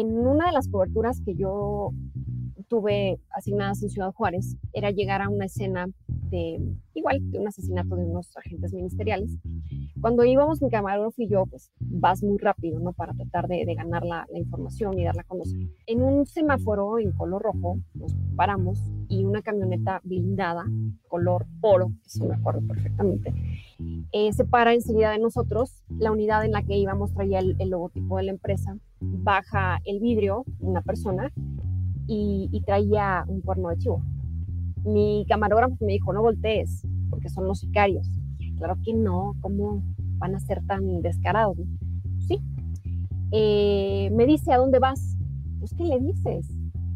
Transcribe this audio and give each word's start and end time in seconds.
En 0.00 0.16
una 0.16 0.46
de 0.46 0.52
las 0.52 0.68
coberturas 0.68 1.20
que 1.24 1.34
yo 1.34 1.90
tuve 2.68 3.18
asignadas 3.30 3.82
en 3.82 3.90
Ciudad 3.90 4.12
Juárez 4.12 4.56
era 4.72 4.92
llegar 4.92 5.22
a 5.22 5.28
una 5.28 5.46
escena 5.46 5.88
de, 6.06 6.60
igual, 6.94 7.18
de 7.32 7.40
un 7.40 7.48
asesinato 7.48 7.96
de 7.96 8.04
unos 8.04 8.36
agentes 8.36 8.72
ministeriales. 8.72 9.36
Cuando 10.00 10.24
íbamos 10.24 10.62
mi 10.62 10.70
camarógrafo 10.70 11.22
y 11.22 11.28
yo, 11.28 11.46
pues 11.46 11.70
vas 11.80 12.22
muy 12.22 12.38
rápido, 12.38 12.78
¿no? 12.80 12.92
Para 12.92 13.14
tratar 13.14 13.48
de, 13.48 13.64
ganar 13.74 14.04
la, 14.04 14.26
información 14.34 14.98
y 14.98 15.04
darla 15.04 15.22
a 15.22 15.24
conocer. 15.24 15.58
En 15.86 16.02
un 16.02 16.26
semáforo 16.26 16.98
en 16.98 17.12
color 17.12 17.42
rojo 17.42 17.78
nos 17.94 18.14
paramos 18.36 18.82
y 19.08 19.24
una 19.24 19.42
camioneta 19.42 20.00
blindada, 20.04 20.64
color 21.08 21.46
oro, 21.60 21.92
eso 22.06 22.26
me 22.26 22.34
acuerdo 22.34 22.60
perfectamente, 22.66 23.32
eh, 24.12 24.32
se 24.32 24.44
para 24.44 24.74
enseguida 24.74 25.10
de 25.10 25.18
nosotros. 25.18 25.82
La 25.88 26.12
unidad 26.12 26.44
en 26.44 26.52
la 26.52 26.62
que 26.62 26.76
íbamos 26.76 27.12
traía 27.12 27.40
el, 27.40 27.56
el 27.58 27.70
logotipo 27.70 28.16
de 28.16 28.24
la 28.24 28.30
empresa. 28.30 28.76
Baja 29.00 29.78
el 29.84 30.00
vidrio 30.00 30.44
una 30.60 30.82
persona 30.82 31.32
y, 32.08 32.62
traía 32.66 33.24
un 33.28 33.40
cuerno 33.42 33.68
de 33.68 33.78
chivo. 33.78 34.02
Mi 34.84 35.26
camarógrafo 35.28 35.76
me 35.80 35.92
dijo, 35.92 36.12
no 36.12 36.22
voltees, 36.22 36.86
porque 37.10 37.28
son 37.28 37.46
los 37.46 37.60
sicarios. 37.60 38.10
Claro 38.58 38.76
que 38.84 38.92
no, 38.92 39.34
¿cómo 39.40 39.82
van 40.18 40.34
a 40.34 40.40
ser 40.40 40.64
tan 40.66 41.00
descarados? 41.00 41.56
Sí. 42.26 42.40
Eh, 43.30 44.10
me 44.12 44.26
dice, 44.26 44.52
¿a 44.52 44.58
dónde 44.58 44.78
vas? 44.78 45.16
Pues, 45.58 45.74
¿qué 45.74 45.84
le 45.84 45.98
dices? 46.00 46.48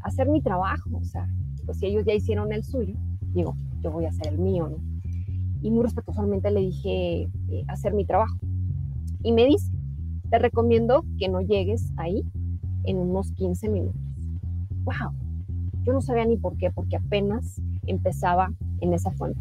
hacer 0.05 0.29
mi 0.29 0.41
trabajo, 0.41 0.91
o 1.01 1.05
sea, 1.05 1.29
pues 1.65 1.79
si 1.79 1.87
ellos 1.87 2.05
ya 2.05 2.13
hicieron 2.13 2.53
el 2.53 2.65
suyo, 2.65 2.97
digo, 3.33 3.55
yo 3.85 3.93
voy 3.93 4.05
a 4.05 4.09
hacer 4.09 4.33
el 4.33 4.39
mío, 4.41 4.69
¿no? 4.69 4.79
Y 5.63 5.71
muy 5.71 5.85
respetuosamente 5.85 6.51
le 6.51 6.59
dije, 6.59 7.29
eh, 7.51 7.65
hacer 7.69 7.95
mi 7.95 8.05
trabajo. 8.05 8.37
Y 9.23 9.31
me 9.31 9.47
dice, 9.47 9.71
te 10.29 10.41
recomiendo 10.41 11.05
que 11.21 11.29
no 11.29 11.41
llegues 11.41 11.93
ahí 11.97 12.25
en 12.83 12.99
unos 12.99 13.31
15 13.31 13.69
minutos 13.69 14.03
wow, 14.85 15.13
yo 15.85 15.93
no 15.93 16.01
sabía 16.01 16.25
ni 16.25 16.37
por 16.37 16.57
qué, 16.57 16.71
porque 16.71 16.97
apenas 16.97 17.61
empezaba 17.87 18.53
en 18.81 18.93
esa 18.93 19.11
fuente. 19.13 19.41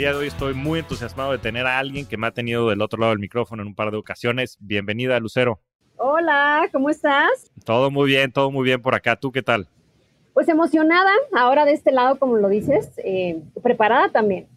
El 0.00 0.04
día 0.04 0.12
de 0.12 0.18
hoy 0.20 0.28
estoy 0.28 0.54
muy 0.54 0.78
entusiasmado 0.78 1.32
de 1.32 1.36
tener 1.36 1.66
a 1.66 1.78
alguien 1.78 2.06
que 2.06 2.16
me 2.16 2.26
ha 2.26 2.30
tenido 2.30 2.70
del 2.70 2.80
otro 2.80 2.98
lado 2.98 3.10
del 3.10 3.18
micrófono 3.18 3.60
en 3.60 3.68
un 3.68 3.74
par 3.74 3.90
de 3.90 3.98
ocasiones. 3.98 4.56
Bienvenida, 4.58 5.20
Lucero. 5.20 5.60
Hola, 5.98 6.70
¿cómo 6.72 6.88
estás? 6.88 7.52
Todo 7.66 7.90
muy 7.90 8.08
bien, 8.08 8.32
todo 8.32 8.50
muy 8.50 8.64
bien 8.64 8.80
por 8.80 8.94
acá. 8.94 9.16
¿Tú 9.16 9.30
qué 9.30 9.42
tal? 9.42 9.68
Pues 10.32 10.48
emocionada, 10.48 11.10
ahora 11.36 11.66
de 11.66 11.74
este 11.74 11.92
lado, 11.92 12.18
como 12.18 12.38
lo 12.38 12.48
dices, 12.48 12.92
eh, 13.04 13.42
preparada 13.62 14.10
también. 14.10 14.48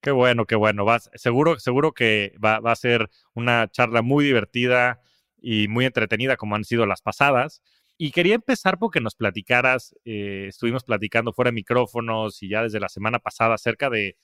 qué 0.00 0.10
bueno, 0.10 0.44
qué 0.44 0.56
bueno. 0.56 0.84
Vas, 0.84 1.08
seguro, 1.14 1.60
seguro 1.60 1.92
que 1.92 2.34
va, 2.44 2.58
va 2.58 2.72
a 2.72 2.74
ser 2.74 3.08
una 3.32 3.68
charla 3.68 4.02
muy 4.02 4.24
divertida 4.24 4.98
y 5.40 5.68
muy 5.68 5.84
entretenida 5.84 6.36
como 6.36 6.56
han 6.56 6.64
sido 6.64 6.84
las 6.84 7.00
pasadas. 7.00 7.62
Y 8.00 8.12
quería 8.12 8.36
empezar 8.36 8.78
porque 8.78 9.00
nos 9.00 9.16
platicaras, 9.16 9.92
eh, 10.04 10.46
estuvimos 10.48 10.84
platicando 10.84 11.32
fuera 11.32 11.50
de 11.50 11.56
micrófonos 11.56 12.40
y 12.44 12.48
ya 12.48 12.62
desde 12.62 12.78
la 12.78 12.88
semana 12.88 13.18
pasada 13.18 13.54
acerca 13.54 13.90
de, 13.90 14.16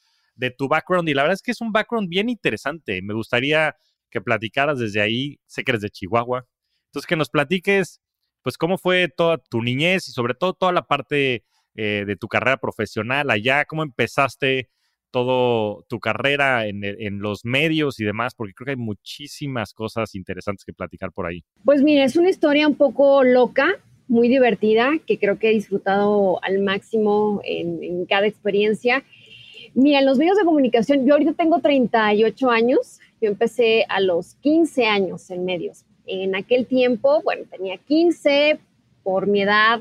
tu 0.56 0.68
background 0.68 1.08
y 1.08 1.14
la 1.14 1.22
verdad 1.22 1.34
es 1.34 1.42
que 1.42 1.50
es 1.50 1.60
un 1.60 1.72
background 1.72 2.08
bien 2.08 2.28
interesante. 2.28 3.02
Me 3.02 3.14
gustaría 3.14 3.76
que 4.10 4.20
platicaras 4.20 4.78
desde 4.78 5.00
ahí, 5.00 5.40
sé 5.46 5.64
que 5.64 5.72
eres 5.72 5.82
de 5.82 5.90
Chihuahua, 5.90 6.46
entonces 6.86 7.06
que 7.06 7.16
nos 7.16 7.30
platiques 7.30 8.00
pues 8.42 8.56
cómo 8.58 8.78
fue 8.78 9.08
toda 9.08 9.38
tu 9.38 9.60
niñez 9.60 10.08
y 10.08 10.12
sobre 10.12 10.34
todo 10.34 10.54
toda 10.54 10.70
la 10.70 10.86
parte 10.86 11.44
eh, 11.74 12.04
de 12.06 12.16
tu 12.16 12.28
carrera 12.28 12.58
profesional 12.58 13.30
allá, 13.30 13.64
cómo 13.64 13.82
empezaste 13.82 14.70
todo 15.14 15.84
tu 15.88 16.00
carrera 16.00 16.66
en, 16.66 17.20
los 17.20 17.44
medios 17.44 18.00
y 18.00 18.04
demás, 18.04 18.34
porque 18.34 18.52
creo 18.52 18.64
que 18.64 18.70
hay 18.72 18.76
muchísimas 18.76 19.72
cosas 19.72 20.16
interesantes 20.16 20.64
que 20.64 20.72
platicar 20.72 21.12
por 21.12 21.26
ahí. 21.26 21.44
Pues 21.64 21.82
mira, 21.82 22.02
es 22.02 22.16
una 22.16 22.30
historia 22.30 22.66
un 22.66 22.74
poco 22.74 23.22
loca, 23.22 23.68
muy 24.08 24.28
divertida, 24.28 24.90
que 25.06 25.20
creo 25.20 25.38
que 25.38 25.50
he 25.50 25.54
disfrutado 25.54 26.42
al 26.42 26.58
máximo 26.58 27.40
en, 27.44 27.84
en 27.84 28.06
cada 28.06 28.26
experiencia. 28.26 29.04
Mira, 29.72 30.00
en 30.00 30.06
los 30.06 30.18
medios 30.18 30.36
de 30.36 30.42
comunicación, 30.42 31.06
yo 31.06 31.14
ahorita 31.14 31.34
tengo 31.34 31.60
38 31.60 32.50
años, 32.50 32.98
yo 33.20 33.28
empecé 33.28 33.84
a 33.88 34.00
los 34.00 34.34
15 34.40 34.86
años 34.86 35.30
en 35.30 35.44
medios. 35.44 35.84
En 36.06 36.34
aquel 36.34 36.66
tiempo, 36.66 37.22
bueno, 37.22 37.44
tenía 37.48 37.76
15, 37.76 38.58
por 39.04 39.28
mi 39.28 39.42
edad 39.42 39.80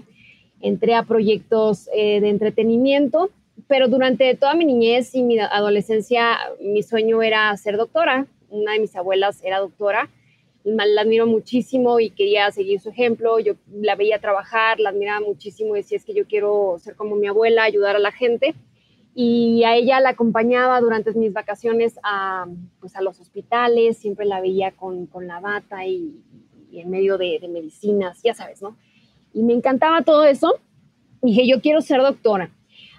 entré 0.61 0.93
a 0.93 1.03
proyectos 1.03 1.89
eh, 1.91 2.21
de 2.21 2.29
entretenimiento 2.29 3.31
pero 3.67 3.87
durante 3.87 4.35
toda 4.35 4.53
mi 4.53 4.65
niñez 4.65 5.13
y 5.15 5.23
mi 5.23 5.39
adolescencia, 5.39 6.37
mi 6.59 6.83
sueño 6.83 7.21
era 7.21 7.55
ser 7.57 7.77
doctora. 7.77 8.27
Una 8.49 8.73
de 8.73 8.79
mis 8.79 8.95
abuelas 8.95 9.43
era 9.43 9.59
doctora. 9.59 10.09
La 10.63 11.01
admiro 11.01 11.27
muchísimo 11.27 11.99
y 11.99 12.09
quería 12.09 12.51
seguir 12.51 12.79
su 12.79 12.89
ejemplo. 12.89 13.39
Yo 13.39 13.53
la 13.71 13.95
veía 13.95 14.19
trabajar, 14.19 14.79
la 14.79 14.89
admiraba 14.89 15.25
muchísimo 15.25 15.75
y 15.75 15.79
decía, 15.79 15.97
es 15.97 16.05
que 16.05 16.13
yo 16.13 16.25
quiero 16.25 16.77
ser 16.79 16.95
como 16.95 17.15
mi 17.15 17.27
abuela, 17.27 17.63
ayudar 17.63 17.95
a 17.95 17.99
la 17.99 18.11
gente. 18.11 18.55
Y 19.15 19.63
a 19.63 19.75
ella 19.75 19.99
la 19.99 20.09
acompañaba 20.09 20.79
durante 20.81 21.13
mis 21.13 21.31
vacaciones 21.31 21.99
a, 22.03 22.47
pues 22.79 22.95
a 22.95 23.01
los 23.01 23.19
hospitales, 23.19 23.97
siempre 23.97 24.25
la 24.25 24.41
veía 24.41 24.71
con, 24.71 25.05
con 25.05 25.27
la 25.27 25.39
bata 25.39 25.85
y, 25.85 26.19
en 26.71 26.89
medio 26.89 27.19
de, 27.19 27.37
de 27.39 27.47
medicinas, 27.47 28.19
ya 28.23 28.33
sabes, 28.33 28.61
¿no? 28.61 28.75
Y 29.31 29.43
me 29.43 29.53
encantaba 29.53 30.01
todo 30.01 30.23
eso. 30.23 30.55
dije, 31.21 31.47
yo 31.47 31.61
quiero 31.61 31.81
ser 31.81 32.01
doctora 32.01 32.49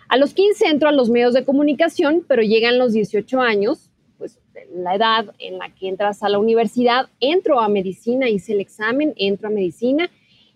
a 0.09 0.16
los 0.16 0.34
15 0.34 0.66
entro 0.66 0.88
a 0.88 0.92
los 0.92 1.10
medios 1.10 1.34
de 1.34 1.44
comunicación, 1.44 2.25
pero 2.26 2.42
llegan 2.42 2.78
los 2.78 2.92
18 2.92 3.41
años, 3.41 3.91
pues 4.19 4.38
la 4.75 4.94
edad 4.94 5.26
en 5.38 5.59
la 5.59 5.70
que 5.70 5.88
entras 5.88 6.22
a 6.22 6.28
la 6.28 6.38
universidad, 6.38 7.09
entro 7.20 7.60
a 7.60 7.69
medicina, 7.69 8.28
hice 8.28 8.53
el 8.53 8.60
examen, 8.60 9.14
entro 9.16 9.48
a 9.48 9.50
medicina, 9.50 10.10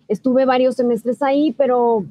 estuve 0.07 0.45
varios 0.45 0.75
semestres 0.75 1.21
ahí, 1.21 1.53
pero 1.57 2.05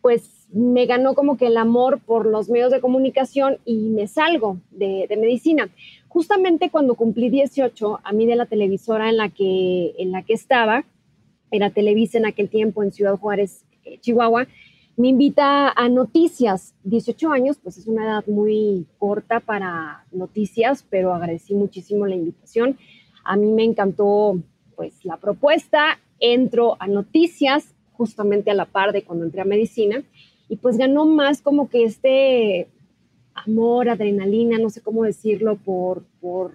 pues 0.00 0.36
me 0.52 0.86
ganó 0.86 1.14
como 1.14 1.36
que 1.36 1.46
el 1.46 1.56
amor 1.56 2.00
por 2.00 2.26
los 2.26 2.48
medios 2.48 2.70
de 2.70 2.80
comunicación 2.80 3.58
y 3.64 3.88
me 3.90 4.06
salgo 4.06 4.58
de, 4.70 5.08
medicina. 5.18 5.68
Justamente 6.08 6.70
cuando 6.70 6.94
cumplí 6.94 7.28
18, 7.28 8.00
a 8.02 8.12
mí 8.12 8.26
de 8.26 8.36
la 8.36 8.46
televisora 8.46 9.08
en 9.08 9.16
la 9.16 9.28
que, 9.28 9.94
en 9.98 10.12
la 10.12 10.22
que 10.22 10.34
estaba, 10.34 10.84
era 11.50 11.70
Televisa 11.70 12.18
en 12.18 12.26
aquel 12.26 12.48
tiempo 12.48 12.82
en 12.82 12.92
Ciudad 12.92 13.16
Juárez, 13.16 13.64
eh, 13.84 13.98
Chihuahua, 14.00 14.46
me 14.96 15.08
invita 15.08 15.70
a 15.70 15.88
noticias. 15.88 16.74
18 16.84 17.30
años, 17.30 17.58
pues 17.62 17.76
es 17.76 17.86
una 17.86 18.04
edad 18.04 18.26
muy 18.26 18.86
corta 18.98 19.40
para 19.40 20.04
noticias, 20.10 20.86
pero 20.88 21.12
agradecí 21.12 21.54
muchísimo 21.54 22.06
la 22.06 22.14
invitación. 22.14 22.78
A 23.24 23.36
mí 23.36 23.52
me 23.52 23.64
encantó 23.64 24.38
pues 24.74 25.04
la 25.04 25.18
propuesta. 25.18 25.98
Entro 26.18 26.76
a 26.80 26.86
noticias 26.86 27.74
justamente 27.92 28.50
a 28.50 28.54
la 28.54 28.64
par 28.64 28.92
de 28.92 29.02
cuando 29.02 29.26
entré 29.26 29.42
a 29.42 29.44
medicina 29.44 30.02
y 30.48 30.56
pues 30.56 30.78
ganó 30.78 31.04
más 31.04 31.42
como 31.42 31.68
que 31.68 31.84
este 31.84 32.68
amor, 33.34 33.90
adrenalina, 33.90 34.58
no 34.58 34.70
sé 34.70 34.80
cómo 34.80 35.04
decirlo, 35.04 35.56
por, 35.56 36.04
por 36.20 36.54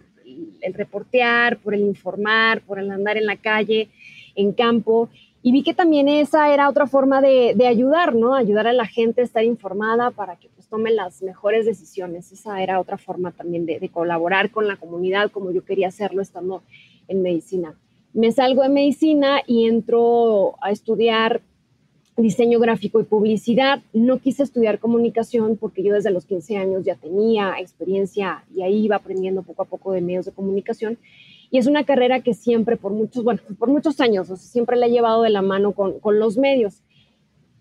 el 0.62 0.74
reportear, 0.74 1.60
por 1.60 1.75
el 1.75 1.81
informar, 1.81 2.62
por 2.62 2.80
el 2.80 2.89
andar 2.89 3.18
en 3.18 3.27
la 3.27 3.38
calle, 3.38 3.89
en 4.36 4.54
campo 4.54 5.10
y 5.44 5.52
vi 5.52 5.64
que 5.64 5.74
también 5.74 6.08
esa 6.08 6.54
era 6.54 6.70
otra 6.70 6.86
forma 6.86 7.22
de, 7.22 7.56
ayudar, 7.68 8.14
¿no? 8.14 8.36
Ayudar 8.36 8.68
a 8.68 8.74
la 8.74 8.86
gente 8.86 9.22
a 9.22 9.24
estar 9.24 9.44
informada 9.44 10.12
para 10.12 10.36
que 10.36 10.50
pues 10.50 10.68
tome 10.68 10.92
las 10.92 11.24
mejores 11.24 11.66
decisiones. 11.66 12.32
Esa 12.32 12.62
era 12.62 12.80
otra 12.80 12.98
forma 12.98 13.32
también 13.32 13.66
de, 13.66 13.90
colaborar 13.90 14.52
con 14.52 14.68
la 14.68 14.78
comunidad 14.78 15.32
como 15.32 15.52
yo 15.52 15.66
quería 15.66 15.88
hacerlo 15.88 16.22
estando 16.22 16.62
en 17.08 17.24
medicina. 17.24 17.76
Me 18.14 18.32
salgo 18.32 18.62
de 18.62 18.70
medicina 18.70 19.42
y 19.48 19.66
entro 19.66 20.56
a 20.62 20.70
estudiar 20.70 21.42
diseño 22.18 22.60
gráfico 22.60 23.00
y 23.00 23.04
publicidad. 23.04 23.82
No 23.94 24.20
quise 24.20 24.44
estudiar 24.44 24.78
comunicación 24.78 25.58
porque 25.58 25.82
yo 25.82 25.94
desde 25.96 26.12
los 26.12 26.26
15 26.26 26.58
años 26.58 26.86
ya 26.86 26.96
tenía 26.96 27.56
experiencia 27.60 28.44
y 28.54 28.62
ahí 28.62 28.84
iba 28.84 28.98
aprendiendo 28.98 29.42
poco 29.42 29.64
a 29.64 29.66
poco 29.66 29.92
de 29.94 30.02
medios 30.02 30.26
de 30.26 30.34
comunicación. 30.34 31.00
Y 31.51 31.57
es 31.57 31.68
una 31.68 31.83
carrera 31.83 32.21
que 32.21 32.33
siempre, 32.33 32.77
por 32.77 32.94
muchos, 32.94 33.24
bueno, 33.24 33.42
por 33.59 33.69
muchos 33.69 34.00
años, 34.00 34.30
siempre 34.39 34.77
la 34.77 34.88
he 34.88 34.92
llevado 34.92 35.21
de 35.21 35.30
la 35.30 35.42
mano 35.42 35.74
con, 35.74 36.00
con 36.00 36.18
los 36.18 36.38
medios. 36.38 36.81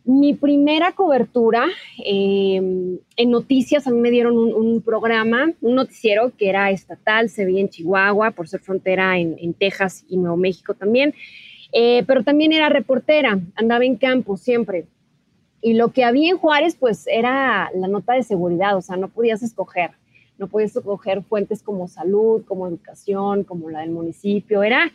Mi 0.04 0.32
primera 0.32 0.92
cobertura 0.92 1.66
em, 2.04 2.98
en 3.16 3.30
noticias, 3.30 3.86
a 3.86 3.90
mí 3.90 3.98
me 4.00 4.10
dieron 4.10 4.38
un, 4.38 4.80
programa, 4.80 5.52
un 5.60 5.74
noticiero 5.74 6.32
que 6.38 6.48
era 6.48 6.70
estatal, 6.70 7.28
se 7.28 7.44
veía 7.44 7.60
en 7.60 7.68
Chihuahua, 7.68 8.30
por 8.30 8.48
ser 8.48 8.60
frontera 8.60 9.18
en, 9.18 9.36
en 9.38 9.54
Texas 9.54 10.04
y 10.08 10.16
Nuevo 10.16 10.36
México 10.36 10.74
también. 10.74 11.12
Eh, 11.72 12.04
pero 12.06 12.24
también 12.24 12.52
era 12.52 12.68
reportera, 12.68 13.40
andaba 13.56 13.84
en 13.84 13.96
campo 13.96 14.36
siempre. 14.36 14.86
Y 15.60 15.74
lo 15.74 15.92
que 15.92 16.04
había 16.04 16.30
en 16.30 16.38
Juárez, 16.38 16.76
pues 16.78 17.06
era 17.06 17.70
la 17.74 17.88
nota 17.88 18.14
de 18.14 18.22
seguridad, 18.22 18.76
o 18.76 18.82
sea, 18.82 18.96
no 18.96 19.08
podías 19.08 19.42
escoger, 19.42 19.90
no 20.40 20.48
podías 20.48 20.74
escoger 20.74 21.22
fuentes 21.22 21.62
como 21.62 21.86
salud, 21.86 22.42
como 22.46 22.66
educación, 22.66 23.44
como 23.44 23.68
la 23.68 23.80
del 23.80 23.90
municipio, 23.90 24.62
era, 24.62 24.90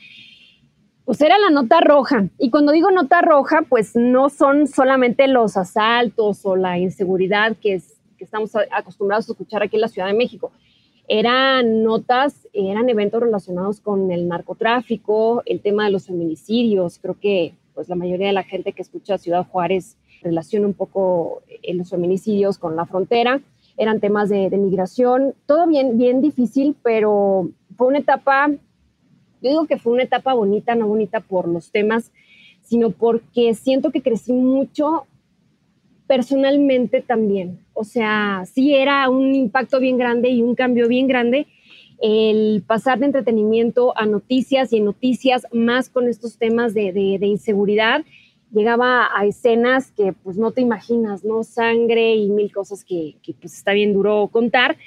pues 1.06 1.21
era 1.21 1.38
la 1.38 1.51
nota 1.51 1.80
roja. 1.81 2.27
Y 2.39 2.50
cuando 2.50 2.71
digo 2.71 2.89
nota 2.89 3.21
roja, 3.21 3.62
pues 3.69 3.95
no 3.95 4.30
son 4.30 4.68
solamente 4.68 5.27
los 5.27 5.56
asaltos 5.56 6.45
o 6.45 6.56
la 6.56 6.80
inseguridad 6.80 7.56
que, 7.62 7.80
que 8.18 8.24
estamos 8.24 8.51
acostumbrados 8.71 9.30
a 9.30 9.33
escuchar 9.33 9.62
aquí 9.62 9.75
en 9.75 9.81
la 9.81 9.88
Ciudad 9.88 10.07
de 10.07 10.15
México. 10.15 10.51
Eran 11.07 11.83
notas, 11.83 12.48
eran 12.51 12.89
eventos 12.89 13.21
relacionados 13.21 13.80
con 13.80 14.12
el 14.12 14.27
narcotráfico, 14.27 15.44
el 15.45 15.62
tema 15.62 15.86
de 15.86 15.91
los 15.91 16.07
feminicidios. 16.07 16.98
Creo 16.98 17.19
que 17.19 17.53
pues 17.75 17.88
la 17.88 17.95
mayoría 17.95 18.27
de 18.27 18.33
la 18.33 18.44
gente 18.44 18.74
que 18.74 18.81
escucha 18.81 19.19
Ciudad 19.19 19.45
Juárez 19.45 19.95
relaciona 20.24 20.65
un 20.65 20.74
poco 20.74 21.44
eh, 21.62 21.75
los 21.75 21.91
feminicidios 21.91 22.57
con 22.57 22.75
la 22.75 22.88
frontera. 22.88 23.41
Eran 23.77 24.00
temas 24.00 24.30
de, 24.30 24.50
migración, 24.51 25.33
todo 25.45 25.68
bien, 25.68 25.98
bien 25.98 26.22
difícil, 26.22 26.75
pero 26.81 27.50
fue 27.75 27.88
una 27.88 28.00
etapa, 28.00 28.50
yo 28.50 29.50
digo 29.50 29.68
que 29.68 29.77
fue 29.77 29.94
una 29.94 30.04
etapa 30.04 30.33
bonita, 30.33 30.75
no 30.75 30.88
bonita 30.88 31.19
por 31.19 31.48
los 31.48 31.72
temas, 31.72 32.12
sino 32.62 32.92
porque 32.92 33.54
siento 33.54 33.92
que 33.92 34.01
crecí 34.01 34.33
mucho 34.33 35.06
personalmente 36.07 37.01
también. 37.01 37.60
O 37.74 37.83
sea, 37.83 38.44
sí 38.45 38.74
era 38.74 39.10
un 39.10 39.36
impacto 39.36 39.80
bien 39.80 39.98
grande 39.98 40.30
y 40.30 40.42
un 40.42 40.56
cambio 40.56 40.88
bien 40.88 41.07
grande 41.07 41.48
el 42.01 42.63
pasar 42.66 43.00
de 43.00 43.06
entretenimiento 43.06 43.98
a 43.98 44.06
noticias 44.06 44.74
y 44.74 44.81
noticias 44.81 45.48
más 45.54 45.89
con 45.89 46.07
estos 46.07 46.38
temas 46.38 46.74
de, 46.74 46.92
de, 46.92 47.27
inseguridad. 47.27 48.04
Llegaba 48.51 49.09
a 49.13 49.25
escenas 49.25 49.92
que 49.92 50.13
pues 50.13 50.38
no 50.38 50.51
te 50.51 50.62
imaginas, 50.62 51.24
¿no? 51.24 51.44
Sangre 51.44 52.15
y 52.15 52.30
mil 52.30 52.51
cosas 52.53 52.83
que, 52.83 53.15
que 53.21 53.33
pues 53.33 53.53
está 53.53 53.74
bien 53.74 53.94
duro 53.94 54.30
contar, 54.31 54.77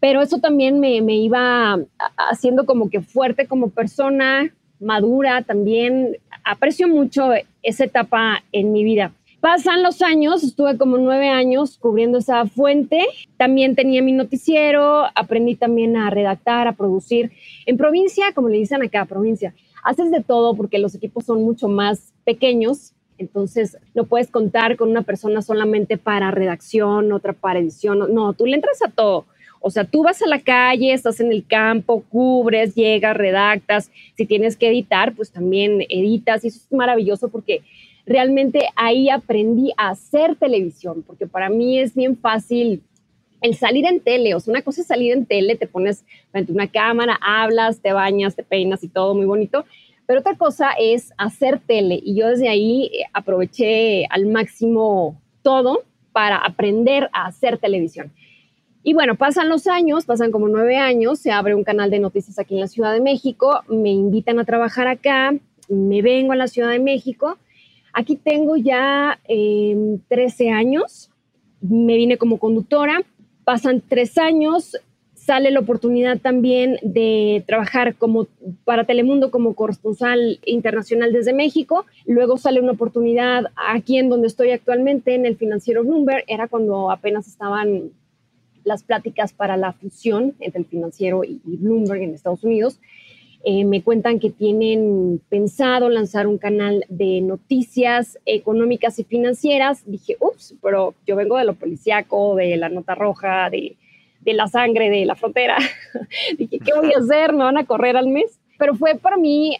pero 0.00 0.20
eso 0.20 0.38
también 0.38 0.80
me, 0.80 1.00
me 1.00 1.16
iba 1.16 1.78
haciendo 2.16 2.66
como 2.66 2.90
que 2.90 3.00
fuerte 3.00 3.46
como 3.46 3.70
persona, 3.70 4.52
madura 4.78 5.42
también. 5.42 6.18
Aprecio 6.44 6.88
mucho 6.88 7.30
esa 7.62 7.84
etapa 7.84 8.44
en 8.52 8.72
mi 8.72 8.84
vida. 8.84 9.12
Pasan 9.40 9.82
los 9.82 10.00
años, 10.00 10.42
estuve 10.42 10.78
como 10.78 10.96
nueve 10.96 11.28
años 11.28 11.76
cubriendo 11.78 12.18
esa 12.18 12.46
fuente. 12.46 13.04
También 13.36 13.74
tenía 13.74 14.02
mi 14.02 14.12
noticiero, 14.12 15.04
aprendí 15.14 15.54
también 15.54 15.96
a 15.96 16.08
redactar, 16.08 16.66
a 16.66 16.72
producir. 16.72 17.32
En 17.66 17.76
provincia, 17.76 18.32
como 18.34 18.48
le 18.48 18.56
dicen 18.56 18.82
acá, 18.82 19.04
provincia, 19.04 19.54
haces 19.82 20.10
de 20.10 20.22
todo 20.22 20.54
porque 20.54 20.78
los 20.78 20.94
equipos 20.94 21.26
son 21.26 21.42
mucho 21.42 21.68
más 21.68 22.14
pequeños. 22.24 22.94
Entonces, 23.18 23.78
no 23.94 24.04
puedes 24.04 24.30
contar 24.30 24.76
con 24.76 24.90
una 24.90 25.02
persona 25.02 25.42
solamente 25.42 25.96
para 25.98 26.30
redacción, 26.30 27.12
otra 27.12 27.32
para 27.32 27.60
edición. 27.60 28.12
No, 28.12 28.32
tú 28.32 28.46
le 28.46 28.56
entras 28.56 28.82
a 28.82 28.90
todo. 28.90 29.26
O 29.60 29.70
sea, 29.70 29.84
tú 29.84 30.02
vas 30.02 30.20
a 30.20 30.26
la 30.26 30.40
calle, 30.40 30.92
estás 30.92 31.20
en 31.20 31.32
el 31.32 31.46
campo, 31.46 32.04
cubres, 32.10 32.74
llegas, 32.74 33.16
redactas. 33.16 33.90
Si 34.16 34.26
tienes 34.26 34.56
que 34.56 34.68
editar, 34.68 35.14
pues 35.14 35.30
también 35.30 35.82
editas. 35.88 36.44
Y 36.44 36.48
eso 36.48 36.58
es 36.58 36.72
maravilloso 36.72 37.30
porque 37.30 37.62
realmente 38.06 38.68
ahí 38.76 39.08
aprendí 39.08 39.72
a 39.76 39.90
hacer 39.90 40.36
televisión, 40.36 41.02
porque 41.06 41.26
para 41.26 41.48
mí 41.48 41.78
es 41.78 41.94
bien 41.94 42.16
fácil 42.16 42.82
el 43.40 43.56
salir 43.56 43.84
en 43.84 44.00
tele, 44.00 44.34
o 44.34 44.40
sea, 44.40 44.52
una 44.52 44.62
cosa 44.62 44.80
es 44.80 44.86
salir 44.86 45.12
en 45.12 45.26
tele, 45.26 45.54
te 45.56 45.66
pones 45.66 46.04
frente 46.30 46.50
a 46.50 46.54
una 46.54 46.68
cámara, 46.68 47.18
hablas, 47.20 47.80
te 47.80 47.92
bañas, 47.92 48.34
te 48.34 48.42
peinas 48.42 48.82
y 48.82 48.88
todo 48.88 49.14
muy 49.14 49.26
bonito, 49.26 49.66
pero 50.06 50.20
otra 50.20 50.36
cosa 50.36 50.70
es 50.78 51.12
hacer 51.18 51.60
tele 51.60 52.00
y 52.02 52.14
yo 52.14 52.28
desde 52.28 52.48
ahí 52.48 52.90
eh, 52.92 53.04
aproveché 53.12 54.06
al 54.10 54.26
máximo 54.26 55.20
todo 55.42 55.84
para 56.12 56.36
aprender 56.36 57.10
a 57.12 57.26
hacer 57.26 57.58
televisión. 57.58 58.12
Y 58.82 58.92
bueno, 58.92 59.16
pasan 59.16 59.48
los 59.48 59.66
años, 59.66 60.04
pasan 60.04 60.30
como 60.30 60.48
nueve 60.48 60.76
años, 60.76 61.18
se 61.18 61.32
abre 61.32 61.54
un 61.54 61.64
canal 61.64 61.90
de 61.90 61.98
noticias 61.98 62.38
aquí 62.38 62.54
en 62.54 62.60
la 62.60 62.68
Ciudad 62.68 62.92
de 62.92 63.00
México, 63.00 63.62
me 63.68 63.90
invitan 63.90 64.38
a 64.38 64.44
trabajar 64.44 64.86
acá, 64.86 65.34
me 65.68 66.02
vengo 66.02 66.32
a 66.32 66.36
la 66.36 66.48
Ciudad 66.48 66.70
de 66.70 66.80
México 66.80 67.38
Aquí 67.94 68.16
tengo 68.16 68.56
ya 68.56 69.20
13 69.28 70.44
em, 70.44 70.52
años, 70.52 71.10
me 71.60 71.94
vine 71.94 72.18
como 72.18 72.40
conductora, 72.40 73.02
pasan 73.44 73.80
tres 73.88 74.18
años, 74.18 74.76
sale 75.24 75.50
la 75.50 75.60
oportunidad 75.60 76.18
también 76.18 76.78
de 76.82 77.44
trabajar 77.46 77.94
como 77.94 78.26
para 78.64 78.84
Telemundo 78.84 79.30
como 79.30 79.54
corresponsal 79.54 80.38
internacional 80.44 81.12
desde 81.12 81.32
México. 81.32 81.86
Luego 82.04 82.36
sale 82.36 82.60
una 82.60 82.72
oportunidad 82.72 83.44
aquí 83.56 83.96
en 83.96 84.10
donde 84.10 84.26
estoy 84.26 84.50
actualmente, 84.50 85.14
en 85.14 85.24
el 85.24 85.36
financiero 85.36 85.82
Bloomberg. 85.82 86.24
Era 86.26 86.46
cuando 86.46 86.90
apenas 86.90 87.26
estaban 87.26 87.90
las 88.64 88.82
pláticas 88.82 89.32
para 89.32 89.56
la 89.56 89.72
fusión 89.72 90.34
entre 90.40 90.60
el 90.60 90.66
financiero 90.66 91.24
y 91.24 91.40
Bloomberg 91.44 92.02
en 92.02 92.14
Estados 92.14 92.44
Unidos. 92.44 92.78
Eh, 93.46 93.64
me 93.64 93.82
cuentan 93.82 94.18
que 94.20 94.30
tienen 94.30 95.22
pensado 95.30 95.88
lanzar 95.88 96.26
un 96.26 96.38
canal 96.38 96.84
de 96.88 97.22
noticias 97.22 98.18
económicas 98.26 98.98
y 98.98 99.04
financieras. 99.04 99.84
Dije, 99.86 100.16
ups, 100.20 100.54
pero 100.62 100.94
yo 101.06 101.16
vengo 101.16 101.38
de 101.38 101.44
lo 101.44 101.54
policíaco, 101.54 102.36
de 102.36 102.56
la 102.56 102.68
nota 102.68 102.94
roja, 102.94 103.48
de, 103.50 103.76
de 104.24 104.34
la 104.34 104.48
sangre, 104.48 104.90
de 104.90 105.04
la 105.04 105.14
frontera. 105.14 105.56
Dije, 106.38 106.58
¿qué 106.58 106.72
voy 106.74 106.92
a 106.92 106.98
hacer? 106.98 107.32
¿Me 107.32 107.44
van 107.44 107.58
a 107.58 107.66
correr 107.66 107.96
al 107.96 108.08
mes? 108.08 108.38
Pero 108.58 108.74
fue 108.74 108.94
para 108.94 109.16
mí 109.16 109.56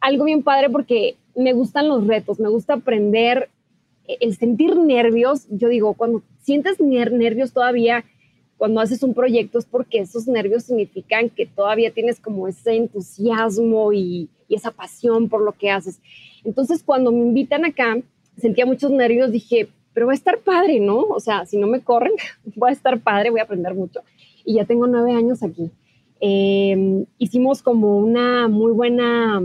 algo 0.00 0.24
bien 0.24 0.42
padre 0.42 0.70
porque 0.70 1.16
me 1.36 1.52
gustan 1.52 1.88
los 1.88 2.06
retos, 2.06 2.40
me 2.40 2.48
gusta 2.48 2.74
aprender 2.74 3.48
el 4.06 4.36
sentir 4.36 4.76
nervios. 4.76 5.46
Yo 5.50 5.68
digo, 5.68 5.94
cuando 5.94 6.22
sientes 6.42 6.80
nervios 6.80 7.52
todavía 7.52 8.04
cuando 8.60 8.82
haces 8.82 9.02
un 9.02 9.14
proyecto 9.14 9.58
es 9.58 9.64
porque 9.64 10.00
esos 10.00 10.28
nervios 10.28 10.64
significan 10.64 11.30
que 11.30 11.46
todavía 11.46 11.92
tienes 11.92 12.20
como 12.20 12.46
ese 12.46 12.76
entusiasmo 12.76 13.90
y, 13.94 14.28
esa 14.50 14.70
pasión 14.70 15.30
por 15.30 15.42
lo 15.42 15.52
que 15.52 15.70
haces. 15.70 16.00
Entonces, 16.44 16.82
cuando 16.82 17.10
me 17.12 17.20
invitan 17.20 17.64
acá, 17.64 17.96
sentía 18.36 18.66
muchos 18.66 18.90
nervios, 18.90 19.30
dije, 19.30 19.68
pero 19.92 20.06
va 20.06 20.12
a 20.12 20.16
estar 20.16 20.38
padre, 20.38 20.80
¿no? 20.80 21.00
O 21.00 21.20
sea, 21.20 21.46
si 21.46 21.58
no 21.58 21.66
me 21.66 21.80
corren, 21.80 22.12
va 22.62 22.68
a 22.68 22.72
estar 22.72 23.00
padre, 23.00 23.30
voy 23.30 23.40
a 23.40 23.44
aprender 23.44 23.74
mucho. 23.74 24.00
Y 24.44 24.54
ya 24.54 24.64
tengo 24.64 24.86
nueve 24.86 25.12
años 25.12 25.42
aquí. 25.42 25.70
Em, 26.20 27.06
hicimos 27.18 27.62
como 27.62 27.98
una 27.98 28.48
muy 28.48 28.72
buena, 28.72 29.38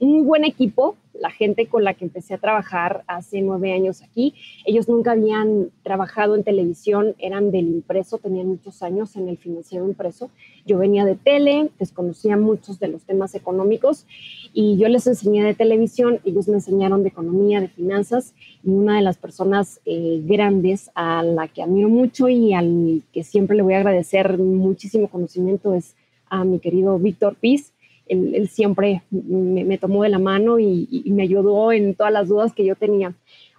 un 0.00 0.26
buen 0.26 0.44
equipo 0.44 0.96
la 1.20 1.30
gente 1.30 1.66
con 1.66 1.84
la 1.84 1.94
que 1.94 2.04
empecé 2.04 2.34
a 2.34 2.38
trabajar 2.38 3.04
hace 3.06 3.40
nueve 3.42 3.72
años 3.72 4.02
aquí. 4.02 4.34
Ellos 4.64 4.88
nunca 4.88 5.12
habían 5.12 5.70
trabajado 5.82 6.34
en 6.34 6.44
televisión, 6.44 7.14
eran 7.18 7.50
del 7.50 7.68
impreso, 7.68 8.18
tenían 8.18 8.48
muchos 8.48 8.82
años 8.82 9.16
en 9.16 9.28
el 9.28 9.36
financiero 9.36 9.86
impreso. 9.86 10.30
Yo 10.66 10.78
venía 10.78 11.04
de 11.04 11.16
tele, 11.16 11.70
desconocía 11.78 12.36
muchos 12.36 12.78
de 12.78 12.88
los 12.88 13.02
temas 13.02 13.34
económicos 13.34 14.06
y 14.52 14.76
yo 14.76 14.88
les 14.88 15.06
enseñé 15.06 15.44
de 15.44 15.54
televisión, 15.54 16.20
ellos 16.24 16.48
me 16.48 16.54
enseñaron 16.54 17.02
de 17.02 17.08
economía, 17.08 17.60
de 17.60 17.68
finanzas 17.68 18.34
y 18.62 18.70
una 18.70 18.96
de 18.96 19.02
las 19.02 19.18
personas 19.18 19.80
eh, 19.84 20.20
grandes 20.24 20.90
a 20.94 21.22
la 21.22 21.48
que 21.48 21.62
admiro 21.62 21.88
mucho 21.88 22.28
y 22.28 22.52
al 22.54 23.02
que 23.12 23.24
siempre 23.24 23.56
le 23.56 23.62
voy 23.62 23.74
a 23.74 23.78
agradecer 23.78 24.38
muchísimo 24.38 25.08
conocimiento 25.08 25.74
es 25.74 25.94
a 26.30 26.44
mi 26.44 26.58
querido 26.58 26.98
Víctor 26.98 27.36
Piz 27.36 27.72
él, 28.08 28.48
siempre 28.48 29.02
me, 29.10 29.78
tomó 29.78 30.02
de 30.02 30.08
la 30.08 30.18
mano 30.18 30.58
y, 30.58 31.04
me 31.06 31.22
ayudó 31.22 31.72
en 31.72 31.94
todas 31.94 32.12
las 32.12 32.28
dudas 32.28 32.52
que 32.52 32.64
yo 32.64 32.74
tenía. 32.74 33.14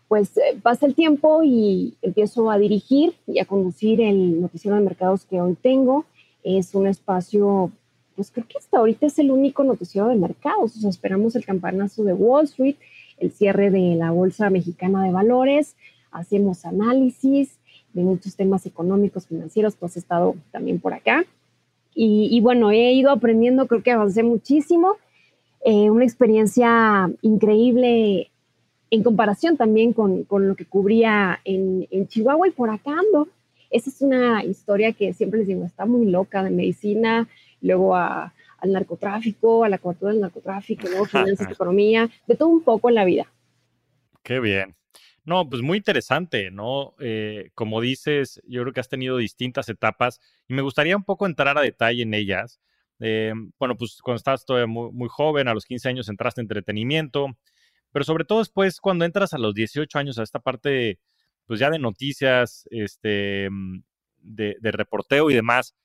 Pues 0.08 0.36
eh, 0.38 0.58
pasa 0.62 0.86
el 0.86 0.96
tiempo 0.96 1.41
y 1.44 1.96
empiezo 2.01 2.50
a 2.50 2.58
dirigir 2.58 3.13
y 3.27 3.39
a 3.39 3.46
conducir 3.46 4.01
el 4.01 4.41
noticiero 4.41 4.75
de 4.75 4.84
mercados 4.84 5.25
que 5.25 5.39
hoy 5.39 5.56
tengo. 5.62 6.06
Es 6.44 6.74
un 6.74 6.88
espacio, 6.88 7.72
pues 8.15 8.32
creo 8.32 8.48
que 8.48 8.58
hasta 8.58 8.79
ahorita 8.79 9.06
es 9.06 9.20
el 9.20 9.29
único 9.29 9.63
noticiero 9.63 10.08
de 10.08 10.15
mercados. 10.15 10.75
O 10.75 10.79
sea, 10.79 10.89
esperamos 10.89 11.36
el 11.36 11.46
campanazo 11.46 12.03
de 12.03 12.13
Wall 12.13 12.46
Street, 12.46 12.75
el 13.20 13.32
cierre 13.32 13.70
de 13.70 13.96
la 13.96 14.12
Bolsa 14.12 14.50
Mexicana 14.50 15.03
de 15.03 15.12
Valores, 15.12 15.75
hacemos 16.12 16.65
análisis 16.65 17.60
de 17.94 18.03
muchos 18.03 18.36
temas 18.36 18.65
económicos, 18.65 19.27
financieros, 19.27 19.75
tú 19.75 19.86
has 19.86 19.98
estado 19.98 20.36
también 20.51 20.79
por 20.79 20.94
acá. 20.94 21.25
Y, 21.93 22.39
bueno, 22.41 22.72
he 22.72 22.93
ido 22.93 23.12
aprendiendo, 23.12 23.67
creo 23.67 23.84
que 23.84 23.91
avancé 23.91 24.24
muchísimo. 24.24 24.96
Eh, 25.65 25.89
una 25.89 26.05
experiencia 26.05 27.10
increíble 27.22 28.31
en 28.89 29.03
comparación 29.03 29.58
también 29.58 29.91
con, 29.91 30.24
con 30.24 30.48
lo 30.48 30.55
que 30.55 30.65
cubría 30.65 31.41
en, 31.43 31.88
en, 31.91 32.08
Chihuahua 32.08 32.48
y 32.48 32.51
por 32.51 32.69
acá 32.69 32.91
ando. 32.91 33.27
Esa 33.69 33.89
es 33.89 34.01
una 34.01 34.43
historia 34.46 34.93
que 34.93 35.13
siempre 35.13 35.39
les 35.39 35.48
digo, 35.48 35.65
está 35.65 35.86
muy 35.86 36.05
loca 36.05 36.41
de 36.41 36.51
medicina, 36.51 37.27
luego 37.62 37.96
a, 37.96 38.34
al 38.62 38.72
narcotráfico, 38.72 39.63
a 39.63 39.69
la 39.69 39.77
cobertura 39.77 40.12
del 40.12 40.22
narcotráfico, 40.22 40.88
luego 40.88 41.05
finanzas, 41.05 41.51
economía, 41.51 42.10
de 42.27 42.36
todo 42.36 42.50
un 42.50 42.62
poco 42.62 42.89
en 42.89 42.96
la 42.96 43.05
vida. 43.05 43.27
Qué 44.24 44.39
bien. 44.39 44.75
No, 45.30 45.48
pues 45.48 45.62
muy 45.62 45.78
interesante, 45.78 46.50
¿no? 46.50 46.96
Eh, 47.00 47.52
como 47.54 47.82
dices, 47.82 48.42
yo 48.48 48.62
creo 48.64 48.74
que 48.74 48.80
has 48.80 48.90
tenido 48.90 49.16
distintas 49.18 49.70
etapas 49.70 50.20
y 50.48 50.56
me 50.56 50.64
gustaría 50.64 50.98
un 50.98 51.04
poco 51.04 51.28
entrar 51.28 51.56
a 51.58 51.62
detalle 51.62 52.02
en 52.04 52.14
ellas, 52.16 52.60
Eh, 53.02 53.32
bueno, 53.60 53.78
pues 53.78 54.00
cuando 54.02 54.18
estabas 54.18 54.44
todavía 54.44 54.68
muy, 54.68 55.08
joven, 55.10 55.48
a 55.48 55.54
los 55.54 55.66
15 55.66 55.88
años 55.88 56.10
entraste 56.10 56.42
en 56.42 56.46
entretenimiento, 56.46 57.28
pero 57.92 58.06
sobre 58.06 58.26
todo 58.26 58.40
después 58.40 58.82
cuando 58.82 59.06
entras 59.06 59.34
a 59.34 59.38
los 59.40 59.54
18 59.56 60.00
años 60.00 60.20
a 60.20 60.24
esta 60.24 60.40
parte, 60.40 61.00
pues 61.46 61.60
ya 61.62 61.70
de 61.70 61.80
noticias, 61.80 62.68
este, 62.72 63.50
mm, 63.52 63.84
de, 64.20 64.58
de 64.62 64.72
reporteo 64.72 65.30
y 65.32 65.36
demás, 65.36 65.76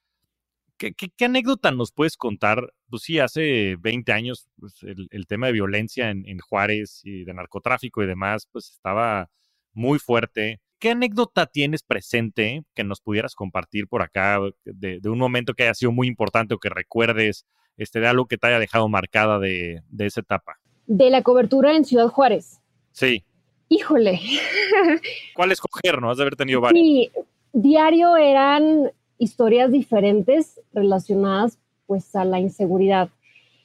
¿Qué, 0.77 0.95
anécdota 1.25 1.71
nos 1.71 1.93
puedes 1.93 2.17
contar? 2.17 2.73
Pues 2.91 3.03
sí, 3.03 3.19
hace 3.19 3.77
20 3.81 4.13
años 4.13 4.49
pues 4.59 4.75
el, 4.83 5.27
tema 5.27 5.47
de 5.47 5.53
violencia 5.53 6.11
en, 6.11 6.39
Juárez 6.39 7.01
y 7.05 7.25
de 7.25 7.33
narcotráfico 7.33 8.03
y 8.03 8.07
demás, 8.07 8.49
pues 8.51 8.71
estaba 8.71 9.31
muy 9.73 9.99
fuerte. 9.99 10.61
¿Qué 10.79 10.91
anécdota 10.91 11.47
tienes 11.47 11.83
presente 11.83 12.65
que 12.75 12.85
nos 12.85 13.01
pudieras 13.01 13.35
compartir 13.35 13.87
por 13.89 14.03
acá 14.03 14.41
de, 14.65 15.01
un 15.05 15.19
momento 15.19 15.55
que 15.55 15.63
haya 15.63 15.75
sido 15.75 15.93
muy 15.93 16.09
importante 16.09 16.55
o 16.55 16.59
que 16.59 16.69
recuerdes 16.69 17.47
este, 17.77 18.01
de 18.01 18.09
algo 18.09 18.27
que 18.27 18.37
te 18.37 18.49
haya 18.49 18.59
dejado 18.59 18.89
marcada 18.89 19.39
de, 19.39 19.81
de 19.89 20.07
esa 20.07 20.21
etapa? 20.21 20.59
De 20.87 21.09
la 21.11 21.23
cobertura 21.23 21.75
en 21.75 21.85
Ciudad 21.85 22.09
Juárez. 22.09 22.61
Sí. 22.93 23.25
Híjole. 23.69 24.21
¿Cuál 25.35 25.53
escoger? 25.53 26.01
No 26.01 26.11
has 26.11 26.19
de 26.19 26.25
haber 26.25 26.37
tenido 26.37 26.61
varios. 26.61 26.85
Sí, 26.85 27.11
diario 27.53 28.17
eran 28.17 28.93
historias 29.19 29.71
diferentes 29.71 30.61
relacionadas 30.73 31.59
pues 31.87 32.15
a 32.17 32.25
la 32.25 32.41
inseguridad. 32.41 33.09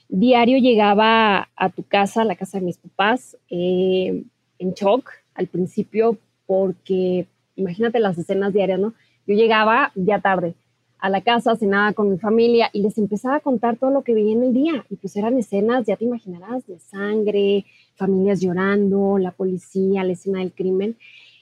Diario 0.08 0.58
llegaba 0.58 1.50
a 1.56 1.70
tu 1.70 1.84
casa, 1.84 2.22
a 2.22 2.26
la 2.26 2.36
casa 2.36 2.60
de 2.60 2.66
mis 2.66 2.78
papás, 2.78 3.38
eh, 3.50 4.24
en 4.58 4.74
shock 4.74 5.10
al 5.36 5.48
principio 5.48 6.18
porque 6.46 7.28
imagínate 7.56 8.00
las 8.00 8.18
escenas 8.18 8.54
diarias, 8.54 8.80
¿no? 8.80 8.94
Yo 9.28 9.36
llegaba 9.36 9.92
ya 9.96 10.20
tarde 10.20 10.56
a 11.00 11.10
la 11.10 11.22
casa, 11.22 11.56
cenaba 11.56 11.94
con 11.94 12.10
mi 12.10 12.18
familia 12.18 12.70
y 12.74 12.82
les 12.82 12.98
empezaba 12.98 13.38
a 13.38 13.40
contar 13.40 13.78
todo 13.78 13.90
lo 13.90 14.04
que 14.04 14.14
veía 14.14 14.34
en 14.34 14.44
el 14.44 14.54
día. 14.54 14.86
Y 14.90 14.98
pues 14.98 15.16
eran 15.16 15.38
escenas, 15.38 15.86
ya 15.86 15.96
te 15.96 16.06
imaginarás, 16.06 16.68
de 16.68 16.80
sangre, 16.80 17.66
familias 17.96 18.42
llorando, 18.42 19.18
la 19.18 19.32
policía, 19.32 20.04
la 20.04 20.14
escena 20.14 20.40
del 20.40 20.52
crimen. 20.52 20.98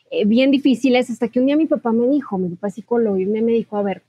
Eh, 0.10 0.26
bien 0.26 0.52
difíciles 0.52 1.10
hasta 1.10 1.28
que 1.28 1.40
un 1.40 1.48
día 1.48 1.58
mi 1.58 1.66
papá 1.66 1.92
me 1.92 2.08
dijo, 2.08 2.38
mi 2.38 2.50
papá 2.50 2.70
psicólogo, 2.70 3.18
y 3.18 3.26
me 3.26 3.42
dijo, 3.52 3.76
a 3.78 3.84
ver, 3.84 4.04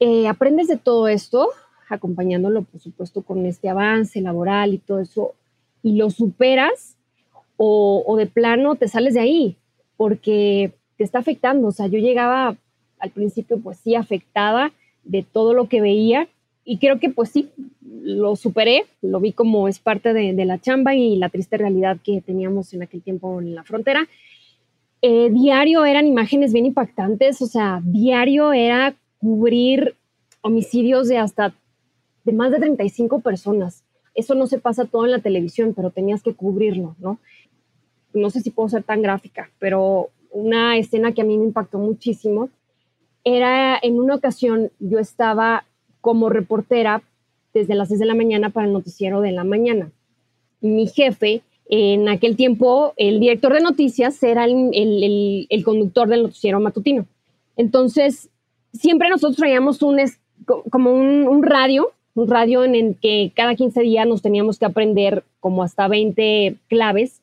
eh, 0.00 0.26
aprendes 0.26 0.66
de 0.66 0.76
todo 0.76 1.06
esto, 1.08 1.48
acompañándolo, 1.88 2.62
por 2.62 2.80
supuesto, 2.80 3.22
con 3.22 3.46
este 3.46 3.68
avance 3.68 4.20
laboral 4.20 4.74
y 4.74 4.78
todo 4.78 5.00
eso, 5.00 5.34
y 5.82 5.96
lo 5.96 6.10
superas 6.10 6.96
o, 7.56 8.16
de 8.18 8.26
plano 8.26 8.74
te 8.74 8.88
sales 8.88 9.14
de 9.14 9.20
ahí, 9.20 9.56
porque 9.96 10.72
te 10.98 11.04
está 11.04 11.20
afectando. 11.20 11.68
O 11.68 11.72
sea, 11.72 11.86
yo 11.86 11.98
llegaba 11.98 12.56
al 12.98 13.10
principio, 13.10 13.58
pues 13.60 13.78
sí, 13.78 13.94
afectada 13.94 14.72
de 15.04 15.22
todo 15.22 15.54
lo 15.54 15.68
que 15.68 15.80
veía, 15.80 16.28
y 16.64 16.78
creo 16.78 16.98
que 16.98 17.08
pues 17.10 17.30
sí, 17.30 17.50
lo 18.02 18.34
superé, 18.34 18.86
lo 19.00 19.20
vi 19.20 19.32
como 19.32 19.68
es 19.68 19.78
parte 19.78 20.12
de 20.12 20.44
la 20.44 20.58
chamba 20.58 20.96
y 20.96 21.14
la 21.16 21.28
triste 21.28 21.56
realidad 21.56 21.98
que 22.02 22.20
teníamos 22.20 22.74
en 22.74 22.82
aquel 22.82 23.02
tiempo 23.02 23.40
en 23.40 23.54
la 23.54 23.62
frontera 23.62 24.08
eh, 25.02 25.30
diario 25.30 25.84
eran 25.84 26.06
imágenes 26.06 26.52
bien 26.52 26.66
impactantes, 26.66 27.42
o 27.42 27.46
sea, 27.46 27.80
diario 27.84 28.52
era 28.52 28.94
cubrir 29.18 29.96
homicidios 30.40 31.08
de 31.08 31.18
hasta 31.18 31.54
de 32.24 32.32
más 32.32 32.50
de 32.50 32.58
35 32.58 33.20
personas. 33.20 33.84
Eso 34.14 34.34
no 34.34 34.46
se 34.46 34.58
pasa 34.58 34.84
todo 34.84 35.04
en 35.04 35.12
la 35.12 35.20
televisión, 35.20 35.74
pero 35.74 35.90
tenías 35.90 36.22
que 36.22 36.34
cubrirlo, 36.34 36.96
¿no? 36.98 37.18
No 38.12 38.30
sé 38.30 38.40
si 38.40 38.50
puedo 38.50 38.68
ser 38.68 38.82
tan 38.82 39.02
gráfica, 39.02 39.50
pero 39.58 40.08
una 40.30 40.76
escena 40.76 41.12
que 41.12 41.22
a 41.22 41.24
mí 41.24 41.36
me 41.38 41.44
impactó 41.44 41.78
muchísimo 41.78 42.48
era 43.24 43.78
en 43.82 43.98
una 43.98 44.14
ocasión 44.14 44.70
yo 44.78 44.98
estaba 44.98 45.64
como 46.00 46.28
reportera 46.28 47.02
desde 47.52 47.74
las 47.74 47.88
6 47.88 48.00
de 48.00 48.06
la 48.06 48.14
mañana 48.14 48.50
para 48.50 48.66
el 48.66 48.72
noticiero 48.72 49.20
de 49.20 49.32
la 49.32 49.44
mañana. 49.44 49.90
Mi 50.60 50.86
jefe 50.86 51.42
en 51.68 52.08
aquel 52.08 52.36
tiempo, 52.36 52.94
el 52.96 53.18
director 53.18 53.52
de 53.52 53.60
noticias 53.60 54.22
era 54.22 54.44
el, 54.44 55.62
conductor 55.64 56.08
del 56.08 56.22
noticiero 56.22 56.60
matutino. 56.60 57.06
Entonces, 57.56 58.30
siempre 58.72 59.08
nosotros 59.08 59.36
traíamos 59.36 59.82
un, 59.82 59.98
como 60.70 60.92
un, 60.92 61.42
radio, 61.42 61.92
un 62.14 62.28
radio 62.28 62.64
en 62.64 62.74
el 62.74 62.96
que 63.00 63.32
cada 63.34 63.54
15 63.54 63.80
días 63.80 64.06
nos 64.06 64.22
teníamos 64.22 64.58
que 64.58 64.66
aprender 64.66 65.24
como 65.40 65.62
hasta 65.62 65.88
20 65.88 66.56
claves, 66.68 67.20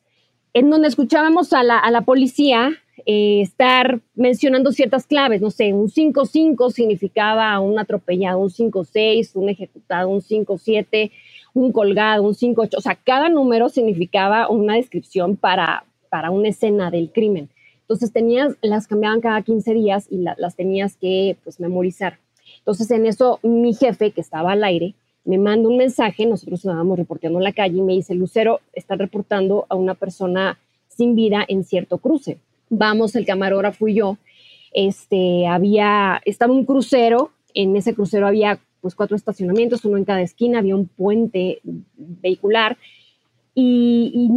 en 0.52 0.68
donde 0.68 0.88
escuchábamos 0.88 1.52
a 1.52 1.62
la, 1.62 2.00
policía 2.02 2.72
eh, 3.06 3.40
estar 3.40 4.00
mencionando 4.14 4.72
ciertas 4.72 5.06
claves, 5.06 5.40
no 5.40 5.50
sé, 5.50 5.72
un 5.72 5.88
5-5 5.88 6.70
significaba 6.70 7.58
un 7.60 7.78
atropellado, 7.78 8.38
un 8.38 8.50
5-6, 8.50 9.30
un 9.34 9.48
ejecutado, 9.48 10.08
un 10.10 10.20
5-7 10.20 11.10
un 11.54 11.72
colgado, 11.72 12.24
un 12.24 12.34
5-8, 12.34 12.76
o 12.76 12.80
sea, 12.80 12.96
cada 12.96 13.28
número 13.28 13.68
significaba 13.68 14.48
una 14.48 14.74
descripción 14.74 15.36
para, 15.36 15.84
para 16.10 16.30
una 16.30 16.48
escena 16.48 16.90
del 16.90 17.10
crimen. 17.10 17.48
Entonces 17.82 18.12
tenías, 18.12 18.56
las 18.60 18.86
cambiaban 18.86 19.20
cada 19.20 19.40
15 19.42 19.72
días 19.74 20.06
y 20.10 20.18
las 20.18 20.56
tenías 20.56 20.96
que 20.96 21.36
pues 21.44 21.60
memorizar. 21.60 22.18
Entonces 22.58 22.90
en 22.90 23.06
eso 23.06 23.38
mi 23.42 23.74
jefe, 23.74 24.10
que 24.10 24.20
estaba 24.20 24.52
al 24.52 24.64
aire, 24.64 24.94
me 25.24 25.38
manda 25.38 25.68
un 25.68 25.76
mensaje, 25.76 26.26
nosotros 26.26 26.60
estábamos 26.60 26.98
reporteando 26.98 27.38
en 27.38 27.44
la 27.44 27.52
calle 27.52 27.78
y 27.78 27.82
me 27.82 27.94
dice, 27.94 28.14
Lucero, 28.14 28.60
está 28.72 28.96
reportando 28.96 29.66
a 29.68 29.74
una 29.74 29.94
persona 29.94 30.58
sin 30.88 31.14
vida 31.14 31.44
en 31.46 31.64
cierto 31.64 31.98
cruce. 31.98 32.38
Vamos, 32.68 33.14
el 33.16 33.24
camarógrafo 33.24 33.88
y 33.88 33.94
yo, 33.94 34.18
este, 34.72 35.46
había, 35.46 36.20
estaba 36.24 36.52
un 36.52 36.64
crucero, 36.64 37.30
en 37.54 37.76
ese 37.76 37.94
crucero 37.94 38.26
había 38.26 38.58
pues 38.84 38.94
cuatro 38.94 39.16
estacionamientos, 39.16 39.86
uno 39.86 39.96
en 39.96 40.04
cada 40.04 40.20
esquina, 40.20 40.58
había 40.58 40.76
un 40.76 40.88
puente 40.88 41.62
vehicular. 41.64 42.76
Y, 43.54 44.28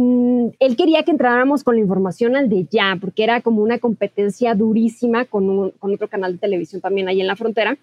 él 0.58 0.74
quería 0.74 1.02
que 1.02 1.10
entráramos 1.10 1.62
con 1.62 1.74
la 1.74 1.82
información 1.82 2.34
al 2.34 2.48
de 2.48 2.66
ya, 2.70 2.96
porque 2.98 3.24
era 3.24 3.42
como 3.42 3.60
una 3.60 3.78
competencia 3.78 4.54
durísima 4.54 5.26
con, 5.26 5.72
con 5.72 5.92
otro 5.92 6.08
canal 6.08 6.32
de 6.32 6.38
televisión 6.38 6.80
también 6.80 7.08
ahí 7.08 7.20
en 7.20 7.26
la 7.26 7.36
frontera, 7.36 7.76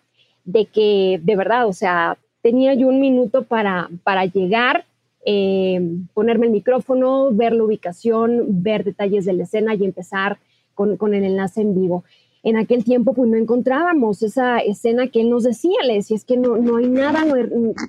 de 0.43 0.65
que 0.65 1.21
de 1.21 1.35
verdad, 1.35 1.67
o 1.67 1.73
sea, 1.73 2.17
tenía 2.41 2.73
yo 2.73 2.87
un 2.87 2.99
minuto 2.99 3.43
para, 3.43 3.91
para 4.01 4.25
llegar, 4.25 4.85
eh, 5.23 5.79
ponerme 6.15 6.47
el 6.47 6.51
micrófono, 6.51 7.29
ver 7.31 7.53
la 7.53 7.63
ubicación, 7.63 8.63
ver 8.63 8.83
detalles 8.83 9.25
de 9.25 9.33
la 9.33 9.43
escena 9.43 9.75
y 9.75 9.85
empezar 9.85 10.39
con, 10.73 10.97
con 10.97 11.13
el 11.13 11.25
enlace 11.25 11.61
en 11.61 11.75
vivo 11.75 12.03
en 12.45 12.57
aquel 12.57 12.83
tiempo 12.83 13.13
pues 13.15 13.27
no 13.27 13.37
encontrábamos 13.37 14.21
esa 14.21 14.59
escena 14.59 15.07
que 15.07 15.21
él 15.21 15.31
nos 15.31 15.43
decía, 15.43 15.79
le 15.83 15.95
decía, 15.95 16.15
es 16.15 16.25
que 16.25 16.37
no, 16.37 16.57
no 16.57 16.77
hay 16.77 16.87
nada, 16.87 17.25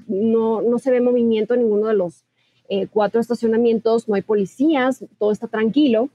no, 0.09 0.63
no, 0.63 0.79
se 0.79 0.91
ve 0.91 1.03
movimiento 1.03 1.53
en 1.53 1.61
ninguno 1.61 1.89
de 1.89 1.95
los 1.95 2.25
eh, 2.71 2.87
cuatro 2.87 3.21
estacionamientos, 3.21 4.09
no 4.09 4.15
hay 4.15 4.23
policías, 4.23 5.05
todo 5.19 5.31
está 5.31 5.47
tranquilo. 5.47 6.09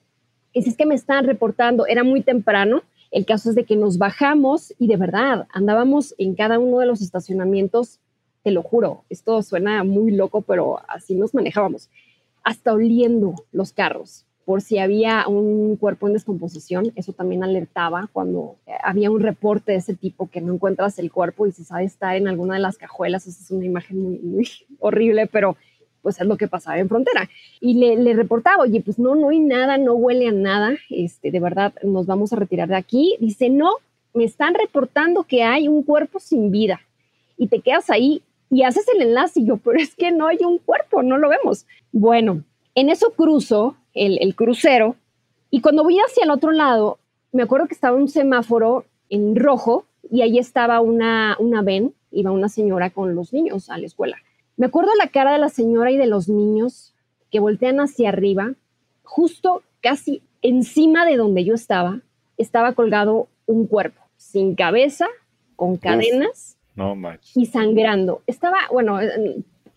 Es 0.55 0.75
que 0.75 0.87
me 0.87 0.95
están 0.95 1.25
reportando, 1.25 1.85
era 1.85 2.03
muy 2.03 2.23
temprano, 2.23 2.81
el 3.11 3.27
caso 3.27 3.51
es 3.51 3.55
de 3.55 3.63
que 3.63 3.75
nos 3.75 3.99
bajamos 3.99 4.73
y 4.79 4.87
de 4.87 4.97
verdad 4.97 5.45
andábamos 5.53 6.15
en 6.17 6.33
cada 6.33 6.57
uno 6.57 6.79
de 6.79 6.87
los 6.87 7.03
estacionamientos, 7.03 7.99
te 8.41 8.49
lo 8.49 8.63
juro, 8.63 9.03
esto 9.09 9.39
suena 9.43 9.83
muy 9.83 10.13
loco, 10.13 10.41
pero 10.41 10.79
así 10.87 11.13
nos 11.13 11.35
manejábamos, 11.35 11.91
hasta 12.43 12.73
oliendo 12.73 13.35
los 13.51 13.71
carros 13.71 14.25
por 14.45 14.61
si 14.61 14.79
había 14.79 15.27
un 15.27 15.75
cuerpo 15.77 16.07
en 16.07 16.13
descomposición, 16.13 16.91
eso 16.95 17.13
también 17.13 17.43
alertaba 17.43 18.09
cuando 18.11 18.57
eh, 18.65 18.71
había 18.83 19.11
un 19.11 19.21
reporte 19.21 19.73
de 19.73 19.77
ese 19.77 19.95
tipo 19.95 20.29
que 20.29 20.41
no 20.41 20.53
encuentras 20.53 20.97
el 20.99 21.11
cuerpo 21.11 21.47
y 21.47 21.51
se 21.51 21.63
sabe 21.63 21.85
estar 21.85 22.15
en 22.15 22.27
alguna 22.27 22.55
de 22.55 22.61
las 22.61 22.77
cajuelas, 22.77 23.27
esa 23.27 23.41
es 23.41 23.51
una 23.51 23.65
imagen 23.65 24.01
muy, 24.01 24.49
horrible, 24.79 25.27
pero 25.27 25.55
pues 26.01 26.19
es 26.19 26.25
lo 26.25 26.35
que 26.35 26.47
pasaba 26.47 26.79
en 26.79 26.89
frontera. 26.89 27.29
Y 27.59 27.75
le, 27.75 28.13
reportaba, 28.13 28.63
oye, 28.63 28.81
pues 28.81 28.97
no, 28.97 29.13
no 29.13 29.29
hay 29.29 29.39
nada, 29.39 29.77
no 29.77 29.93
huele 29.93 30.29
a 30.29 30.31
nada, 30.31 30.75
este, 30.89 31.29
de 31.29 31.39
verdad 31.39 31.73
nos 31.83 32.07
vamos 32.07 32.33
a 32.33 32.37
retirar 32.37 32.69
de 32.69 32.75
aquí. 32.75 33.15
Dice, 33.19 33.49
no, 33.51 33.69
me 34.15 34.23
están 34.23 34.55
reportando 34.55 35.23
que 35.23 35.43
hay 35.43 35.67
un 35.67 35.83
cuerpo 35.83 36.19
sin 36.19 36.49
vida. 36.49 36.81
Y 37.37 37.47
te 37.47 37.59
quedas 37.59 37.91
ahí 37.91 38.23
y 38.49 38.63
haces 38.63 38.87
el 38.93 39.01
enlace 39.01 39.41
y 39.41 39.45
yo, 39.45 39.57
pero 39.57 39.79
es 39.79 39.95
que 39.95 40.11
no 40.11 40.27
hay 40.27 40.39
un 40.43 40.57
cuerpo, 40.57 41.03
no 41.03 41.17
lo 41.17 41.29
vemos. 41.29 41.67
Bueno, 41.91 42.43
en 42.73 42.89
eso 42.89 43.11
cruzo 43.11 43.75
el, 43.93 44.35
crucero 44.35 44.95
y 45.49 45.61
cuando 45.61 45.83
voy 45.83 45.97
hacia 45.99 46.23
el 46.23 46.31
otro 46.31 46.51
lado, 46.51 46.99
me 47.31 47.43
acuerdo 47.43 47.67
que 47.67 47.73
estaba 47.73 47.97
un 47.97 48.07
semáforo 48.07 48.85
en 49.09 49.35
rojo 49.35 49.85
y 50.09 50.21
ahí 50.21 50.37
estaba 50.37 50.81
una, 50.81 51.35
una 51.39 51.61
ven, 51.61 51.93
iba 52.11 52.31
una 52.31 52.49
señora 52.49 52.89
con 52.89 53.15
los 53.15 53.33
niños 53.33 53.69
a 53.69 53.77
la 53.77 53.85
escuela. 53.85 54.17
Me 54.57 54.67
acuerdo 54.67 54.91
la 54.97 55.07
cara 55.07 55.31
de 55.31 55.39
la 55.39 55.49
señora 55.49 55.91
y 55.91 55.97
de 55.97 56.07
los 56.07 56.29
niños 56.29 56.93
que 57.31 57.39
voltean 57.39 57.79
hacia 57.79 58.09
arriba, 58.09 58.53
justo 59.03 59.63
casi 59.81 60.21
encima 60.41 61.05
de 61.05 61.17
donde 61.17 61.43
yo 61.43 61.53
estaba, 61.53 62.01
estaba 62.37 62.73
colgado 62.73 63.27
un 63.45 63.67
cuerpo, 63.67 64.01
sin 64.17 64.55
cabeza, 64.55 65.07
con 65.55 65.77
cadenas 65.77 66.57
y 67.35 67.45
sangrando. 67.45 68.21
Estaba, 68.27 68.57
bueno, 68.71 68.99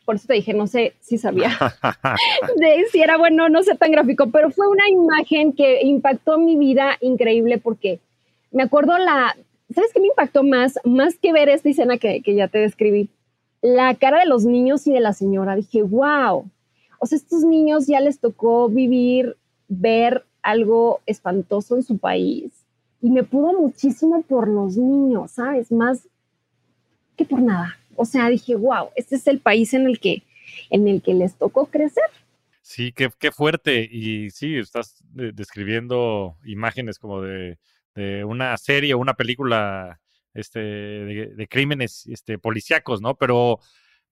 por 0.05 0.17
eso 0.17 0.27
te 0.27 0.35
dije, 0.35 0.55
no 0.55 0.67
sé 0.67 0.95
si 1.01 1.19
sabía 1.19 1.51
de 2.57 2.85
si 2.91 3.01
era 3.01 3.17
bueno, 3.17 3.49
no 3.49 3.63
sé 3.63 3.75
tan 3.75 3.93
gráfico, 3.93 4.31
pero 4.31 4.51
fue 4.51 4.69
una 4.69 4.89
imagen 4.89 5.53
que 5.53 5.83
impactó 5.83 6.39
mi 6.39 6.57
vida 6.57 6.97
increíble 7.01 7.59
porque 7.59 8.01
me 8.51 8.63
acuerdo 8.63 8.97
la, 8.99 9.37
¿sabes 9.75 9.93
qué 9.93 10.01
me 10.01 10.09
impactó 10.09 10.43
más? 10.43 10.79
Más 10.85 11.19
que 11.19 11.33
ver 11.33 11.49
esta 11.49 11.69
escena 11.69 11.99
que, 11.99 12.23
que 12.23 12.35
ya 12.35 12.49
te 12.49 12.59
describí, 12.59 13.09
la 13.63 13.95
cara 13.95 14.21
de 14.21 14.27
los 14.27 14.45
niños 14.45 14.87
y 14.87 14.93
de 14.93 15.01
la 15.01 15.15
señora. 15.15 15.57
Dije, 15.57 15.83
wow, 15.83 16.49
o 16.99 17.07
sea, 17.07 17.17
estos 17.17 17.45
niños 17.45 17.87
ya 17.87 18.01
les 18.01 18.21
tocó 18.21 18.69
vivir, 18.69 19.37
ver 19.69 20.25
algo 20.43 21.01
espantoso 21.07 21.77
en 21.77 21.83
su 21.83 21.99
país 21.99 22.53
y 23.01 23.11
me 23.11 23.23
pudo 23.23 23.59
muchísimo 23.61 24.23
por 24.23 24.49
los 24.49 24.77
niños, 24.77 25.33
¿sabes? 25.33 25.71
Más 25.71 26.09
que 27.17 27.25
por 27.25 27.43
nada. 27.43 27.77
O 27.97 28.05
sea, 28.05 28.29
dije, 28.29 28.57
wow, 28.57 28.91
este 28.97 29.17
es 29.17 29.27
el 29.27 29.41
país 29.41 29.75
en 29.75 29.87
el 29.87 30.01
que, 30.01 30.23
en 30.71 30.89
el 30.89 31.03
que 31.03 31.15
les 31.15 31.37
tocó 31.37 31.67
crecer. 31.67 32.05
Sí, 32.63 32.93
qué, 32.93 33.11
qué 33.19 33.31
fuerte. 33.31 33.89
Y 33.91 34.31
sí, 34.31 34.57
estás 34.57 35.03
describiendo 35.13 36.37
imágenes 36.45 36.99
como 36.99 37.21
de, 37.21 37.59
de 37.95 38.25
una 38.25 38.57
serie 38.57 38.95
o 38.95 38.99
una 38.99 39.15
película 39.15 40.01
este, 40.35 40.61
de, 40.61 41.49
crímenes 41.49 42.07
este, 42.07 42.39
policíacos, 42.39 43.01
¿no? 43.01 43.15
Pero, 43.17 43.61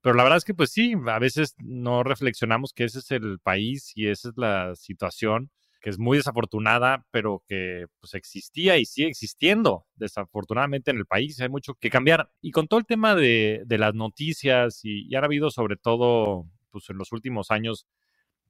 pero 0.00 0.14
la 0.14 0.22
verdad 0.22 0.38
es 0.38 0.44
que, 0.44 0.54
pues 0.54 0.70
sí, 0.70 0.94
a 1.06 1.18
veces 1.18 1.54
no 1.58 2.02
reflexionamos 2.04 2.72
que 2.72 2.84
ese 2.84 3.00
es 3.00 3.10
el 3.10 3.38
país 3.40 3.92
y 3.94 4.08
esa 4.08 4.28
es 4.28 4.34
la 4.36 4.74
situación 4.76 5.50
que 5.82 5.90
es 5.90 5.98
muy 5.98 6.16
desafortunada, 6.16 7.04
pero 7.10 7.42
que 7.46 7.86
pues 8.00 8.14
existía 8.14 8.78
y 8.78 8.86
sigue 8.86 9.08
existiendo 9.08 9.84
desafortunadamente 9.96 10.92
en 10.92 10.98
el 10.98 11.06
país. 11.06 11.40
Hay 11.40 11.48
mucho 11.48 11.74
que 11.74 11.90
cambiar. 11.90 12.30
Y 12.40 12.52
con 12.52 12.68
todo 12.68 12.80
el 12.80 12.86
tema 12.86 13.14
de, 13.14 13.62
de 13.66 13.78
las 13.78 13.92
noticias 13.94 14.80
y, 14.84 15.06
y 15.08 15.14
ha 15.16 15.18
habido 15.18 15.50
sobre 15.50 15.76
todo 15.76 16.46
pues 16.70 16.88
en 16.88 16.98
los 16.98 17.12
últimos 17.12 17.50
años 17.50 17.86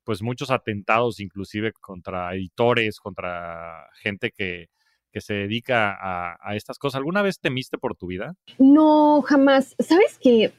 pues 0.04 0.22
muchos 0.22 0.50
atentados 0.50 1.20
inclusive 1.20 1.72
contra 1.72 2.34
editores, 2.34 3.00
contra 3.00 3.88
gente 3.94 4.30
que, 4.30 4.68
que 5.12 5.20
se 5.20 5.34
dedica 5.34 5.96
a, 6.00 6.56
estas 6.56 6.78
cosas. 6.78 6.98
¿Alguna 6.98 7.22
vez 7.22 7.38
temiste 7.38 7.78
por 7.78 7.94
tu 7.94 8.06
vida? 8.06 8.34
No, 8.58 9.22
jamás. 9.22 9.76
¿Sabes 9.78 10.18
que 10.18 10.52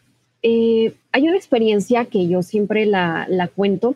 eh, 0.44 0.96
hay 1.12 1.27
una 1.27 1.38
experiencia 1.38 2.06
que 2.06 2.27
yo 2.27 2.42
siempre 2.42 2.86
la, 2.86 3.25
la, 3.30 3.48
cuento. 3.48 3.96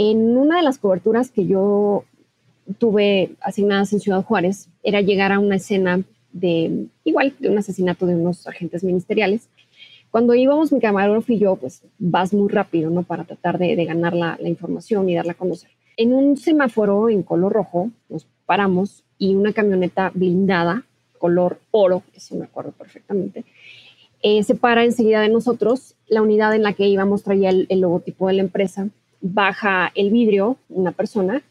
En 0.00 0.36
una 0.36 0.58
de 0.58 0.62
las 0.62 0.78
coberturas 0.78 1.32
que 1.32 1.44
yo 1.44 2.04
tuve 2.78 3.32
asignadas 3.40 3.92
en 3.92 3.98
Ciudad 3.98 4.22
Juárez, 4.22 4.68
era 4.84 5.00
llegar 5.00 5.32
a 5.32 5.40
una 5.40 5.56
escena 5.56 6.04
de, 6.32 6.86
igual, 7.02 7.34
de 7.40 7.50
un 7.50 7.58
asesinato 7.58 8.06
de 8.06 8.14
unos 8.14 8.46
agentes 8.46 8.84
ministeriales. 8.84 9.48
Cuando 10.12 10.36
íbamos 10.36 10.70
mi 10.70 10.78
camarógrafo 10.78 11.32
y 11.32 11.40
yo, 11.40 11.56
pues 11.56 11.82
vas 11.98 12.32
muy 12.32 12.48
rápido, 12.48 12.90
¿no? 12.90 13.02
Para 13.02 13.24
tratar 13.24 13.58
de, 13.58 13.74
de 13.74 13.84
ganar 13.86 14.14
la, 14.14 14.38
información 14.42 15.08
y 15.08 15.16
darla 15.16 15.32
a 15.32 15.34
conocer. 15.34 15.70
En 15.96 16.12
un 16.14 16.36
semáforo 16.36 17.08
en 17.08 17.24
color 17.24 17.52
rojo, 17.52 17.90
nos 18.08 18.24
paramos 18.46 19.02
y 19.18 19.34
una 19.34 19.52
camioneta 19.52 20.12
blindada, 20.14 20.84
color 21.18 21.58
oro, 21.72 22.04
eso 22.14 22.36
me 22.36 22.44
acuerdo 22.44 22.70
perfectamente, 22.70 23.44
eh, 24.22 24.44
se 24.44 24.54
para 24.54 24.84
enseguida 24.84 25.20
de 25.20 25.28
nosotros. 25.28 25.96
La 26.06 26.22
unidad 26.22 26.54
en 26.54 26.62
la 26.62 26.72
que 26.72 26.86
íbamos 26.86 27.24
traía 27.24 27.50
el, 27.50 27.66
logotipo 27.80 28.28
de 28.28 28.34
la 28.34 28.42
empresa. 28.42 28.88
Baja 29.20 29.90
el 29.94 30.10
vidrio 30.10 30.56
una 30.68 30.92
persona 30.92 31.42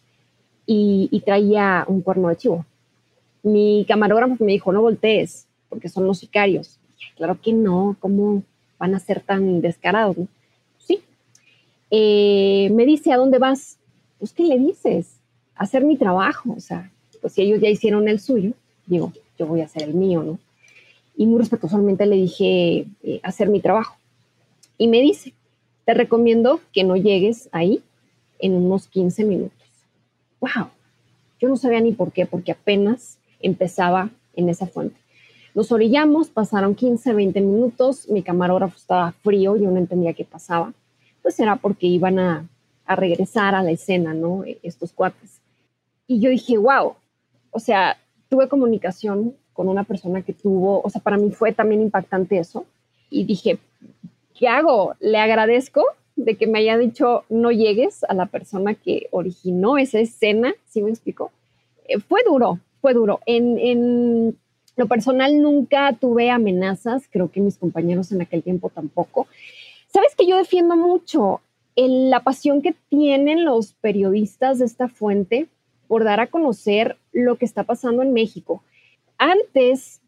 y, 0.65 1.21
traía 1.25 1.85
un 1.87 2.01
cuerno 2.01 2.29
de 2.29 2.37
chivo. 2.37 2.65
Mi 3.43 3.85
camarógrafo 3.87 4.43
me 4.43 4.51
dijo, 4.51 4.71
no 4.71 4.81
voltees, 4.81 5.47
porque 5.69 5.89
son 5.89 6.05
los 6.05 6.19
sicarios. 6.19 6.79
Claro 7.15 7.39
que 7.41 7.53
no, 7.53 7.95
¿cómo 7.99 8.43
van 8.77 8.95
a 8.95 8.99
ser 8.99 9.21
tan 9.21 9.61
descarados? 9.61 10.17
Sí. 10.77 10.99
Eh, 11.91 12.69
me 12.73 12.85
dice, 12.85 13.11
¿a 13.11 13.17
dónde 13.17 13.39
vas? 13.39 13.77
Pues, 14.19 14.33
¿qué 14.33 14.43
le 14.43 14.57
dices? 14.57 15.17
hacer 15.57 15.83
mi 15.83 15.97
trabajo, 15.97 16.53
o 16.55 16.59
sea, 16.59 16.91
pues 17.21 17.33
si 17.33 17.41
ellos 17.41 17.59
ya 17.59 17.69
hicieron 17.69 18.07
el 18.07 18.19
suyo, 18.19 18.51
digo, 18.85 19.11
yo 19.37 19.47
voy 19.47 19.61
a 19.61 19.65
hacer 19.65 19.83
el 19.83 19.93
mío, 19.93 20.23
¿no? 20.23 20.39
Y 21.15 21.25
muy 21.25 21.39
respetuosamente 21.39 22.05
le 22.05 22.15
dije, 22.15 22.85
eh, 23.03 23.19
hacer 23.23 23.49
mi 23.49 23.59
trabajo. 23.59 23.97
Y 24.77 24.87
me 24.87 25.01
dice, 25.01 25.33
te 25.87 25.93
recomiendo 25.93 26.59
que 26.73 26.83
no 26.83 26.97
llegues 26.97 27.47
ahí 27.53 27.81
en 28.39 28.55
unos 28.55 28.87
15 28.87 29.23
minutos. 29.23 29.65
¡Wow! 30.41 30.67
Yo 31.39 31.47
no 31.47 31.55
sabía 31.55 31.79
ni 31.79 31.93
por 31.93 32.11
qué, 32.11 32.25
porque 32.25 32.51
apenas 32.51 33.19
empezaba 33.39 34.09
en 34.35 34.49
esa 34.49 34.67
fuente. 34.67 34.99
Nos 35.55 35.71
orillamos, 35.71 36.27
pasaron 36.27 36.75
15, 36.75 37.13
20 37.13 37.39
minutos, 37.39 38.09
mi 38.09 38.21
camarógrafo 38.21 38.75
estaba 38.75 39.13
frío, 39.13 39.55
yo 39.55 39.71
no 39.71 39.77
entendía 39.77 40.11
qué 40.11 40.25
pasaba. 40.25 40.73
Pues 41.21 41.39
era 41.39 41.55
porque 41.55 41.87
iban 41.87 42.19
a, 42.19 42.49
a 42.85 42.95
regresar 42.97 43.55
a 43.55 43.63
la 43.63 43.71
escena, 43.71 44.13
¿no? 44.13 44.43
Estos 44.63 44.91
cuates. 44.91 45.39
Y 46.05 46.19
yo 46.19 46.29
dije, 46.29 46.57
wow, 46.57 46.95
o 47.51 47.59
sea, 47.61 47.97
tuve 48.27 48.49
comunicación 48.49 49.35
con 49.53 49.69
una 49.69 49.85
persona 49.85 50.21
que 50.21 50.33
tuvo, 50.33 50.81
o 50.81 50.89
sea, 50.89 51.01
para 51.01 51.15
mí 51.15 51.31
fue 51.31 51.53
también 51.53 51.81
impactante 51.81 52.39
eso. 52.39 52.65
Y 53.09 53.23
dije, 53.23 53.57
¿qué 54.37 54.47
hago? 54.47 54.95
Le 54.99 55.17
agradezco 55.17 55.83
de 56.15 56.35
que 56.35 56.47
me 56.47 56.59
haya 56.59 56.77
dicho 56.77 57.23
no 57.29 57.51
llegues 57.51 58.03
a 58.03 58.13
la 58.13 58.25
persona 58.27 58.73
que 58.73 59.07
originó 59.11 59.77
esa 59.77 59.99
escena, 59.99 60.53
¿sí 60.67 60.81
me 60.81 60.89
explico? 60.89 61.31
Eh, 61.87 61.99
fue 61.99 62.21
duro, 62.25 62.59
fue 62.81 62.93
duro. 62.93 63.19
En, 63.25 63.57
en, 63.57 64.37
lo 64.75 64.87
personal 64.87 65.41
nunca 65.41 65.93
tuve 65.99 66.29
amenazas, 66.29 67.07
creo 67.09 67.31
que 67.31 67.41
mis 67.41 67.57
compañeros 67.57 68.11
en 68.11 68.21
aquel 68.21 68.43
tiempo 68.43 68.69
tampoco. 68.69 69.27
Sabes 69.87 70.15
que 70.15 70.27
yo 70.27 70.37
defiendo 70.37 70.75
mucho 70.75 71.41
la 71.75 72.21
pasión 72.21 72.61
que 72.61 72.75
tienen 72.89 73.45
los 73.45 73.73
periodistas 73.73 74.59
de 74.59 74.65
esta 74.65 74.87
fuente 74.87 75.47
por 75.87 76.03
dar 76.03 76.19
a 76.19 76.27
conocer 76.27 76.97
lo 77.11 77.37
que 77.37 77.45
está 77.45 77.63
pasando 77.63 78.03
en 78.03 78.13
México. 78.13 78.63
Antes 79.17 80.01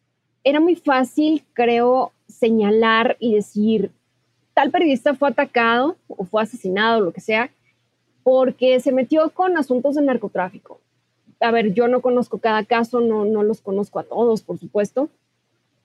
era 0.43 0.59
muy 0.59 0.75
fácil, 0.75 1.43
creo, 1.53 2.11
señalar 2.27 3.17
y 3.19 3.33
decir, 3.33 3.91
tal 4.59 4.71
periodista 4.71 5.15
fue 5.15 5.29
atacado 5.29 5.95
o 6.09 6.25
fue 6.25 6.41
asesinado, 6.41 6.99
lo 6.99 7.13
que 7.13 7.21
sea, 7.21 7.49
porque 8.23 8.81
se 8.81 8.91
metió 8.91 9.29
con 9.29 9.57
asuntos 9.57 9.95
de 9.95 10.01
narcotráfico. 10.01 10.81
A 11.39 11.49
ver, 11.51 11.73
yo 11.73 11.87
no 11.87 12.01
conozco 12.01 12.39
cada 12.39 12.65
caso, 12.65 12.99
no, 12.99 13.23
no 13.23 13.41
los 13.41 13.61
conozco 13.61 13.99
a 13.99 14.03
todos, 14.03 14.41
por 14.41 14.59
supuesto, 14.59 15.07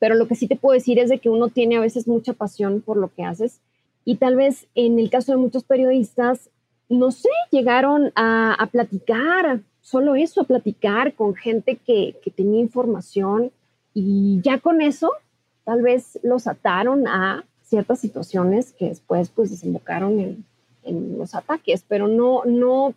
pero 0.01 0.17
lo 0.17 0.27
que 0.27 0.35
sí 0.35 0.49
te 0.49 0.57
puedo 0.57 0.75
decir 0.75 0.99
es 0.99 1.09
de 1.09 1.21
que 1.21 1.31
uno 1.31 1.51
tiene 1.51 1.77
a 1.77 1.81
veces 1.81 2.09
mucha 2.09 2.33
pasión 2.33 2.81
por 2.81 2.97
lo 2.97 3.15
que 3.15 3.23
haces 3.23 3.61
y 4.05 4.17
tal 4.17 4.35
vez 4.35 4.67
en 4.75 4.99
el 4.99 5.09
caso 5.09 5.31
de 5.31 5.39
muchos 5.39 5.63
periodistas, 5.63 6.51
no 6.89 7.13
sé, 7.13 7.29
llegaron 7.53 8.11
a, 8.17 8.55
a 8.55 8.67
platicar, 8.67 9.61
solo 9.83 10.17
eso, 10.17 10.41
a 10.41 10.49
platicar 10.49 11.15
con 11.15 11.37
gente 11.37 11.77
que, 11.77 12.17
tenía 12.35 12.59
información 12.59 13.53
y 13.95 14.41
ya 14.43 14.59
con 14.59 14.81
eso 14.81 15.13
tal 15.63 15.81
vez 15.81 16.19
los 16.25 16.49
ataron 16.49 17.07
a 17.07 17.45
ciertas 17.65 17.99
situaciones 17.99 18.73
que 18.73 18.89
después 18.89 19.31
pues 19.31 19.51
desembocaron 19.51 20.21
en, 20.21 20.45
los 21.19 21.35
ataques, 21.35 21.83
pero 21.89 22.09
no, 22.09 22.45
no, 22.45 22.93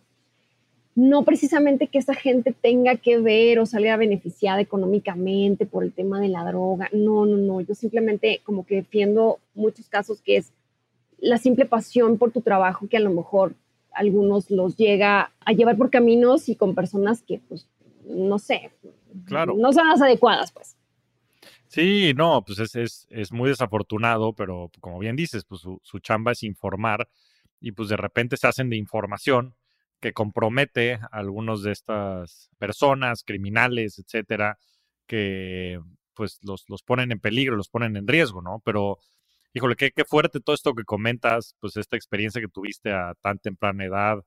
no 0.94 1.22
precisamente 1.22 1.86
que 1.86 1.96
esa 1.96 2.12
gente 2.12 2.52
tenga 2.52 2.96
que 2.96 3.18
ver 3.18 3.58
o 3.58 3.64
salga 3.64 3.96
beneficiada 3.96 4.60
económicamente 4.60 5.64
por 5.64 5.84
el 5.84 5.92
tema 5.94 6.20
de 6.20 6.28
la 6.28 6.44
droga, 6.44 6.90
no, 6.92 7.24
no, 7.24 7.38
no, 7.38 7.62
yo 7.62 7.74
simplemente 7.74 8.42
como 8.44 8.66
que 8.66 8.74
defiendo 8.74 9.38
muchos 9.54 9.88
casos 9.88 10.20
que 10.20 10.36
es 10.36 10.52
la 11.18 11.38
simple 11.38 11.64
pasión 11.64 12.18
por 12.18 12.30
tu 12.30 12.42
trabajo 12.42 12.88
que 12.88 12.98
a 12.98 13.00
lo 13.00 13.10
mejor 13.10 13.54
algunos 13.92 14.50
los 14.50 14.76
llega 14.76 15.32
a 15.40 15.52
llevar 15.52 15.78
por 15.78 15.88
caminos 15.88 16.50
y 16.50 16.56
con 16.56 16.74
personas 16.74 17.22
que, 17.22 17.40
pues, 17.48 17.66
no 18.06 18.38
sé, 18.38 18.70
claro. 19.24 19.54
no 19.56 19.72
son 19.72 19.88
las 19.88 20.02
adecuadas, 20.02 20.52
pues. 20.52 20.76
Sí, 21.68 22.14
no, 22.14 22.42
pues 22.44 22.58
es, 22.60 22.74
es, 22.76 23.06
es 23.10 23.30
muy 23.32 23.50
desafortunado, 23.50 24.32
pero 24.34 24.70
como 24.80 24.98
bien 24.98 25.16
dices, 25.16 25.44
pues 25.44 25.60
su, 25.60 25.78
su, 25.82 25.98
chamba 25.98 26.32
es 26.32 26.42
informar 26.42 27.08
y 27.60 27.72
pues 27.72 27.90
de 27.90 27.96
repente 27.98 28.36
se 28.38 28.46
hacen 28.46 28.70
de 28.70 28.76
información 28.76 29.54
que 30.00 30.12
compromete 30.14 30.94
a 30.94 31.08
algunos 31.12 31.62
de 31.62 31.72
estas 31.72 32.50
personas, 32.58 33.22
criminales, 33.22 33.98
etcétera, 33.98 34.58
que 35.06 35.80
pues 36.14 36.38
los, 36.42 36.64
los 36.68 36.82
ponen 36.82 37.12
en 37.12 37.20
peligro, 37.20 37.56
los 37.56 37.68
ponen 37.68 37.96
en 37.96 38.08
riesgo, 38.08 38.40
¿no? 38.42 38.62
Pero 38.64 38.98
híjole, 39.54 39.76
qué, 39.76 39.90
qué 39.92 40.04
fuerte 40.04 40.40
todo 40.40 40.54
esto 40.54 40.74
que 40.74 40.84
comentas, 40.84 41.54
pues 41.60 41.76
esta 41.76 41.96
experiencia 41.96 42.40
que 42.40 42.48
tuviste 42.48 42.92
a 42.92 43.14
tan 43.20 43.38
temprana 43.38 43.84
edad 43.84 44.18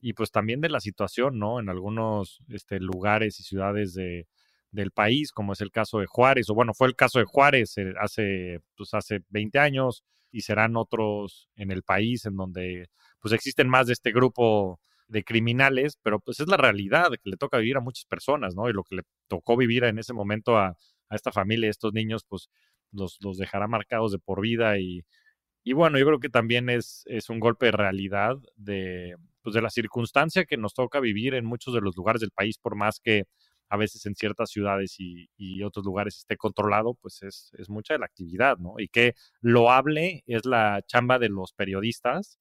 y 0.00 0.14
pues 0.14 0.30
también 0.32 0.60
de 0.60 0.68
la 0.70 0.80
situación, 0.80 1.38
¿no? 1.38 1.60
En 1.60 1.68
algunos 1.68 2.40
este, 2.48 2.80
lugares 2.80 3.40
y 3.40 3.44
ciudades 3.44 3.94
de, 3.94 4.26
del 4.72 4.90
país, 4.90 5.32
como 5.32 5.52
es 5.52 5.60
el 5.60 5.70
caso 5.70 6.00
de 6.00 6.06
Juárez, 6.06 6.50
o 6.50 6.54
bueno, 6.54 6.74
fue 6.74 6.88
el 6.88 6.96
caso 6.96 7.18
de 7.18 7.26
Juárez 7.26 7.78
eh, 7.78 7.92
hace, 8.00 8.60
pues 8.76 8.94
hace 8.94 9.20
20 9.28 9.58
años 9.58 10.02
y 10.30 10.42
serán 10.42 10.76
otros 10.76 11.48
en 11.56 11.70
el 11.70 11.82
país 11.82 12.24
en 12.26 12.36
donde 12.36 12.88
pues 13.20 13.34
existen 13.34 13.68
más 13.68 13.86
de 13.86 13.92
este 13.92 14.12
grupo 14.12 14.80
de 15.08 15.24
criminales, 15.24 15.98
pero 16.02 16.20
pues 16.20 16.40
es 16.40 16.48
la 16.48 16.56
realidad 16.56 17.10
que 17.12 17.30
le 17.30 17.36
toca 17.36 17.58
vivir 17.58 17.76
a 17.76 17.80
muchas 17.80 18.06
personas, 18.06 18.54
¿no? 18.56 18.68
Y 18.68 18.72
lo 18.72 18.82
que 18.82 18.96
le 18.96 19.02
tocó 19.28 19.56
vivir 19.56 19.84
en 19.84 19.98
ese 19.98 20.14
momento 20.14 20.56
a, 20.56 20.68
a 20.68 21.14
esta 21.16 21.32
familia, 21.32 21.68
a 21.68 21.70
estos 21.70 21.92
niños, 21.92 22.24
pues 22.26 22.48
los, 22.92 23.18
los 23.20 23.36
dejará 23.38 23.68
marcados 23.68 24.12
de 24.12 24.18
por 24.18 24.40
vida 24.40 24.78
y, 24.78 25.04
y 25.64 25.74
bueno, 25.74 25.98
yo 25.98 26.06
creo 26.06 26.18
que 26.20 26.28
también 26.28 26.70
es, 26.70 27.04
es 27.06 27.30
un 27.30 27.40
golpe 27.40 27.66
de 27.66 27.72
realidad 27.72 28.36
de, 28.56 29.16
pues 29.42 29.54
de 29.54 29.62
la 29.62 29.70
circunstancia 29.70 30.44
que 30.44 30.56
nos 30.56 30.74
toca 30.74 31.00
vivir 31.00 31.34
en 31.34 31.44
muchos 31.44 31.74
de 31.74 31.80
los 31.80 31.96
lugares 31.96 32.20
del 32.20 32.32
país, 32.32 32.58
por 32.58 32.74
más 32.76 33.00
que 33.00 33.24
a 33.72 33.78
veces 33.78 34.04
en 34.04 34.14
ciertas 34.14 34.50
ciudades 34.50 34.96
y, 34.98 35.62
otros 35.62 35.86
lugares 35.86 36.18
esté 36.18 36.36
controlado, 36.36 36.92
pues 36.92 37.22
es, 37.22 37.70
mucha 37.70 37.94
de 37.94 38.00
la 38.00 38.04
actividad, 38.04 38.58
¿no? 38.58 38.74
Y 38.76 38.88
que 38.88 39.14
loable 39.40 40.22
es 40.26 40.44
la 40.44 40.82
chamba 40.86 41.18
de 41.18 41.30
los 41.30 41.54
periodistas 41.54 42.38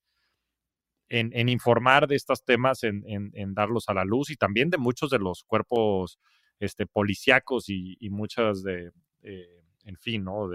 en, 1.08 1.48
informar 1.48 2.08
de 2.08 2.18
estos 2.18 2.44
temas, 2.44 2.84
en, 2.84 3.54
darlos 3.54 3.88
a 3.88 3.94
la 3.94 4.04
luz 4.04 4.30
y 4.30 4.36
también 4.36 4.70
de 4.70 4.78
muchos 4.78 5.10
de 5.10 5.20
los 5.20 5.44
cuerpos 5.46 6.20
este, 6.60 6.86
policíacos 6.86 7.70
y, 7.70 8.10
muchas 8.10 8.62
de, 8.62 8.92
eh, 9.22 9.64
en 9.86 9.96
fin, 9.96 10.26
¿no? 10.26 10.50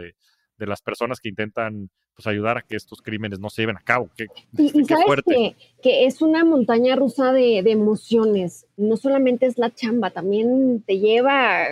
De 0.59 0.67
las 0.67 0.83
personas 0.83 1.21
que 1.21 1.29
intentan 1.29 1.91
pues 2.15 2.27
ayudar 2.27 2.57
a 2.57 2.63
que 2.63 2.77
estos 2.77 3.03
crímenes 3.03 3.39
no 3.39 3.51
se 3.51 3.63
lleven 3.63 3.77
a 3.77 3.83
cabo. 3.83 4.09
Qué, 4.17 4.27
y, 4.57 4.85
sabes 4.87 5.23
que, 5.27 5.55
que, 5.83 6.07
es 6.07 6.23
una 6.23 6.45
montaña 6.45 6.97
rusa 6.97 7.33
de, 7.33 7.59
emociones. 7.59 8.67
No 8.77 8.97
solamente 8.97 9.45
es 9.45 9.59
la 9.59 9.75
chamba, 9.75 10.11
también 10.11 10.83
te 10.87 10.99
lleva, 10.99 11.67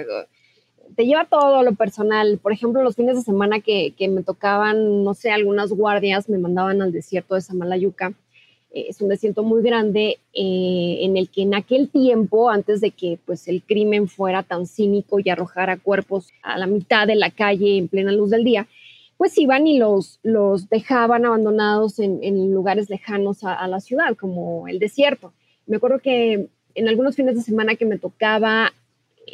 te 0.95 1.07
lleva 1.07 1.25
todo 1.25 1.63
lo 1.63 1.75
personal. 1.75 2.39
Por 2.43 2.53
ejemplo, 2.53 2.83
los 2.83 2.95
fines 2.95 3.17
de 3.17 3.23
semana 3.23 3.61
que, 3.61 3.95
que 3.97 4.09
me 4.09 4.23
tocaban, 4.23 5.03
no 5.03 5.15
sé, 5.15 5.31
algunas 5.31 5.71
guardias 5.71 6.29
me 6.29 6.37
mandaban 6.37 6.83
al 6.83 6.93
desierto 6.93 7.37
de 7.37 7.41
Samalayuca. 7.41 8.13
Eh, 8.75 8.87
es 8.89 9.01
un 9.01 9.09
desierto 9.09 9.45
muy 9.45 9.63
grande 9.63 10.19
eh, 10.35 10.99
en 11.01 11.17
el 11.17 11.29
que 11.29 11.43
en 11.43 11.55
aquel 11.55 11.89
tiempo, 11.89 12.51
antes 12.51 12.81
de 12.81 12.91
que 12.91 13.19
pues, 13.25 13.47
el 13.47 13.63
crimen 13.63 14.09
fuera 14.09 14.43
tan 14.43 14.67
cínico 14.67 15.21
y 15.21 15.31
arrojara 15.31 15.77
cuerpos 15.77 16.33
a 16.43 16.59
la 16.59 16.67
mitad 16.67 17.07
de 17.07 17.15
la 17.15 17.31
calle 17.31 17.79
en 17.79 17.89
plena 17.89 18.13
luz 18.13 18.31
del 18.31 18.45
día, 18.45 18.67
pues 19.17 19.39
iban 19.39 19.67
y 19.69 19.79
los, 19.79 20.19
los 20.25 20.69
dejaban 20.69 21.25
abandonados 21.25 22.01
en, 22.01 22.53
lugares 22.53 22.91
lejanos 22.91 23.45
a, 23.45 23.67
la 23.69 23.79
ciudad, 23.79 24.17
como 24.17 24.67
el 24.67 24.81
desierto. 24.81 25.33
Me 25.67 25.77
acuerdo 25.77 26.01
que 26.01 26.49
en 26.75 26.89
algunos 26.89 27.15
fines 27.15 27.37
de 27.37 27.43
semana 27.43 27.77
que 27.77 27.87
me 27.87 27.97
tocaba 27.97 28.73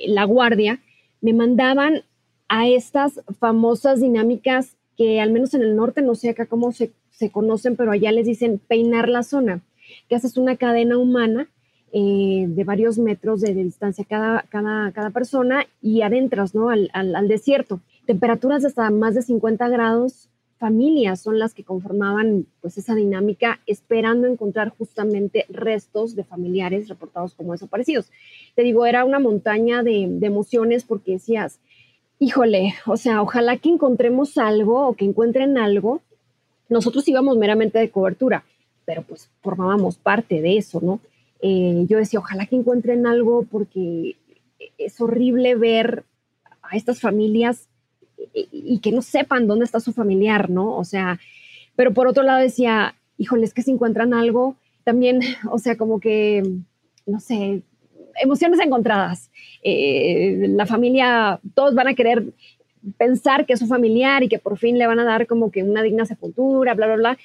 la 0.06 0.24
guardia, 0.24 0.80
me 1.22 1.32
mandaban 1.32 2.02
a 2.48 2.68
estas 2.68 3.20
famosas 3.38 4.00
dinámicas 4.00 4.76
que 4.98 5.18
al 5.18 5.30
menos 5.30 5.54
en 5.54 5.62
el 5.62 5.74
norte, 5.76 6.02
no 6.02 6.14
sé 6.14 6.28
acá 6.28 6.44
cómo 6.44 6.72
se, 6.72 6.90
conocen, 7.28 7.76
pero 7.76 7.92
allá 7.92 8.12
les 8.12 8.24
dicen 8.24 8.58
peinar 8.58 9.10
la 9.10 9.22
zona, 9.22 9.60
que 10.08 10.14
haces 10.14 10.38
una 10.38 10.56
cadena 10.56 10.96
humana 10.96 11.48
eh, 11.92 12.46
de 12.48 12.64
varios 12.64 12.98
metros 12.98 13.42
de, 13.42 13.52
distancia 13.52 14.06
cada, 14.08 14.46
cada, 14.48 14.92
cada, 14.92 15.10
persona 15.10 15.66
y 15.82 16.00
adentras 16.00 16.54
¿no? 16.54 16.70
al, 16.70 16.88
al 16.94 17.28
desierto 17.28 17.80
temperaturas 18.10 18.62
de 18.62 18.68
hasta 18.68 18.90
más 18.90 19.14
de 19.14 19.22
50 19.22 19.68
grados, 19.68 20.28
familias 20.58 21.20
son 21.20 21.38
las 21.38 21.54
que 21.54 21.62
conformaban 21.62 22.44
pues 22.60 22.76
esa 22.76 22.96
dinámica 22.96 23.60
esperando 23.66 24.26
encontrar 24.26 24.70
justamente 24.76 25.46
restos 25.48 26.16
de 26.16 26.24
familiares 26.24 26.88
reportados 26.88 27.34
como 27.34 27.52
desaparecidos. 27.52 28.10
Te 28.56 28.62
digo, 28.62 28.84
era 28.84 29.04
una 29.04 29.20
montaña 29.20 29.84
de, 29.84 30.18
emociones 30.22 30.82
porque 30.82 31.12
decías, 31.12 31.60
híjole, 32.18 32.74
o 32.86 32.96
sea, 32.96 33.22
ojalá 33.22 33.58
que 33.58 33.68
encontremos 33.68 34.36
algo 34.38 34.88
o 34.88 34.94
que 34.94 35.04
encuentren 35.04 35.56
algo. 35.56 36.02
Nosotros 36.70 37.06
íbamos 37.06 37.36
meramente 37.36 37.78
de 37.78 37.90
cobertura, 37.90 38.44
pero 38.86 39.02
pues 39.02 39.28
formábamos 39.42 39.96
parte 39.96 40.40
de 40.40 40.56
eso, 40.56 40.80
¿no? 40.80 41.00
Eh, 41.42 41.84
yo 41.88 41.98
decía, 41.98 42.20
ojalá 42.20 42.46
que 42.46 42.56
encuentren 42.56 43.06
algo 43.06 43.44
porque 43.50 44.16
es 44.78 45.00
horrible 45.00 45.54
ver 45.54 46.04
a 46.62 46.76
estas 46.76 47.00
familias 47.00 47.68
y, 48.34 48.78
que 48.80 48.92
no 48.92 49.02
sepan 49.02 49.46
dónde 49.46 49.64
está 49.64 49.80
su 49.80 49.92
familiar, 49.92 50.50
¿no? 50.50 50.76
O 50.76 50.84
sea, 50.84 51.18
pero 51.76 51.92
por 51.92 52.06
otro 52.06 52.22
lado 52.22 52.40
decía, 52.40 52.94
híjole, 53.18 53.44
es 53.44 53.54
que 53.54 53.62
si 53.62 53.70
encuentran 53.70 54.14
algo, 54.14 54.56
también, 54.84 55.20
o 55.50 55.58
sea, 55.58 55.76
como 55.76 56.00
que, 56.00 56.42
no 57.06 57.20
sé, 57.20 57.62
emociones 58.22 58.60
encontradas. 58.60 59.30
Eh, 59.62 60.46
la 60.50 60.66
familia, 60.66 61.40
todos 61.54 61.74
van 61.74 61.88
a 61.88 61.94
querer 61.94 62.24
pensar 62.96 63.46
que 63.46 63.54
es 63.54 63.58
su 63.58 63.66
familiar 63.66 64.22
y 64.22 64.28
que 64.28 64.38
por 64.38 64.58
fin 64.58 64.78
le 64.78 64.86
van 64.86 64.98
a 64.98 65.04
dar 65.04 65.26
como 65.26 65.50
que 65.50 65.62
una 65.62 65.82
digna 65.82 66.06
sepultura, 66.06 66.74
bla, 66.74 66.86
bla, 66.86 66.96
bla. 66.96 67.18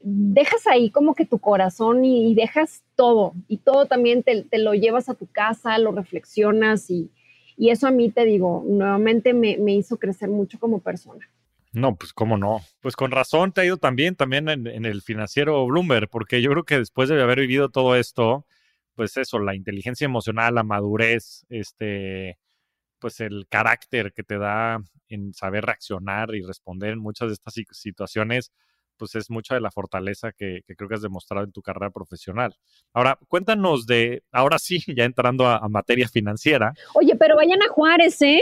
Dejas 0.00 0.66
ahí 0.66 0.90
como 0.90 1.14
que 1.14 1.24
tu 1.24 1.38
corazón 1.38 2.04
y, 2.04 2.34
dejas 2.34 2.82
todo, 2.94 3.32
y 3.48 3.58
todo 3.58 3.86
también 3.86 4.22
te, 4.22 4.46
lo 4.58 4.74
llevas 4.74 5.08
a 5.08 5.14
tu 5.14 5.26
casa, 5.26 5.78
lo 5.78 5.92
reflexionas 5.92 6.90
y, 6.90 7.10
y 7.56 7.70
eso 7.70 7.86
a 7.86 7.90
mí, 7.90 8.10
te 8.10 8.24
digo, 8.24 8.64
nuevamente 8.66 9.32
me, 9.32 9.56
hizo 9.74 9.98
crecer 9.98 10.28
mucho 10.28 10.58
como 10.58 10.80
persona. 10.80 11.26
No, 11.72 11.96
pues 11.96 12.12
cómo 12.12 12.36
no. 12.36 12.60
Pues 12.80 12.96
con 12.96 13.10
razón 13.10 13.52
te 13.52 13.62
ha 13.62 13.64
ido 13.64 13.78
también, 13.78 14.14
también 14.14 14.48
en, 14.48 14.84
el 14.84 15.02
financiero 15.02 15.66
Bloomberg, 15.66 16.08
porque 16.08 16.40
yo 16.40 16.50
creo 16.50 16.64
que 16.64 16.78
después 16.78 17.08
de 17.08 17.20
haber 17.20 17.40
vivido 17.40 17.70
todo 17.70 17.96
esto, 17.96 18.46
pues 18.94 19.16
eso, 19.16 19.38
la 19.38 19.56
inteligencia 19.56 20.04
emocional, 20.04 20.54
la 20.54 20.62
madurez, 20.62 21.46
este, 21.48 22.38
pues 23.04 23.20
el 23.20 23.46
carácter 23.50 24.14
que 24.14 24.22
te 24.22 24.38
da 24.38 24.82
en 25.10 25.34
saber 25.34 25.66
reaccionar 25.66 26.34
y 26.34 26.40
responder 26.40 26.94
en 26.94 27.00
muchas 27.00 27.28
de 27.28 27.34
estas 27.34 27.52
situaciones, 27.70 28.50
pues 28.96 29.14
es 29.14 29.28
mucha 29.28 29.54
de 29.54 29.60
la 29.60 29.70
fortaleza 29.70 30.32
que, 30.32 30.62
creo 30.66 30.88
que 30.88 30.94
has 30.94 31.02
demostrado 31.02 31.44
en 31.44 31.52
tu 31.52 31.60
carrera 31.60 31.90
profesional. 31.90 32.56
Ahora, 32.94 33.18
cuéntanos 33.28 33.84
de, 33.84 34.22
ahora 34.32 34.58
sí, 34.58 34.78
ya 34.96 35.04
entrando 35.04 35.46
a, 35.46 35.68
materia 35.68 36.08
financiera. 36.08 36.72
Oye, 36.94 37.14
pero 37.14 37.36
vayan 37.36 37.62
a 37.62 37.68
Juárez, 37.68 38.22
¿eh? 38.22 38.40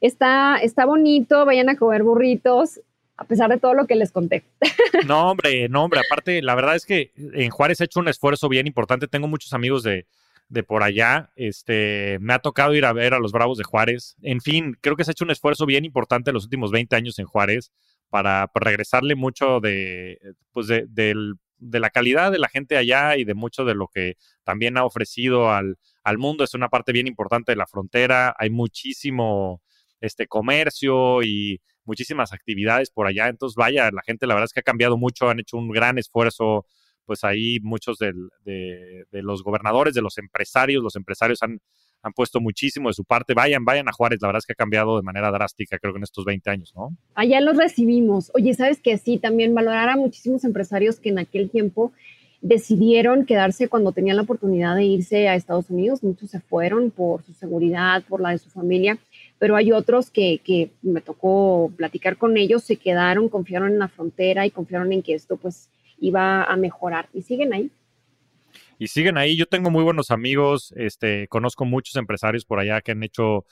Está, 0.00 0.56
está 0.56 0.86
bonito, 0.86 1.44
vayan 1.44 1.68
a 1.68 1.76
comer 1.76 2.02
burritos, 2.02 2.80
a 3.18 3.24
pesar 3.24 3.50
de 3.50 3.58
todo 3.58 3.74
lo 3.74 3.86
que 3.86 3.94
les 3.94 4.10
conté. 4.10 4.42
No, 5.06 5.30
hombre, 5.30 5.68
no, 5.68 5.84
hombre, 5.84 6.00
aparte, 6.00 6.40
la 6.40 6.54
verdad 6.54 6.76
es 6.76 6.86
que 6.86 7.12
en 7.16 7.50
Juárez 7.50 7.82
he 7.82 7.84
hecho 7.84 8.00
un 8.00 8.08
esfuerzo 8.08 8.48
bien 8.48 8.66
importante. 8.66 9.06
Tengo 9.06 9.28
muchos 9.28 9.52
amigos 9.52 9.82
de, 9.82 10.06
de 10.48 10.62
por 10.62 10.82
allá. 10.82 11.30
Este, 11.36 12.18
me 12.20 12.34
ha 12.34 12.38
tocado 12.38 12.74
ir 12.74 12.84
a 12.84 12.92
ver 12.92 13.14
a 13.14 13.18
los 13.18 13.32
Bravos 13.32 13.58
de 13.58 13.64
Juárez. 13.64 14.16
En 14.22 14.40
fin, 14.40 14.76
creo 14.80 14.96
que 14.96 15.04
se 15.04 15.10
ha 15.10 15.12
hecho 15.12 15.24
un 15.24 15.30
esfuerzo 15.30 15.66
bien 15.66 15.84
importante 15.84 16.30
en 16.30 16.34
los 16.34 16.44
últimos 16.44 16.70
20 16.70 16.96
años 16.96 17.18
en 17.18 17.26
Juárez 17.26 17.72
para, 18.08 18.50
regresarle 18.54 19.14
mucho 19.14 19.60
de, 19.60 20.18
pues 20.52 20.66
de, 20.66 20.86
de, 20.88 21.80
la 21.80 21.90
calidad 21.90 22.32
de 22.32 22.38
la 22.38 22.48
gente 22.48 22.76
allá 22.76 23.16
y 23.16 23.24
de 23.24 23.34
mucho 23.34 23.64
de 23.64 23.74
lo 23.74 23.88
que 23.88 24.16
también 24.44 24.78
ha 24.78 24.84
ofrecido 24.84 25.50
al, 25.50 25.76
al 26.02 26.18
mundo. 26.18 26.44
Es 26.44 26.54
una 26.54 26.68
parte 26.68 26.92
bien 26.92 27.06
importante 27.06 27.52
de 27.52 27.56
la 27.56 27.66
frontera. 27.66 28.34
Hay 28.38 28.50
muchísimo 28.50 29.62
este 30.00 30.26
comercio 30.26 31.22
y 31.22 31.60
muchísimas 31.84 32.32
actividades 32.32 32.90
por 32.90 33.06
allá. 33.06 33.28
Entonces, 33.28 33.56
vaya, 33.56 33.90
la 33.90 34.02
gente 34.02 34.26
la 34.26 34.34
verdad 34.34 34.46
es 34.46 34.52
que 34.52 34.60
ha 34.60 34.62
cambiado 34.62 34.96
mucho, 34.96 35.28
han 35.28 35.40
hecho 35.40 35.56
un 35.56 35.70
gran 35.70 35.98
esfuerzo. 35.98 36.66
Pues 37.08 37.24
ahí 37.24 37.58
muchos 37.62 37.96
de, 37.96 38.12
los 39.12 39.42
gobernadores, 39.42 39.94
de 39.94 40.02
los 40.02 40.18
empresarios, 40.18 40.82
los 40.82 40.94
empresarios 40.94 41.42
han, 41.42 41.58
han 42.02 42.12
puesto 42.12 42.38
muchísimo 42.38 42.90
de 42.90 42.92
su 42.92 43.02
parte. 43.02 43.32
Vayan, 43.32 43.64
vayan 43.64 43.88
a 43.88 43.92
Juárez, 43.92 44.18
la 44.20 44.28
verdad 44.28 44.40
es 44.40 44.44
que 44.44 44.52
ha 44.52 44.56
cambiado 44.56 44.98
de 44.98 45.02
manera 45.02 45.30
drástica, 45.30 45.78
creo 45.78 45.94
que 45.94 45.96
en 45.96 46.04
estos 46.04 46.26
20 46.26 46.50
años, 46.50 46.74
¿no? 46.76 46.94
Allá 47.14 47.40
los 47.40 47.56
recibimos. 47.56 48.30
Oye, 48.34 48.52
¿sabes 48.52 48.82
que 48.82 48.98
Sí, 48.98 49.16
también 49.16 49.54
valorar 49.54 49.88
a 49.88 49.96
muchísimos 49.96 50.44
empresarios 50.44 51.00
que 51.00 51.08
en 51.08 51.18
aquel 51.18 51.48
tiempo 51.48 51.92
decidieron 52.40 53.24
quedarse 53.24 53.68
cuando 53.68 53.92
tenían 53.92 54.16
la 54.16 54.22
oportunidad 54.22 54.76
de 54.76 54.84
irse 54.84 55.28
a 55.28 55.34
Estados 55.34 55.70
Unidos. 55.70 56.02
Muchos 56.02 56.30
se 56.30 56.40
fueron 56.40 56.90
por 56.90 57.22
su 57.24 57.32
seguridad, 57.32 58.04
por 58.06 58.20
la 58.20 58.30
de 58.30 58.38
su 58.38 58.50
familia, 58.50 58.98
pero 59.38 59.56
hay 59.56 59.72
otros 59.72 60.10
que, 60.10 60.40
que 60.44 60.70
me 60.82 61.00
tocó 61.00 61.72
platicar 61.76 62.16
con 62.16 62.36
ellos, 62.36 62.64
se 62.64 62.76
quedaron, 62.76 63.28
confiaron 63.28 63.72
en 63.72 63.78
la 63.78 63.88
frontera 63.88 64.46
y 64.46 64.50
confiaron 64.50 64.92
en 64.92 65.02
que 65.02 65.14
esto 65.14 65.36
pues 65.36 65.68
iba 66.00 66.44
a 66.44 66.56
mejorar 66.56 67.08
y 67.12 67.22
siguen 67.22 67.52
ahí 67.52 67.70
y 68.78 68.88
siguen 68.88 69.18
ahí. 69.18 69.36
Yo 69.36 69.46
tengo 69.46 69.70
muy 69.70 69.82
buenos 69.82 70.10
amigos, 70.10 70.72
este, 70.76 71.28
conozco 71.28 71.64
muchos 71.64 71.96
empresarios 71.96 72.44
por 72.44 72.60
allá 72.60 72.80
que 72.80 72.92
han 72.92 73.02
hecho 73.02 73.44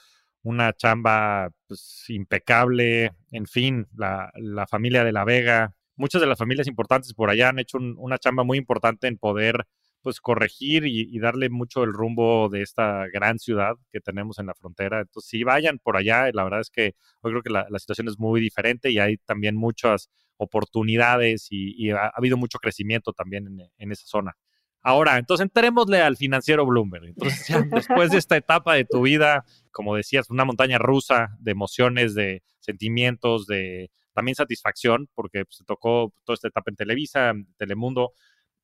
una 0.43 0.73
chamba 0.73 1.49
pues, 1.67 2.05
impecable, 2.09 3.11
en 3.31 3.45
fin, 3.47 3.87
la, 3.95 4.31
familia 4.69 5.03
de 5.03 5.11
La 5.11 5.25
Vega, 5.25 5.73
muchas 5.95 6.21
de 6.21 6.27
las 6.27 6.37
familias 6.37 6.67
importantes 6.67 7.13
por 7.13 7.29
allá 7.29 7.49
han 7.49 7.59
hecho 7.59 7.77
una 7.79 8.17
chamba 8.17 8.43
muy 8.43 8.57
importante 8.57 9.07
en 9.07 9.17
poder 9.17 9.65
pues 10.01 10.21
corregir 10.21 10.85
y, 10.85 11.19
darle 11.19 11.49
mucho 11.49 11.83
el 11.83 11.91
rumbo 11.91 12.47
de 12.49 12.61
esta 12.61 13.07
gran 13.11 13.39
ciudad 13.39 13.73
que 13.91 13.99
tenemos 13.99 14.39
en 14.39 14.45
la 14.45 14.53
frontera. 14.53 15.01
Entonces, 15.01 15.29
si 15.29 15.43
vayan 15.43 15.79
por 15.79 15.97
allá, 15.97 16.29
la 16.31 16.45
verdad 16.45 16.61
es 16.61 16.69
que 16.69 16.95
hoy 17.21 17.31
creo 17.33 17.41
que 17.41 17.49
la, 17.49 17.67
situación 17.79 18.07
es 18.07 18.17
muy 18.17 18.39
diferente 18.39 18.89
y 18.89 18.99
hay 18.99 19.17
también 19.17 19.57
muchas 19.57 20.09
oportunidades 20.37 21.47
y, 21.49 21.91
ha, 21.91 22.11
habido 22.15 22.37
mucho 22.37 22.59
crecimiento 22.59 23.13
también 23.13 23.47
en, 23.47 23.71
en 23.77 23.91
esa 23.91 24.05
zona. 24.05 24.37
Ahora, 24.81 25.17
entonces 25.17 25.43
entrémosle 25.43 26.01
al 26.01 26.15
financiero 26.15 26.65
Bloomberg. 26.65 27.07
Entonces, 27.07 27.45
ya, 27.47 27.61
después 27.71 28.11
de 28.11 28.17
esta 28.17 28.37
etapa 28.37 28.75
de 28.75 28.85
tu 28.85 29.01
vida, 29.01 29.43
como 29.71 29.95
decías, 29.95 30.29
una 30.29 30.45
montaña 30.45 30.77
rusa 30.77 31.35
de 31.39 31.51
emociones, 31.51 32.15
de 32.15 32.41
sentimientos, 32.59 33.47
de 33.47 33.91
también 34.13 34.35
satisfacción, 34.35 35.09
porque 35.13 35.45
pues, 35.45 35.57
te 35.57 35.65
tocó 35.65 36.13
toda 36.23 36.35
esta 36.35 36.47
etapa 36.47 36.71
en 36.71 36.77
Televisa, 36.77 37.29
en 37.31 37.53
Telemundo. 37.57 38.13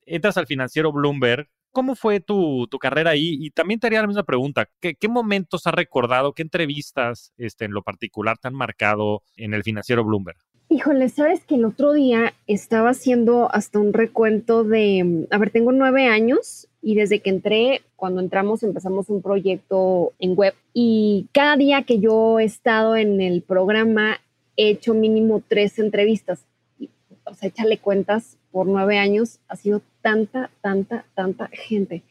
Entras 0.05 0.37
al 0.37 0.47
financiero 0.47 0.91
Bloomberg. 0.91 1.49
¿Cómo 1.71 1.95
fue 1.95 2.19
tu, 2.19 2.69
carrera 2.79 3.11
ahí? 3.11 3.37
Y 3.41 3.49
también 3.49 3.79
te 3.79 3.87
haría 3.87 4.01
la 4.01 4.07
misma 4.07 4.23
pregunta. 4.23 4.69
¿Qué, 4.79 4.95
momentos 5.09 5.67
has 5.67 5.73
recordado? 5.73 6.33
¿Qué 6.33 6.43
entrevistas 6.43 7.33
este, 7.35 7.65
en 7.65 7.71
lo 7.71 7.83
particular 7.83 8.37
te 8.37 8.47
han 8.47 8.55
marcado 8.55 9.23
en 9.35 9.53
el 9.53 9.63
financiero 9.63 10.03
Bloomberg? 10.03 10.37
Híjole, 10.69 11.09
sabes 11.09 11.45
que 11.45 11.55
el 11.55 11.65
otro 11.65 11.93
día 11.93 12.33
estaba 12.47 12.89
haciendo 12.89 13.53
hasta 13.53 13.79
un 13.79 13.93
recuento 13.93 14.63
de, 14.63 15.27
a 15.29 15.37
ver, 15.37 15.51
tengo 15.51 15.71
nueve 15.71 16.07
años 16.07 16.67
y 16.81 16.95
desde 16.95 17.19
que 17.19 17.29
entré, 17.29 17.81
cuando 17.95 18.21
entramos 18.21 18.63
empezamos 18.63 19.09
un 19.09 19.21
proyecto 19.21 20.13
en 20.19 20.35
web 20.35 20.53
y 20.73 21.27
cada 21.31 21.57
día 21.57 21.83
que 21.83 21.99
yo 21.99 22.39
he 22.39 22.45
estado 22.45 22.95
en 22.95 23.21
el 23.21 23.41
programa 23.41 24.19
he 24.57 24.69
hecho 24.69 24.93
mínimo 24.93 25.43
tres 25.47 25.79
entrevistas. 25.79 26.45
O 27.25 27.33
sea, 27.35 27.49
échale 27.49 27.77
cuentas, 27.77 28.37
por 28.51 28.67
nueve 28.67 28.97
años 28.97 29.39
ha 29.47 29.55
sido 29.55 29.81
tanta, 30.01 30.49
tanta, 30.61 31.05
tanta 31.15 31.49
gente. 31.51 32.03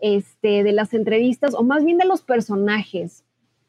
Este, 0.00 0.62
de 0.62 0.72
las 0.72 0.94
entrevistas, 0.94 1.54
o 1.54 1.64
más 1.64 1.84
bien 1.84 1.98
de 1.98 2.06
los 2.06 2.22
personajes, 2.22 3.24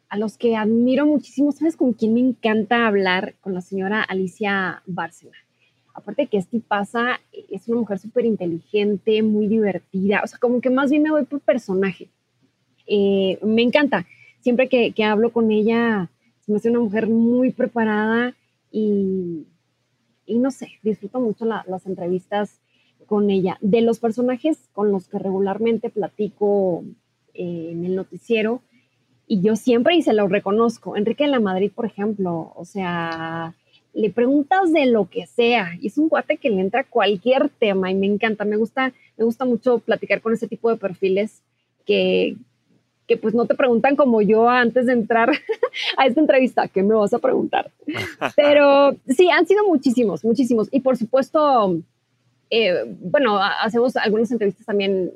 a 0.09 0.17
los 0.17 0.37
que 0.37 0.55
admiro 0.55 1.05
muchísimo. 1.05 1.51
¿Sabes 1.51 1.75
con 1.75 1.93
quién 1.93 2.13
me 2.13 2.19
encanta 2.19 2.87
hablar? 2.87 3.35
Con 3.41 3.53
la 3.53 3.61
señora 3.61 4.01
Alicia 4.01 4.81
Bárcena. 4.85 5.37
Aparte 5.93 6.23
de 6.23 6.27
que 6.27 6.37
este 6.37 6.59
pasa, 6.59 7.19
es 7.31 7.67
una 7.67 7.81
mujer 7.81 7.99
súper 7.99 8.25
inteligente, 8.25 9.21
muy 9.21 9.47
divertida, 9.47 10.21
o 10.23 10.27
sea, 10.27 10.39
como 10.39 10.61
que 10.61 10.69
más 10.69 10.89
bien 10.89 11.03
me 11.03 11.11
voy 11.11 11.25
por 11.25 11.41
personaje. 11.41 12.09
Eh, 12.87 13.37
me 13.43 13.61
encanta. 13.61 14.05
Siempre 14.39 14.69
que, 14.69 14.93
que, 14.93 15.03
hablo 15.03 15.31
con 15.31 15.51
ella, 15.51 16.09
se 16.39 16.51
me 16.51 16.57
hace 16.57 16.69
una 16.69 16.79
mujer 16.79 17.07
muy 17.07 17.51
preparada 17.51 18.33
y, 18.71 19.45
y 20.25 20.39
no 20.39 20.51
sé, 20.51 20.69
disfruto 20.83 21.19
mucho 21.19 21.45
las 21.45 21.85
entrevistas 21.85 22.61
con 23.05 23.29
ella. 23.29 23.57
De 23.59 23.81
los 23.81 23.99
personajes 23.99 24.69
con 24.71 24.91
los 24.91 25.07
que 25.07 25.19
regularmente 25.19 25.89
platico 25.89 26.83
eh, 27.33 27.69
en 27.71 27.83
el 27.83 27.95
noticiero, 27.95 28.61
y 29.31 29.41
yo 29.41 29.55
siempre, 29.55 29.95
y 29.95 30.01
se 30.01 30.11
lo 30.11 30.27
reconozco, 30.27 30.97
Enrique 30.97 31.25
de 31.25 31.29
la 31.29 31.39
Madrid, 31.39 31.71
por 31.73 31.85
ejemplo, 31.85 32.51
o 32.55 32.65
sea, 32.65 33.53
le 33.93 34.09
preguntas 34.09 34.73
de 34.73 34.87
lo 34.87 35.07
que 35.07 35.27
sea, 35.27 35.77
y 35.79 35.85
es 35.85 35.99
un 35.99 36.09
cuate 36.09 36.37
que 36.37 36.49
le 36.49 36.59
entra 36.59 36.83
cualquier 36.83 37.49
tema, 37.49 37.91
y 37.91 37.93
me 37.93 38.07
encanta, 38.07 38.43
me 38.43 38.57
gusta, 38.57 38.91
me 39.17 39.25
gusta 39.25 39.45
mucho 39.45 39.77
platicar 39.77 40.21
con 40.21 40.33
ese 40.33 40.47
tipo 40.47 40.71
de 40.71 40.77
perfiles 40.77 41.43
que, 41.85 42.37
que 43.07 43.17
pues 43.17 43.35
no 43.35 43.45
te 43.45 43.53
preguntan 43.53 43.95
como 43.95 44.19
yo 44.23 44.49
antes 44.49 44.87
de 44.87 44.93
entrar 44.93 45.29
a 45.97 46.07
esta 46.07 46.19
entrevista, 46.19 46.67
¿qué 46.67 46.81
me 46.81 46.95
vas 46.95 47.13
a 47.13 47.19
preguntar? 47.19 47.69
Pero 48.35 48.95
sí, 49.07 49.29
han 49.29 49.45
sido 49.45 49.63
muchísimos, 49.67 50.25
muchísimos. 50.25 50.69
Y 50.71 50.79
por 50.79 50.97
supuesto, 50.97 51.77
eh, 52.49 52.83
bueno, 52.99 53.37
hacemos 53.37 53.95
algunas 53.95 54.31
entrevistas 54.31 54.65
también 54.65 55.11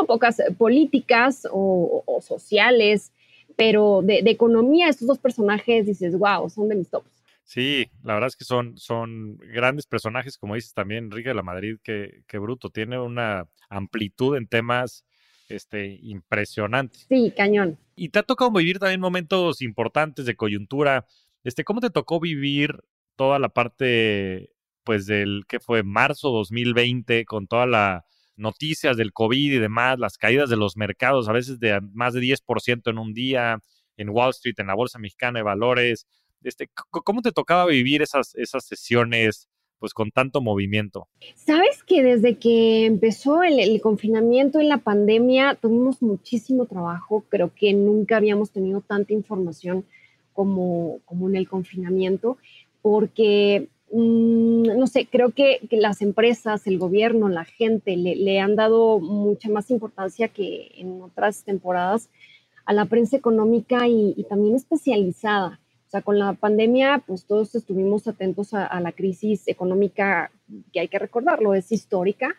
son 0.00 0.06
pocas 0.06 0.40
eh, 0.40 0.52
políticas 0.56 1.46
o, 1.50 2.04
sociales, 2.26 3.12
pero 3.56 4.00
de, 4.02 4.22
economía, 4.26 4.88
estos 4.88 5.08
dos 5.08 5.18
personajes 5.18 5.86
dices, 5.86 6.18
wow, 6.18 6.48
son 6.48 6.68
de 6.68 6.76
mis 6.76 6.88
tops. 6.88 7.10
Sí, 7.44 7.90
la 8.04 8.14
verdad 8.14 8.28
es 8.28 8.36
que 8.36 8.44
son, 8.44 8.78
son 8.78 9.36
grandes 9.38 9.86
personajes, 9.86 10.38
como 10.38 10.54
dices 10.54 10.72
también, 10.72 11.04
Enrique 11.04 11.30
de 11.30 11.34
la 11.34 11.42
Madrid, 11.42 11.78
que, 11.82 12.38
bruto, 12.38 12.70
tiene 12.70 12.98
una 12.98 13.48
amplitud 13.68 14.36
en 14.36 14.46
temas 14.46 15.04
este, 15.48 15.98
impresionante. 16.02 17.00
Sí, 17.08 17.32
cañón. 17.36 17.76
Y 17.96 18.10
te 18.10 18.20
ha 18.20 18.22
tocado 18.22 18.52
vivir 18.52 18.78
también 18.78 19.00
momentos 19.00 19.62
importantes 19.62 20.26
de 20.26 20.36
coyuntura. 20.36 21.06
Este, 21.42 21.64
¿Cómo 21.64 21.80
te 21.80 21.90
tocó 21.90 22.20
vivir 22.20 22.78
toda 23.16 23.40
la 23.40 23.48
parte, 23.48 24.52
pues, 24.84 25.06
del 25.06 25.44
que 25.48 25.58
fue 25.58 25.82
marzo 25.82 26.30
2020, 26.30 27.24
con 27.24 27.48
toda 27.48 27.66
la 27.66 28.04
noticias 28.36 28.96
del 28.96 29.12
COVID 29.12 29.52
y 29.52 29.58
demás, 29.58 29.98
las 29.98 30.16
caídas 30.16 30.50
de 30.50 30.56
los 30.56 30.76
mercados, 30.76 31.28
a 31.28 31.32
veces 31.32 31.60
de 31.60 31.80
más 31.92 32.14
de 32.14 32.20
10% 32.20 32.90
en 32.90 32.98
un 32.98 33.12
día, 33.12 33.58
en 33.96 34.08
Wall 34.10 34.30
Street, 34.30 34.54
en 34.58 34.68
la 34.68 34.74
Bolsa 34.74 34.98
Mexicana 34.98 35.38
de 35.38 35.44
Valores. 35.44 36.06
Este, 36.42 36.70
¿Cómo 36.90 37.22
te 37.22 37.32
tocaba 37.32 37.66
vivir 37.66 38.02
esas, 38.02 38.34
esas 38.34 38.64
sesiones 38.64 39.48
pues 39.80 39.94
con 39.94 40.10
tanto 40.10 40.40
movimiento? 40.40 41.08
Sabes 41.34 41.82
que 41.82 42.02
desde 42.04 42.38
que 42.38 42.84
empezó 42.84 43.42
el, 43.42 43.80
confinamiento 43.80 44.60
y 44.60 44.66
la 44.66 44.78
pandemia 44.78 45.56
tuvimos 45.60 46.02
muchísimo 46.02 46.66
trabajo. 46.66 47.24
Creo 47.28 47.52
que 47.54 47.72
nunca 47.72 48.18
habíamos 48.18 48.52
tenido 48.52 48.82
tanta 48.82 49.14
información 49.14 49.84
como, 50.34 51.00
como 51.06 51.28
en 51.28 51.36
el 51.36 51.48
confinamiento, 51.48 52.36
porque 52.82 53.68
Mm, 53.92 54.78
no 54.78 54.86
sé, 54.86 55.06
creo 55.06 55.30
que, 55.30 55.60
las 55.72 56.00
empresas, 56.00 56.66
el 56.66 56.78
gobierno, 56.78 57.28
la 57.28 57.44
gente 57.44 57.96
le, 57.96 58.40
han 58.40 58.54
dado 58.54 59.00
mucha 59.00 59.48
más 59.48 59.70
importancia 59.70 60.28
que 60.28 60.70
en 60.76 61.02
otras 61.02 61.44
temporadas 61.44 62.08
a 62.66 62.72
la 62.72 62.84
prensa 62.84 63.16
económica 63.16 63.88
y, 63.88 64.24
también 64.28 64.54
especializada. 64.54 65.60
O 65.88 65.90
sea, 65.90 66.02
con 66.02 66.20
la 66.20 66.34
pandemia, 66.34 67.02
pues 67.04 67.24
todos 67.24 67.54
estuvimos 67.56 68.06
atentos 68.06 68.54
a, 68.54 68.80
la 68.80 68.92
crisis 68.92 69.48
económica 69.48 70.30
que 70.72 70.80
hay 70.80 70.88
que 70.88 71.00
recordarlo, 71.00 71.54
es 71.54 71.72
histórica. 71.72 72.36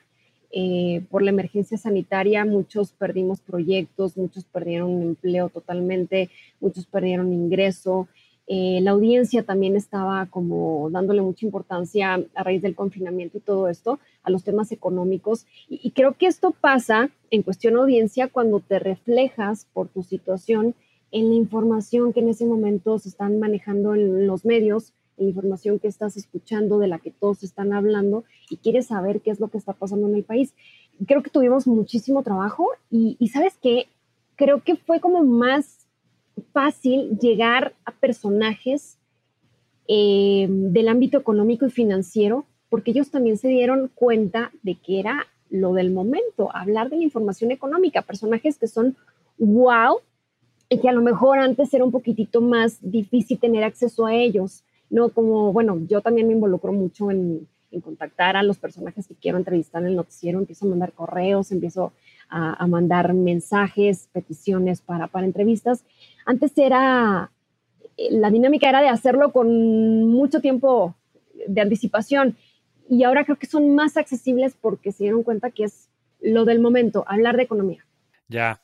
Eh, 0.53 1.03
por 1.09 1.21
la 1.21 1.31
emergencia 1.31 1.77
sanitaria, 1.77 2.43
muchos 2.45 2.91
perdimos 2.91 3.41
proyectos, 3.41 4.17
muchos 4.17 4.45
perdieron 4.45 5.01
empleo 5.01 5.49
totalmente, 5.49 6.29
muchos 6.61 6.85
perdieron 6.85 7.33
ingreso. 7.33 8.07
Eh, 8.53 8.81
la 8.81 8.91
audiencia 8.91 9.43
también 9.43 9.77
estaba 9.77 10.25
como 10.25 10.89
dándole 10.91 11.21
mucha 11.21 11.45
importancia 11.45 12.21
a 12.35 12.43
raíz 12.43 12.61
del 12.61 12.75
confinamiento 12.75 13.37
y 13.37 13.39
todo 13.39 13.69
esto 13.69 13.97
a 14.23 14.29
los 14.29 14.43
temas 14.43 14.73
económicos. 14.73 15.45
Y, 15.69 15.91
creo 15.91 16.17
que 16.17 16.25
esto 16.25 16.51
pasa 16.51 17.11
en 17.29 17.43
cuestión 17.43 17.77
audiencia 17.77 18.27
cuando 18.27 18.59
te 18.59 18.77
reflejas 18.77 19.67
por 19.71 19.87
tu 19.87 20.03
situación 20.03 20.75
en 21.11 21.29
la 21.29 21.35
información 21.35 22.11
que 22.11 22.19
en 22.19 22.27
ese 22.27 22.45
momento 22.45 22.99
se 22.99 23.07
están 23.07 23.39
manejando 23.39 23.95
en 23.95 24.27
los 24.27 24.43
medios, 24.43 24.91
en 25.17 25.27
la 25.27 25.29
información 25.29 25.79
que 25.79 25.87
estás 25.87 26.17
escuchando, 26.17 26.77
de 26.77 26.89
la 26.89 26.99
que 26.99 27.11
todos 27.11 27.43
están 27.43 27.71
hablando 27.71 28.25
y 28.49 28.57
quieres 28.57 28.87
saber 28.87 29.21
qué 29.21 29.31
es 29.31 29.39
lo 29.39 29.47
que 29.47 29.59
está 29.59 29.71
pasando 29.71 30.09
en 30.09 30.15
el 30.15 30.25
país. 30.25 30.53
Creo 31.07 31.23
que 31.23 31.29
tuvimos 31.29 31.67
muchísimo 31.67 32.21
trabajo 32.21 32.67
y, 32.89 33.15
y 33.17 33.29
sabes 33.29 33.57
qué, 33.61 33.87
creo 34.35 34.61
que 34.61 34.75
fue 34.75 34.99
como 34.99 35.23
más 35.23 35.80
fácil 36.53 37.17
llegar 37.19 37.73
a 37.85 37.91
personajes 37.91 38.97
eh, 39.87 40.47
del 40.49 40.87
ámbito 40.87 41.17
económico 41.17 41.65
y 41.65 41.71
financiero, 41.71 42.45
porque 42.69 42.91
ellos 42.91 43.11
también 43.11 43.37
se 43.37 43.49
dieron 43.49 43.91
cuenta 43.93 44.51
de 44.63 44.75
que 44.75 44.99
era 44.99 45.27
lo 45.49 45.73
del 45.73 45.91
momento, 45.91 46.55
hablar 46.55 46.89
de 46.89 46.97
la 46.97 47.03
información 47.03 47.51
económica, 47.51 48.01
personajes 48.01 48.57
que 48.57 48.67
son 48.67 48.95
wow 49.37 49.99
y 50.69 50.79
que 50.79 50.87
a 50.87 50.93
lo 50.93 51.01
mejor 51.01 51.39
antes 51.39 51.73
era 51.73 51.83
un 51.83 51.91
poquitito 51.91 52.39
más 52.39 52.77
difícil 52.81 53.37
tener 53.37 53.65
acceso 53.65 54.05
a 54.05 54.15
ellos, 54.15 54.63
¿no? 54.89 55.09
Como, 55.09 55.51
bueno, 55.51 55.77
yo 55.89 55.99
también 55.99 56.27
me 56.27 56.33
involucro 56.33 56.71
mucho 56.71 57.11
en, 57.11 57.47
contactar 57.83 58.35
a 58.35 58.43
los 58.43 58.57
personajes 58.57 59.07
que 59.07 59.15
quiero 59.15 59.37
entrevistar 59.37 59.81
en 59.81 59.89
el 59.89 59.95
noticiero, 59.95 60.39
empiezo 60.39 60.65
a 60.65 60.69
mandar 60.69 60.91
correos, 60.91 61.53
empiezo 61.53 61.93
a, 62.29 62.67
mandar 62.67 63.13
mensajes, 63.13 64.09
peticiones 64.11 64.81
para, 64.81 65.07
para 65.07 65.25
entrevistas. 65.25 65.85
Antes 66.31 66.57
era, 66.57 67.29
eh, 67.97 68.07
la 68.11 68.29
dinámica 68.29 68.69
era 68.69 68.81
de 68.81 68.87
hacerlo 68.87 69.33
con 69.33 70.07
mucho 70.07 70.39
tiempo 70.39 70.95
de 71.45 71.59
anticipación 71.59 72.37
y 72.89 73.03
ahora 73.03 73.25
creo 73.25 73.37
que 73.37 73.47
son 73.47 73.75
más 73.75 73.97
accesibles 73.97 74.55
porque 74.59 74.93
se 74.93 75.03
dieron 75.03 75.23
cuenta 75.23 75.51
que 75.51 75.65
es 75.65 75.89
lo 76.21 76.45
del 76.45 76.61
momento, 76.61 77.03
hablar 77.05 77.35
de 77.35 77.43
economía. 77.43 77.85
Ya, 78.29 78.63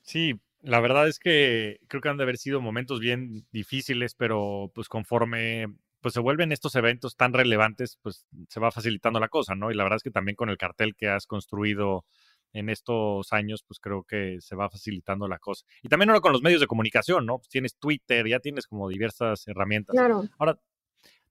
sí, 0.00 0.40
la 0.62 0.80
verdad 0.80 1.08
es 1.08 1.18
que 1.18 1.78
creo 1.88 2.00
que 2.00 2.08
han 2.08 2.16
de 2.16 2.22
haber 2.22 2.38
sido 2.38 2.62
momentos 2.62 3.00
bien 3.00 3.44
difíciles, 3.52 4.14
pero 4.14 4.72
pues 4.74 4.88
conforme 4.88 5.66
pues 6.00 6.14
se 6.14 6.20
vuelven 6.20 6.52
estos 6.52 6.74
eventos 6.74 7.16
tan 7.16 7.34
relevantes, 7.34 7.98
pues 8.00 8.26
se 8.48 8.60
va 8.60 8.70
facilitando 8.70 9.20
la 9.20 9.28
cosa, 9.28 9.54
¿no? 9.54 9.70
Y 9.70 9.74
la 9.74 9.82
verdad 9.82 9.98
es 9.98 10.02
que 10.02 10.10
también 10.10 10.36
con 10.36 10.48
el 10.48 10.56
cartel 10.56 10.94
que 10.94 11.08
has 11.08 11.26
construido 11.26 12.06
en 12.54 12.70
estos 12.70 13.32
años, 13.32 13.62
pues 13.66 13.78
creo 13.80 14.04
que 14.04 14.38
se 14.40 14.56
va 14.56 14.70
facilitando 14.70 15.28
la 15.28 15.38
cosa. 15.38 15.66
Y 15.82 15.88
también 15.88 16.08
ahora 16.08 16.20
con 16.20 16.32
los 16.32 16.40
medios 16.40 16.60
de 16.60 16.66
comunicación, 16.66 17.26
¿no? 17.26 17.38
Pues 17.38 17.48
tienes 17.48 17.76
Twitter, 17.76 18.26
ya 18.26 18.38
tienes 18.38 18.66
como 18.66 18.88
diversas 18.88 19.46
herramientas. 19.48 19.92
Claro. 19.92 20.24
Ahora, 20.38 20.58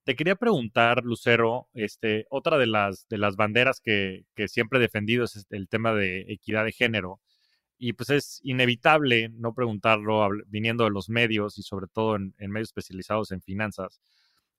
te 0.03 0.15
quería 0.15 0.36
preguntar, 0.36 1.03
Lucero, 1.03 1.69
este, 1.73 2.27
otra 2.29 2.57
de 2.57 2.67
las, 2.67 3.07
de 3.07 3.17
las 3.17 3.38
banderas 3.38 3.79
que, 3.79 4.25
que 4.36 4.49
siempre 4.49 4.79
he 4.79 4.81
defendido 4.81 5.23
es 5.23 5.47
el 5.49 5.69
tema 5.69 5.93
de 5.93 6.25
equidad 6.27 6.65
de 6.65 6.73
género. 6.73 7.21
Y 7.77 7.93
pues 7.93 8.09
es 8.09 8.39
inevitable 8.43 9.29
no 9.29 9.53
preguntarlo 9.53 10.27
viniendo 10.47 10.83
de 10.83 10.89
los 10.89 11.09
medios 11.09 11.57
y 11.57 11.63
sobre 11.63 11.88
todo 11.88 12.17
en, 12.17 12.36
en 12.38 12.51
medios 12.51 12.69
especializados 12.69 13.31
en 13.31 13.41
finanzas. 13.41 14.01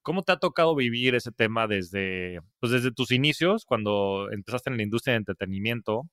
¿Cómo 0.01 0.23
te 0.23 0.33
ha 0.33 0.37
tocado 0.39 0.75
vivir 0.75 1.15
ese 1.15 1.33
tema 1.33 1.67
desde, 1.67 2.41
pues 2.61 2.73
desde 2.73 2.91
tus 2.91 3.11
inicios, 3.11 3.65
cuando 3.65 4.31
empezaste 4.31 4.71
en 4.71 4.77
la 4.79 4.83
industria 4.83 5.13
de 5.13 5.19
entretenimiento? 5.19 6.09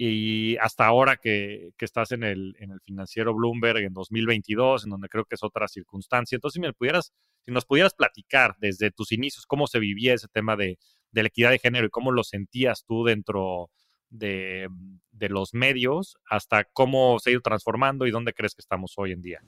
Y 0.00 0.56
hasta 0.58 0.86
ahora 0.86 1.16
que, 1.16 1.72
que 1.76 1.84
estás 1.84 2.12
en 2.12 2.22
el, 2.22 2.54
en 2.60 2.70
el, 2.70 2.80
financiero 2.80 3.34
Bloomberg 3.34 3.78
en 3.78 3.92
2022, 3.92 4.84
en 4.84 4.90
donde 4.90 5.08
creo 5.08 5.24
que 5.24 5.34
es 5.34 5.42
otra 5.42 5.66
circunstancia. 5.66 6.36
Entonces, 6.36 6.54
si 6.54 6.60
me 6.60 6.72
pudieras, 6.72 7.12
si 7.44 7.50
nos 7.50 7.64
pudieras 7.64 7.94
platicar 7.94 8.54
desde 8.60 8.92
tus 8.92 9.10
inicios, 9.10 9.44
cómo 9.44 9.66
se 9.66 9.80
vivía 9.80 10.14
ese 10.14 10.28
tema 10.28 10.54
de, 10.54 10.78
de 11.10 11.22
la 11.22 11.26
equidad 11.26 11.50
de 11.50 11.58
género 11.58 11.86
y 11.86 11.90
cómo 11.90 12.12
lo 12.12 12.22
sentías 12.22 12.84
tú 12.86 13.02
dentro 13.02 13.70
de, 14.08 14.68
de, 15.10 15.28
los 15.28 15.52
medios, 15.52 16.16
hasta 16.30 16.62
cómo 16.62 17.18
se 17.18 17.30
ha 17.30 17.32
ido 17.32 17.42
transformando 17.42 18.06
y 18.06 18.12
dónde 18.12 18.32
crees 18.32 18.54
que 18.54 18.62
estamos 18.62 18.94
hoy 18.98 19.10
en 19.10 19.20
día. 19.20 19.42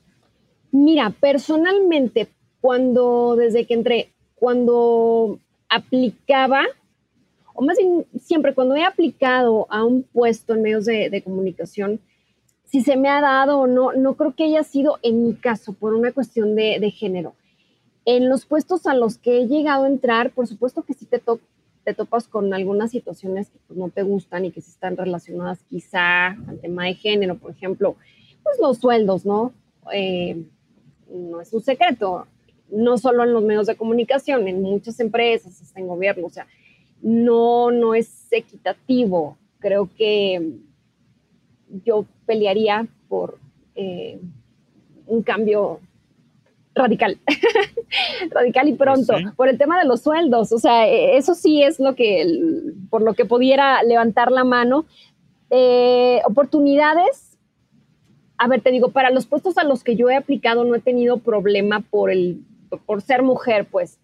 Mira, 0.73 1.11
personalmente, 1.11 2.29
cuando 2.61 3.37
desde 3.37 3.67
que 3.67 3.75
entré, 3.75 4.13
cuando 4.35 5.39
aplicaba 5.69 6.65
o 7.61 7.63
más 7.63 7.77
bien 7.77 8.07
siempre 8.19 8.55
cuando 8.55 8.75
he 8.75 8.85
aplicado 8.85 9.67
a 9.69 9.85
un 9.85 10.03
puesto 10.03 10.55
en 10.55 10.63
medios 10.63 10.87
de, 10.87 11.23
comunicación, 11.23 12.01
si 12.65 12.81
se 12.81 12.97
me 12.97 13.11
ha 13.11 13.21
dado 13.21 13.59
o 13.59 13.67
no, 13.67 13.93
no 13.93 14.15
creo 14.15 14.35
que 14.35 14.45
haya 14.45 14.63
sido 14.63 14.99
en 15.03 15.27
mi 15.27 15.35
caso 15.35 15.75
por 15.75 15.93
una 15.93 16.11
cuestión 16.13 16.57
de, 16.57 16.91
género. 16.91 17.35
En 18.07 18.31
los 18.31 18.47
puestos 18.47 18.87
a 18.87 18.95
los 18.95 19.19
que 19.19 19.43
he 19.43 19.47
llegado 19.47 19.85
a 19.85 19.89
entrar, 19.89 20.31
por 20.31 20.47
supuesto 20.47 20.85
que 20.85 20.95
sí 20.95 21.05
te, 21.05 21.21
te 21.85 21.93
topas 21.93 22.29
con 22.29 22.55
algunas 22.55 22.93
situaciones 22.93 23.51
que 23.51 23.59
pues, 23.69 23.79
no 23.79 23.91
te 23.91 24.05
gustan 24.05 24.47
y 24.47 24.53
que 24.53 24.63
sí 24.63 24.71
están 24.71 24.97
relacionadas 24.97 25.63
quizá 25.69 26.29
al 26.29 26.61
tema 26.63 26.87
de 26.87 26.95
género, 26.95 27.37
por 27.37 27.51
ejemplo, 27.51 27.97
pues 28.43 28.59
los 28.59 28.79
sueldos, 28.79 29.27
¿no? 29.27 29.53
Eh, 29.93 30.43
no 31.11 31.43
es 31.43 31.53
un 31.53 31.61
secreto, 31.61 32.27
no 32.71 32.97
solo 32.97 33.23
en 33.25 33.35
los 33.35 33.45
medios 33.45 33.67
de 33.67 33.77
comunicación, 33.77 34.49
en 34.49 34.63
muchas 34.63 34.99
empresas, 34.99 35.61
hasta 35.61 35.79
en 35.79 35.89
gobierno, 35.89 36.27
o 36.27 36.31
sea, 36.31 36.47
no, 37.03 37.71
no 37.71 37.95
es 37.95 38.29
equitativo. 38.31 39.37
Creo 39.59 39.89
que 39.97 40.53
yo 41.85 42.05
pelearía 42.27 42.87
por 43.09 43.39
eh, 43.75 44.21
un 45.07 45.23
cambio 45.23 45.81
radical, 46.75 47.19
radical 48.31 48.69
y 48.69 48.73
pronto, 48.75 49.13
pues 49.13 49.35
por 49.35 49.49
el 49.49 49.59
tema 49.59 49.79
de 49.79 49.87
los 49.87 50.03
sueldos. 50.03 50.53
O 50.53 50.59
sea, 50.59 50.89
e, 50.89 51.17
eso 51.17 51.35
sí 51.35 51.63
es 51.63 51.81
lo 51.81 51.95
que, 51.95 52.25
por 52.89 53.03
lo 53.03 53.15
que 53.15 53.25
pudiera 53.25 53.83
levantar 53.83 54.31
la 54.31 54.45
mano. 54.45 54.87
Eh, 55.51 56.21
oportunidades, 56.25 57.39
a 58.39 58.47
ver, 58.47 58.61
te 58.61 58.71
digo, 58.71 58.91
para 58.91 59.11
los 59.11 59.27
puestos 59.27 59.59
a 59.59 59.65
los 59.65 59.83
que 59.83 59.97
yo 59.97 60.09
he 60.09 60.17
aplicado 60.17 60.65
no 60.65 60.75
he 60.75 60.81
tenido 60.81 61.19
problema 61.19 61.81
por, 61.81 62.11
el, 62.11 62.41
por 62.87 63.03
ser 63.03 63.23
mujer, 63.23 63.67
pues. 63.71 63.99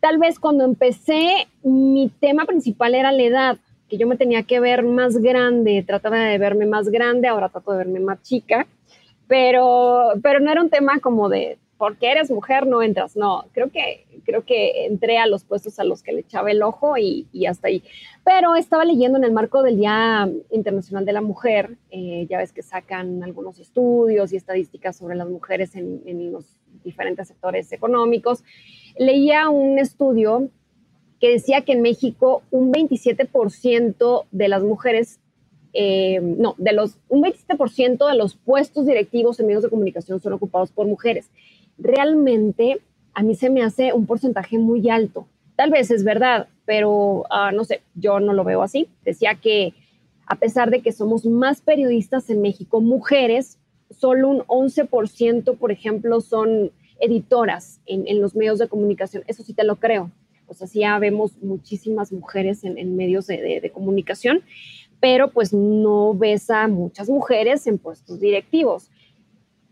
Tal 0.00 0.18
vez 0.18 0.38
cuando 0.38 0.64
empecé, 0.64 1.48
mi 1.62 2.10
tema 2.20 2.46
principal 2.46 2.94
era 2.94 3.12
la 3.12 3.22
edad, 3.22 3.58
que 3.88 3.98
yo 3.98 4.06
me 4.06 4.16
tenía 4.16 4.42
que 4.44 4.60
ver 4.60 4.82
más 4.82 5.18
grande, 5.18 5.84
trataba 5.86 6.18
de 6.18 6.38
verme 6.38 6.66
más 6.66 6.88
grande, 6.88 7.28
ahora 7.28 7.48
trato 7.48 7.72
de 7.72 7.78
verme 7.78 8.00
más 8.00 8.22
chica, 8.22 8.66
pero, 9.26 10.12
pero 10.22 10.40
no 10.40 10.50
era 10.50 10.62
un 10.62 10.70
tema 10.70 10.98
como 11.00 11.28
de 11.28 11.58
porque 11.80 12.12
eres 12.12 12.30
mujer 12.30 12.66
no 12.66 12.82
entras. 12.82 13.16
No, 13.16 13.46
creo 13.52 13.70
que, 13.70 14.04
creo 14.26 14.44
que 14.44 14.84
entré 14.84 15.16
a 15.16 15.26
los 15.26 15.44
puestos 15.44 15.78
a 15.78 15.84
los 15.84 16.02
que 16.02 16.12
le 16.12 16.20
echaba 16.20 16.50
el 16.50 16.62
ojo 16.62 16.98
y, 16.98 17.26
hasta 17.46 17.68
ahí. 17.68 17.82
Pero 18.22 18.54
estaba 18.54 18.84
leyendo 18.84 19.16
en 19.16 19.24
el 19.24 19.32
marco 19.32 19.62
del 19.62 19.78
Día 19.78 20.30
Internacional 20.50 21.06
de 21.06 21.14
la 21.14 21.22
Mujer, 21.22 21.78
eh, 21.90 22.26
ya 22.28 22.36
ves 22.36 22.52
que 22.52 22.60
sacan 22.60 23.22
algunos 23.22 23.58
estudios 23.58 24.30
y 24.30 24.36
estadísticas 24.36 24.98
sobre 24.98 25.14
las 25.16 25.26
mujeres 25.30 25.74
en, 25.74 26.30
los 26.30 26.44
diferentes 26.84 27.28
sectores 27.28 27.72
económicos. 27.72 28.44
Leía 28.98 29.48
un 29.48 29.78
estudio 29.78 30.48
que 31.20 31.30
decía 31.30 31.62
que 31.62 31.72
en 31.72 31.82
México 31.82 32.42
un 32.50 32.72
27% 32.72 34.24
de 34.30 34.48
las 34.48 34.62
mujeres 34.62 35.20
eh, 35.72 36.20
no, 36.20 36.54
de 36.58 36.72
los, 36.72 36.96
un 37.08 37.22
27% 37.22 38.08
de 38.08 38.16
los 38.16 38.34
puestos 38.34 38.86
directivos 38.86 39.38
en 39.38 39.46
medios 39.46 39.62
de 39.62 39.70
comunicación 39.70 40.20
son 40.20 40.32
ocupados 40.32 40.72
por 40.72 40.86
mujeres 40.86 41.30
realmente 41.80 42.80
a 43.14 43.22
mí 43.22 43.34
se 43.34 43.50
me 43.50 43.62
hace 43.62 43.92
un 43.92 44.06
porcentaje 44.06 44.58
muy 44.58 44.88
alto. 44.88 45.26
Tal 45.56 45.70
vez 45.70 45.90
es 45.90 46.04
verdad, 46.04 46.48
pero 46.64 47.24
ah, 47.30 47.50
no 47.52 47.64
sé, 47.64 47.82
yo 47.94 48.20
no 48.20 48.32
lo 48.32 48.44
veo 48.44 48.62
así. 48.62 48.88
Decía 49.04 49.34
que 49.34 49.74
a 50.26 50.36
pesar 50.36 50.70
de 50.70 50.80
que 50.80 50.92
somos 50.92 51.26
más 51.26 51.60
periodistas 51.60 52.30
en 52.30 52.40
México, 52.40 52.80
mujeres, 52.80 53.58
solo 53.90 54.28
un 54.28 54.40
11%, 54.42 55.56
por 55.56 55.72
ejemplo, 55.72 56.20
son 56.20 56.70
editoras 57.00 57.80
en, 57.86 58.20
los 58.20 58.34
medios 58.34 58.58
de 58.58 58.68
comunicación. 58.68 59.24
Eso 59.26 59.42
sí 59.42 59.54
te 59.54 59.64
lo 59.64 59.76
creo. 59.76 60.10
O 60.46 60.54
sea, 60.54 60.66
sí 60.66 60.80
ya 60.80 60.98
vemos 60.98 61.36
muchísimas 61.42 62.12
mujeres 62.12 62.64
en, 62.64 62.96
medios 62.96 63.26
de, 63.26 63.70
comunicación, 63.72 64.42
pero 65.00 65.30
pues 65.30 65.52
no 65.52 66.14
ves 66.14 66.50
a 66.50 66.68
muchas 66.68 67.08
mujeres 67.08 67.66
en 67.66 67.78
puestos 67.78 68.20
directivos. 68.20 68.90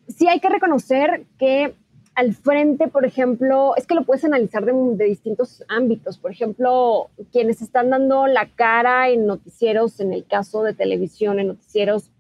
Sí 0.09 0.29
hay 0.29 0.41
que 0.41 0.49
reconocer 0.49 1.25
que 1.38 1.75
al 2.14 2.35
frente, 2.35 2.88
por 2.88 3.05
ejemplo, 3.05 3.77
es 3.77 3.87
que 3.87 3.95
lo 3.95 4.03
puedes 4.03 4.25
analizar 4.25 4.64
de, 4.64 5.05
distintos 5.05 5.62
ámbitos. 5.69 6.19
Por 6.19 6.33
ejemplo, 6.33 7.11
quienes 7.31 7.62
están 7.62 7.91
dando 7.91 8.27
la 8.27 8.49
cara 8.57 9.09
en 9.09 9.27
noticieros, 9.27 10.01
en 10.01 10.12
el 10.12 10.27
caso 10.27 10.64
de 10.64 10.75
televisión, 10.75 11.38
en 11.38 11.47
noticieros 11.47 12.11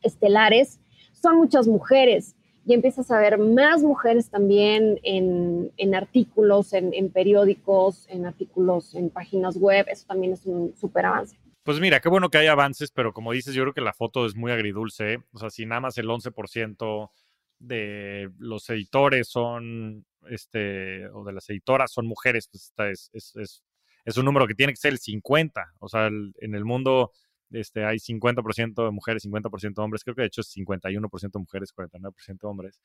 estelares, 0.00 0.80
son 1.12 1.36
muchas 1.36 1.66
mujeres. 1.66 2.34
Y 2.66 2.72
empiezas 2.72 3.10
a 3.10 3.18
ver 3.18 3.38
más 3.38 3.82
mujeres 3.82 4.30
también 4.30 4.98
en, 5.02 5.94
artículos, 5.94 6.72
en, 6.72 7.10
periódicos, 7.10 8.06
en 8.08 8.24
artículos, 8.24 8.94
en 8.94 9.10
páginas 9.10 9.56
web. 9.56 9.86
Eso 9.90 10.06
también 10.06 10.32
es 10.32 10.46
un 10.46 10.74
súper 10.76 11.06
avance. 11.06 11.36
Pues 11.62 11.80
mira, 11.80 12.00
qué 12.00 12.08
bueno 12.08 12.30
que 12.30 12.38
hay 12.38 12.46
avances, 12.46 12.90
pero 12.90 13.12
como 13.12 13.32
dices, 13.32 13.54
yo 13.54 13.62
creo 13.62 13.74
que 13.74 13.80
la 13.80 13.92
foto 13.92 14.24
es 14.24 14.34
muy 14.34 14.50
agridulce. 14.50 15.18
O 15.32 15.38
sea, 15.38 15.50
si 15.50 15.66
nada 15.66 15.82
más 15.82 15.98
el 15.98 16.08
11% 16.08 17.10
de 17.58 18.30
los 18.38 18.68
editores 18.70 19.28
son, 19.28 20.06
este, 20.28 21.06
o 21.08 21.24
de 21.24 21.32
las 21.32 21.48
editoras 21.50 21.92
son 21.92 22.06
mujeres, 22.06 22.48
pues 22.48 22.64
esta 22.64 22.90
es, 22.90 23.10
es, 23.12 23.62
es, 24.04 24.16
un 24.16 24.24
número 24.24 24.46
que 24.46 24.54
tiene 24.54 24.72
que 24.72 24.78
ser 24.78 24.92
el 24.92 24.98
50. 24.98 25.74
O 25.80 25.88
sea, 25.88 26.06
en 26.06 26.54
el 26.54 26.64
mundo 26.64 27.12
este, 27.54 27.84
hay 27.84 27.98
50% 27.98 28.84
de 28.84 28.90
mujeres, 28.90 29.24
50% 29.24 29.74
de 29.74 29.82
hombres. 29.82 30.04
Creo 30.04 30.14
que 30.14 30.22
de 30.22 30.28
hecho 30.28 30.40
es 30.40 30.56
51% 30.56 31.38
mujeres, 31.38 31.74
49% 31.74 32.38
hombres. 32.42 32.80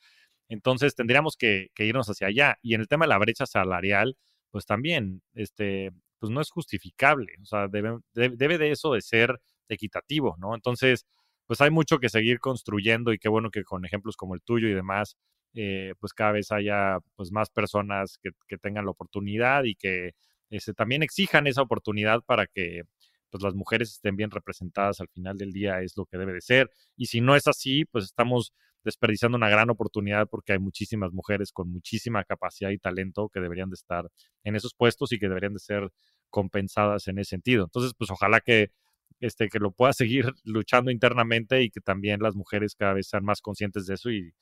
Entonces 0.47 0.95
tendríamos 0.95 1.38
que, 1.38 1.69
irnos 1.77 2.10
hacia 2.10 2.27
allá. 2.27 2.58
Y 2.62 2.75
en 2.75 2.82
el 2.82 2.88
tema 2.88 3.05
de 3.05 3.10
la 3.10 3.17
brecha 3.17 3.45
salarial, 3.45 4.17
pues 4.51 4.65
también, 4.65 5.21
este, 5.34 5.91
pues 6.19 6.32
no 6.32 6.41
es 6.41 6.51
justificable. 6.51 7.34
O 7.41 7.45
sea, 7.45 7.67
debe, 7.67 7.97
debe 8.13 8.58
de 8.58 8.71
eso 8.71 8.93
de 8.93 9.01
ser 9.01 9.39
equitativo, 9.69 10.36
¿no? 10.39 10.55
Entonces, 10.55 11.05
pues 11.45 11.62
hay 11.62 11.71
mucho 11.71 11.99
que 11.99 12.10
seguir 12.10 12.39
construyendo 12.39 13.13
y 13.13 13.19
qué 13.19 13.29
bueno 13.29 13.49
que 13.51 13.63
con 13.63 13.86
ejemplos 13.86 14.15
como 14.15 14.36
el 14.36 14.41
tuyo 14.41 14.67
y 14.67 14.73
demás, 14.73 15.17
eh, 15.55 15.93
pues 15.99 16.13
cada 16.13 16.34
vez 16.34 16.51
haya 16.51 16.99
pues 17.15 17.32
más 17.32 17.49
personas 17.49 18.19
que, 18.21 18.58
tengan 18.60 18.86
la 18.86 18.91
oportunidad 18.91 19.63
y 19.63 19.75
que 19.75 20.12
este, 20.51 20.73
también 20.73 21.03
exijan 21.03 21.47
esa 21.47 21.63
oportunidad 21.63 22.21
para 22.23 22.45
que 22.45 22.84
pues 23.29 23.43
las 23.43 23.55
mujeres 23.55 23.91
estén 23.91 24.15
bien 24.15 24.31
representadas 24.31 24.99
al 25.01 25.07
final 25.09 25.37
del 25.37 25.51
día 25.51 25.81
es 25.81 25.95
lo 25.97 26.05
que 26.05 26.17
debe 26.17 26.33
de 26.33 26.41
ser. 26.41 26.69
Y 26.95 27.07
si 27.07 27.21
no 27.21 27.35
es 27.35 27.47
así, 27.47 27.85
pues 27.85 28.05
estamos 28.05 28.53
desperdiciando 28.83 29.37
una 29.37 29.49
gran 29.49 29.69
oportunidad 29.69 30.27
porque 30.29 30.53
hay 30.53 30.59
muchísimas 30.59 31.11
mujeres 31.11 31.51
con 31.51 31.71
muchísima 31.71 32.23
capacidad 32.23 32.69
y 32.69 32.77
talento 32.77 33.29
que 33.29 33.39
deberían 33.39 33.69
de 33.69 33.75
estar 33.75 34.09
en 34.43 34.55
esos 34.55 34.73
puestos 34.73 35.11
y 35.11 35.19
que 35.19 35.27
deberían 35.27 35.53
de 35.53 35.59
ser 35.59 35.91
compensadas 36.29 37.07
en 37.07 37.19
ese 37.19 37.31
sentido. 37.31 37.65
Entonces, 37.65 37.93
pues 37.97 38.09
ojalá 38.11 38.41
que 38.41 38.71
este, 39.19 39.49
que 39.49 39.59
lo 39.59 39.71
pueda 39.71 39.93
seguir 39.93 40.33
luchando 40.43 40.91
internamente 40.91 41.61
y 41.63 41.69
que 41.69 41.81
también 41.81 42.21
las 42.21 42.35
mujeres 42.35 42.75
cada 42.75 42.93
vez 42.93 43.07
sean 43.07 43.23
más 43.23 43.41
conscientes 43.41 43.85
de 43.85 43.95
eso 43.95 44.09
y, 44.11 44.33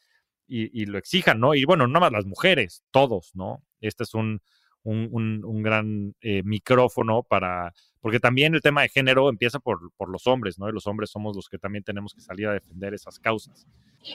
y, 0.47 0.85
lo 0.85 0.97
exijan, 0.97 1.39
¿no? 1.39 1.55
Y 1.55 1.65
bueno, 1.65 1.87
no 1.87 1.99
más 1.99 2.11
las 2.11 2.25
mujeres, 2.25 2.83
todos, 2.91 3.31
¿no? 3.33 3.63
Este 3.81 4.03
es 4.03 4.13
un, 4.13 4.41
un, 4.83 5.43
un, 5.43 5.61
gran 5.61 6.15
eh, 6.21 6.41
micrófono 6.43 7.23
para, 7.23 7.73
porque 8.07 8.21
también 8.21 8.55
el 8.55 8.61
tema 8.61 8.83
de 8.83 8.87
género 8.87 9.27
empieza 9.27 9.59
por, 9.59 9.91
por, 9.97 10.07
los 10.07 10.27
hombres, 10.27 10.57
¿no? 10.57 10.69
Y 10.69 10.71
los 10.71 10.87
hombres 10.87 11.09
somos 11.09 11.35
los 11.35 11.49
que 11.49 11.57
también 11.57 11.83
tenemos 11.83 12.13
que 12.13 12.21
salir 12.21 12.47
a 12.47 12.53
defender 12.53 12.93
esas 12.93 13.19
causas. 13.19 13.67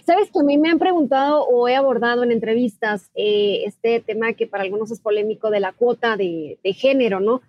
Sabes 0.07 0.31
que 0.33 0.41
a 0.41 0.43
mí 0.43 0.57
me 0.57 0.71
han 0.71 0.79
preguntado 0.79 1.45
o 1.45 1.69
he 1.69 1.77
abordado 1.77 2.23
en 2.23 2.33
entrevistas 2.33 3.11
eh, 3.15 3.65
este 3.67 4.01
tema 4.01 4.33
que 4.33 4.47
para 4.47 4.63
algunos 4.63 4.91
es 4.91 5.01
polémico 5.01 5.51
de 5.51 5.61
la 5.61 5.73
cuota 5.73 6.17
de, 6.17 6.59
de 6.65 6.73
género, 6.73 7.21
¿no? 7.21 7.43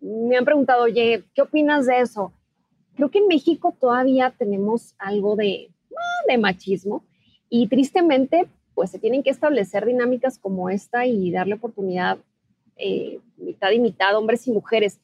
Me 0.00 0.38
han 0.38 0.46
preguntado, 0.46 0.84
oye, 0.84 1.24
¿qué 1.34 1.42
opinas 1.42 1.84
de 1.84 2.00
eso? 2.00 2.32
creo 2.96 3.10
que 3.10 3.18
en 3.18 3.28
México 3.28 3.76
todavía 3.78 4.34
tenemos 4.36 4.94
algo 4.98 5.36
de, 5.36 5.70
ah, 5.90 6.24
de 6.28 6.38
machismo 6.38 7.04
y 7.50 7.68
tristemente 7.68 8.46
pues 8.74 8.90
se 8.90 8.98
tienen 8.98 9.22
que 9.22 9.30
establecer 9.30 9.84
dinámicas 9.84 10.38
como 10.38 10.70
esta 10.70 11.06
y 11.06 11.30
darle 11.30 11.54
oportunidad 11.54 12.18
eh, 12.76 13.18
mitad 13.36 13.70
y 13.72 13.78
mitad, 13.78 14.16
hombres 14.16 14.46
y 14.46 14.52
mujeres. 14.52 14.98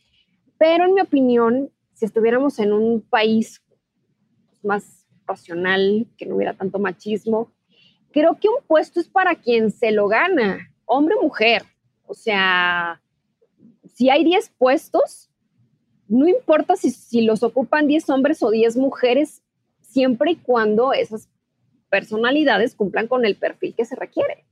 Pero 0.58 0.84
en 0.84 0.94
mi 0.94 1.00
opinión, 1.00 1.70
si 1.94 2.04
estuviéramos 2.04 2.58
en 2.58 2.72
un 2.72 3.00
país 3.00 3.62
más 4.62 5.06
racional, 5.26 6.06
que 6.16 6.26
no 6.26 6.36
hubiera 6.36 6.54
tanto 6.54 6.78
machismo, 6.78 7.52
creo 8.12 8.38
que 8.40 8.48
un 8.48 8.64
puesto 8.66 9.00
es 9.00 9.08
para 9.08 9.34
quien 9.34 9.70
se 9.70 9.92
lo 9.92 10.08
gana, 10.08 10.72
hombre 10.84 11.16
o 11.16 11.22
mujer. 11.22 11.62
O 12.06 12.14
sea, 12.14 13.02
si 13.94 14.10
hay 14.10 14.24
10 14.24 14.50
puestos, 14.58 15.30
no 16.08 16.28
importa 16.28 16.76
si, 16.76 17.22
los 17.22 17.42
ocupan 17.42 17.86
10 17.86 18.10
hombres 18.10 18.42
o 18.42 18.50
10 18.50 18.76
mujeres, 18.76 19.42
siempre 19.80 20.32
y 20.32 20.36
cuando 20.36 20.92
esas 20.92 21.28
personalidades 21.88 22.74
cumplan 22.74 23.08
con 23.08 23.24
el 23.24 23.36
perfil 23.36 23.74
que 23.74 23.84
se 23.84 23.96
requiere. 23.96 24.44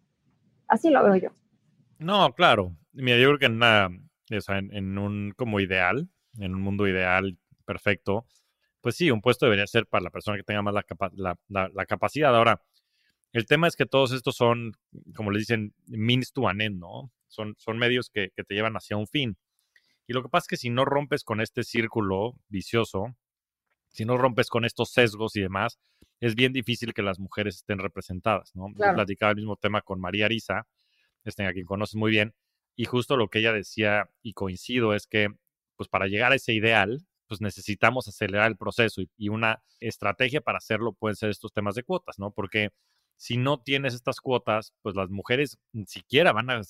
Así 0.66 0.90
lo 0.90 1.04
veo 1.04 1.16
yo. 1.16 1.30
No, 1.98 2.32
claro. 2.32 2.76
Mira, 2.92 3.18
yo 3.18 3.28
creo 3.28 3.38
que 3.38 3.46
en, 3.46 4.03
una, 4.30 4.58
en, 4.58 4.98
un 4.98 5.32
como 5.36 5.60
ideal, 5.60 6.08
en 6.38 6.54
un 6.54 6.62
mundo 6.62 6.88
ideal 6.88 7.38
perfecto, 7.64 8.26
pues 8.80 8.96
sí, 8.96 9.10
un 9.10 9.22
puesto 9.22 9.46
debería 9.46 9.66
ser 9.66 9.86
para 9.86 10.04
la 10.04 10.10
persona 10.10 10.36
que 10.36 10.42
tenga 10.42 10.62
más 10.62 10.74
la, 10.74 11.86
capacidad. 11.86 12.36
Ahora, 12.36 12.62
el 13.32 13.46
tema 13.46 13.66
es 13.66 13.76
que 13.76 13.86
todos 13.86 14.12
estos 14.12 14.36
son, 14.36 14.72
como 15.16 15.30
les 15.30 15.42
dicen, 15.42 15.74
means 15.86 16.32
to 16.32 16.48
an 16.48 16.60
end, 16.60 16.78
¿no? 16.78 17.10
Son, 17.28 17.54
son 17.58 17.78
medios 17.78 18.10
que, 18.10 18.30
que 18.36 18.44
te 18.44 18.54
llevan 18.54 18.74
hacia 18.74 18.96
un 18.96 19.06
fin. 19.06 19.38
Y 20.06 20.12
lo 20.12 20.22
que 20.22 20.28
pasa 20.28 20.44
es 20.44 20.48
que 20.48 20.56
si 20.56 20.70
no 20.70 20.84
rompes 20.84 21.24
con 21.24 21.40
este 21.40 21.64
círculo 21.64 22.34
vicioso, 22.48 23.16
si 23.88 24.04
no 24.04 24.18
rompes 24.18 24.48
con 24.48 24.64
estos 24.64 24.90
sesgos 24.90 25.34
y 25.36 25.40
demás, 25.40 25.78
es 26.20 26.34
bien 26.34 26.52
difícil 26.52 26.92
que 26.92 27.02
las 27.02 27.18
mujeres 27.18 27.56
estén 27.56 27.78
representadas, 27.78 28.54
¿no? 28.54 28.68
Yo 28.70 28.94
platicaba 28.94 29.30
el 29.30 29.36
mismo 29.36 29.56
tema 29.56 29.82
con 29.82 30.00
María 30.00 30.26
Arisa, 30.26 30.66
este, 31.24 31.46
a 31.46 31.52
quien 31.52 31.64
conoces 31.64 31.96
muy 31.96 32.10
bien, 32.10 32.34
y 32.76 32.84
justo 32.86 33.16
lo 33.16 33.28
que 33.28 33.40
ella 33.40 33.52
decía, 33.52 34.10
y 34.22 34.32
coincido, 34.32 34.94
es 34.94 35.06
que 35.06 35.28
pues 35.76 35.88
para 35.88 36.06
llegar 36.06 36.32
a 36.32 36.36
ese 36.36 36.52
ideal, 36.52 37.04
pues 37.26 37.40
necesitamos 37.40 38.06
acelerar 38.08 38.48
el 38.48 38.56
proceso 38.56 39.02
y, 39.16 39.28
una 39.28 39.62
estrategia 39.80 40.40
para 40.40 40.58
hacerlo 40.58 40.92
pueden 40.92 41.16
ser 41.16 41.30
estos 41.30 41.52
temas 41.52 41.74
de 41.74 41.82
cuotas, 41.82 42.18
¿no? 42.18 42.30
Porque 42.30 42.70
si 43.16 43.36
no 43.36 43.60
tienes 43.60 43.94
estas 43.94 44.20
cuotas, 44.20 44.72
pues 44.82 44.94
las 44.94 45.10
mujeres 45.10 45.58
ni 45.72 45.86
siquiera 45.86 46.32
van 46.32 46.50
a 46.50 46.60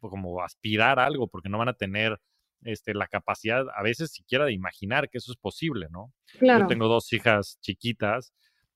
como 0.00 0.42
aspirar 0.42 0.98
a 0.98 1.06
algo 1.06 1.28
porque 1.28 1.48
no 1.48 1.58
van 1.58 1.68
a 1.68 1.74
tener 1.74 2.20
este, 2.62 2.94
la 2.94 3.06
capacidad 3.06 3.66
a 3.74 3.82
veces 3.82 4.12
siquiera 4.12 4.44
de 4.46 4.52
imaginar 4.52 5.08
que 5.10 5.18
eso 5.18 5.32
es 5.32 5.38
posible, 5.38 5.88
¿no? 5.90 6.12
Yo 6.40 6.66
tengo 6.66 6.88
dos 6.88 7.12
hijas 7.12 7.58
chiquitas 7.60 8.32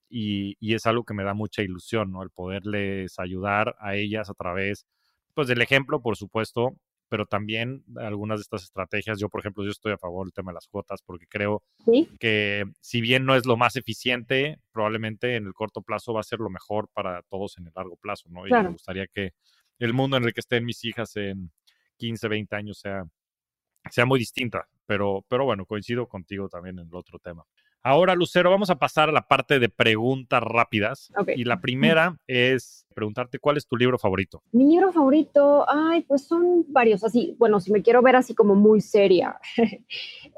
y, 0.09 0.55
y, 0.59 0.73
es 0.75 0.85
algo 0.85 1.03
que 1.03 1.13
me 1.13 1.23
da 1.23 1.33
mucha 1.33 1.61
ilusión, 1.61 2.11
¿no? 2.11 2.23
El 2.23 2.31
poderles 2.31 3.19
ayudar 3.19 3.75
a 3.79 3.95
ellas 3.95 4.29
a 4.29 4.33
través, 4.33 4.85
pues, 5.33 5.47
del 5.47 5.61
ejemplo, 5.61 6.01
por 6.01 6.17
supuesto, 6.17 6.75
pero 7.09 7.25
también 7.25 7.83
algunas 7.97 8.39
de 8.39 8.43
estas 8.43 8.63
estrategias, 8.63 9.19
yo 9.19 9.29
por 9.29 9.41
ejemplo, 9.41 9.63
yo 9.63 9.71
estoy 9.71 9.93
a 9.93 9.97
favor 9.97 10.27
del 10.27 10.33
tema 10.33 10.51
de 10.51 10.55
las 10.55 10.67
cuotas 10.67 11.01
porque 11.01 11.25
creo 11.27 11.63
que 12.19 12.65
si 12.81 13.01
bien 13.01 13.25
no 13.25 13.35
es 13.35 13.45
lo 13.45 13.57
más 13.57 13.75
eficiente, 13.75 14.59
probablemente 14.71 15.35
en 15.35 15.47
el 15.47 15.53
corto 15.53 15.81
plazo 15.81 16.13
va 16.13 16.19
a 16.19 16.23
ser 16.23 16.39
lo 16.39 16.49
mejor 16.49 16.87
para 16.93 17.23
todos 17.23 17.57
en 17.57 17.65
el 17.67 17.73
largo 17.75 17.97
plazo, 17.97 18.29
¿no? 18.29 18.47
Y 18.47 18.51
me 18.51 18.69
gustaría 18.69 19.07
que 19.07 19.31
el 19.79 19.93
mundo 19.93 20.17
en 20.17 20.25
el 20.25 20.33
que 20.33 20.41
estén 20.41 20.65
mis 20.65 20.83
hijas 20.85 21.15
en 21.15 21.51
15, 21.97 22.27
20 22.27 22.55
años 22.55 22.79
sea, 22.79 23.03
sea 23.89 24.05
muy 24.05 24.19
distinta, 24.19 24.67
pero, 24.85 25.25
pero 25.27 25.45
bueno, 25.45 25.65
coincido 25.65 26.07
contigo 26.07 26.47
también 26.47 26.77
en 26.79 26.87
el 26.87 26.95
otro 26.95 27.17
tema. 27.17 27.43
Ahora, 27.81 28.13
Lucero, 28.13 28.49
vamos 28.49 28.69
a 28.69 28.77
pasar 28.77 29.09
a 29.09 29.11
la 29.13 29.27
parte 29.27 29.59
de 29.59 29.69
preguntas 29.69 30.43
rápidas. 30.43 31.11
Y 31.35 31.45
la 31.45 31.61
primera 31.61 32.17
es 32.27 32.85
preguntarte 32.93 33.39
cuál 33.39 33.57
es 33.57 33.65
tu 33.65 33.77
libro 33.77 33.97
favorito. 33.97 34.43
Mi 34.51 34.65
libro 34.65 34.91
favorito, 34.91 35.65
ay, 35.69 36.01
pues 36.01 36.23
son 36.27 36.65
varios, 36.67 37.03
así, 37.05 37.35
bueno, 37.39 37.61
si 37.61 37.71
me 37.71 37.81
quiero 37.81 38.01
ver 38.01 38.17
así 38.17 38.35
como 38.35 38.55
muy 38.55 38.81
seria. 38.81 39.39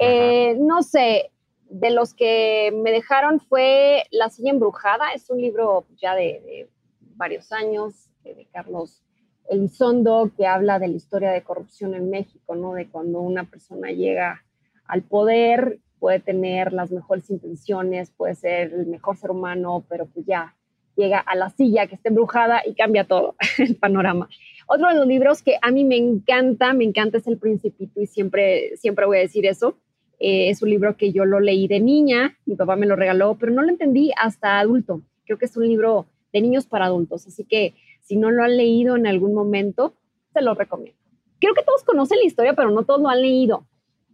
Eh, 0.03 0.55
no 0.57 0.81
sé, 0.81 1.31
de 1.69 1.91
los 1.91 2.15
que 2.15 2.73
me 2.73 2.91
dejaron 2.91 3.39
fue 3.39 4.03
La 4.09 4.29
silla 4.29 4.49
embrujada, 4.49 5.11
es 5.13 5.29
un 5.29 5.39
libro 5.39 5.85
ya 6.01 6.15
de, 6.15 6.69
varios 7.15 7.51
años, 7.51 8.09
de 8.23 8.47
Carlos 8.51 9.03
Elizondo, 9.47 10.31
que 10.35 10.47
habla 10.47 10.79
de 10.79 10.87
la 10.87 10.95
historia 10.95 11.29
de 11.29 11.43
corrupción 11.43 11.93
en 11.93 12.09
México, 12.09 12.55
¿no? 12.55 12.73
De 12.73 12.89
cuando 12.89 13.21
una 13.21 13.43
persona 13.43 13.91
llega 13.91 14.43
al 14.85 15.03
poder 15.03 15.79
puede 16.01 16.19
tener 16.19 16.73
las 16.73 16.91
mejores 16.91 17.29
intenciones, 17.29 18.09
puede 18.09 18.33
ser 18.33 18.73
el 18.73 18.87
mejor 18.87 19.17
ser 19.17 19.29
humano, 19.29 19.85
pero 19.87 20.07
pues 20.07 20.25
ya 20.25 20.55
llega 20.97 21.19
a 21.19 21.35
la 21.35 21.51
silla 21.51 21.85
que 21.85 21.93
está 21.93 22.09
embrujada 22.09 22.63
y 22.65 22.73
cambia 22.73 23.03
todo 23.05 23.35
el 23.59 23.75
panorama. 23.75 24.27
Otro 24.67 24.87
de 24.89 24.95
los 24.95 25.05
libros 25.05 25.43
que 25.43 25.57
a 25.61 25.69
mí 25.69 25.85
me 25.85 25.97
encanta, 25.97 26.73
me 26.73 26.85
encanta 26.85 27.19
es 27.19 27.27
El 27.27 27.37
Principito 27.37 28.01
y 28.01 28.07
siempre, 28.07 28.75
siempre 28.77 29.05
voy 29.05 29.19
a 29.19 29.21
decir 29.21 29.45
eso. 29.45 29.77
Eh, 30.19 30.49
es 30.49 30.63
un 30.63 30.71
libro 30.71 30.97
que 30.97 31.11
yo 31.11 31.23
lo 31.23 31.39
leí 31.39 31.67
de 31.67 31.79
niña, 31.79 32.35
mi 32.47 32.55
papá 32.55 32.75
me 32.75 32.87
lo 32.87 32.95
regaló, 32.95 33.37
pero 33.39 33.51
no 33.51 33.61
lo 33.61 33.69
entendí 33.69 34.11
hasta 34.19 34.59
adulto. 34.59 35.03
Creo 35.25 35.37
que 35.37 35.45
es 35.45 35.55
un 35.55 35.67
libro 35.67 36.07
de 36.33 36.41
niños 36.41 36.65
para 36.65 36.85
adultos, 36.85 37.27
así 37.27 37.43
que 37.43 37.75
si 38.01 38.17
no 38.17 38.31
lo 38.31 38.43
han 38.43 38.57
leído 38.57 38.95
en 38.95 39.05
algún 39.05 39.35
momento, 39.35 39.93
se 40.33 40.41
lo 40.41 40.55
recomiendo. 40.55 40.99
Creo 41.39 41.53
que 41.53 41.63
todos 41.63 41.83
conocen 41.83 42.17
la 42.17 42.25
historia, 42.25 42.53
pero 42.55 42.71
no 42.71 42.85
todos 42.85 43.01
lo 43.01 43.09
han 43.09 43.21
leído 43.21 43.67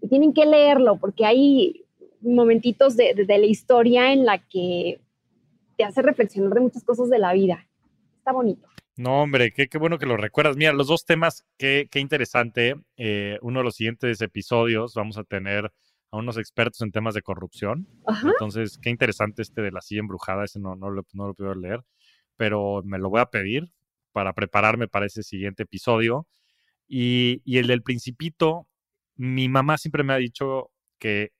y 0.07 0.09
tienen 0.09 0.33
que 0.33 0.45
leerlo 0.45 0.97
porque 0.97 1.25
hay 1.25 1.83
momentitos 2.21 2.95
de, 2.95 3.13
la 3.27 3.45
historia 3.45 4.13
en 4.13 4.25
la 4.25 4.37
que 4.39 5.01
te 5.75 5.83
hace 5.83 6.01
reflexionar 6.01 6.53
de 6.53 6.61
muchas 6.61 6.83
cosas 6.85 7.09
de 7.09 7.19
la 7.19 7.33
vida. 7.33 7.67
Está 8.17 8.31
bonito. 8.31 8.67
No, 8.95 9.21
hombre, 9.21 9.51
qué, 9.51 9.67
qué 9.67 9.77
bueno 9.77 9.99
que 9.99 10.05
lo 10.05 10.15
recuerdas. 10.15 10.55
Mira, 10.55 10.71
los 10.71 10.87
dos 10.87 11.05
temas, 11.05 11.45
qué, 11.57 11.89
qué 11.91 11.99
interesante. 11.99 12.75
Eh, 12.95 13.37
uno 13.41 13.59
de 13.59 13.65
los 13.65 13.75
siguientes 13.75 14.21
episodios 14.21 14.93
vamos 14.95 15.17
a 15.17 15.25
tener 15.25 15.71
a 16.11 16.17
unos 16.17 16.37
expertos 16.37 16.81
en 16.81 16.91
temas 16.91 17.13
de 17.13 17.21
corrupción. 17.21 17.87
Entonces, 18.23 18.79
qué 18.81 18.89
interesante 18.89 19.41
este 19.41 19.61
de 19.61 19.71
la 19.71 19.81
silla 19.81 19.99
embrujada. 19.99 20.45
Ese 20.45 20.59
no, 20.59 20.77
no, 20.77 20.89
lo, 20.89 21.03
no 21.13 21.27
lo 21.27 21.33
puedo 21.33 21.53
leer, 21.53 21.81
pero 22.37 22.81
me 22.85 22.97
lo 22.97 23.09
voy 23.09 23.19
a 23.19 23.25
pedir 23.25 23.71
para 24.13 24.33
prepararme 24.33 24.87
para 24.87 25.05
ese 25.05 25.21
siguiente 25.21 25.63
episodio. 25.63 26.27
Y, 26.87 27.41
y 27.43 27.57
el 27.57 27.67
del 27.67 27.83
principito, 27.83 28.67
mi 29.17 29.49
mamá 29.49 29.77
siempre 29.77 30.03
me 30.03 30.13
ha 30.13 30.17
dicho 30.17 30.71
que, 30.99 31.31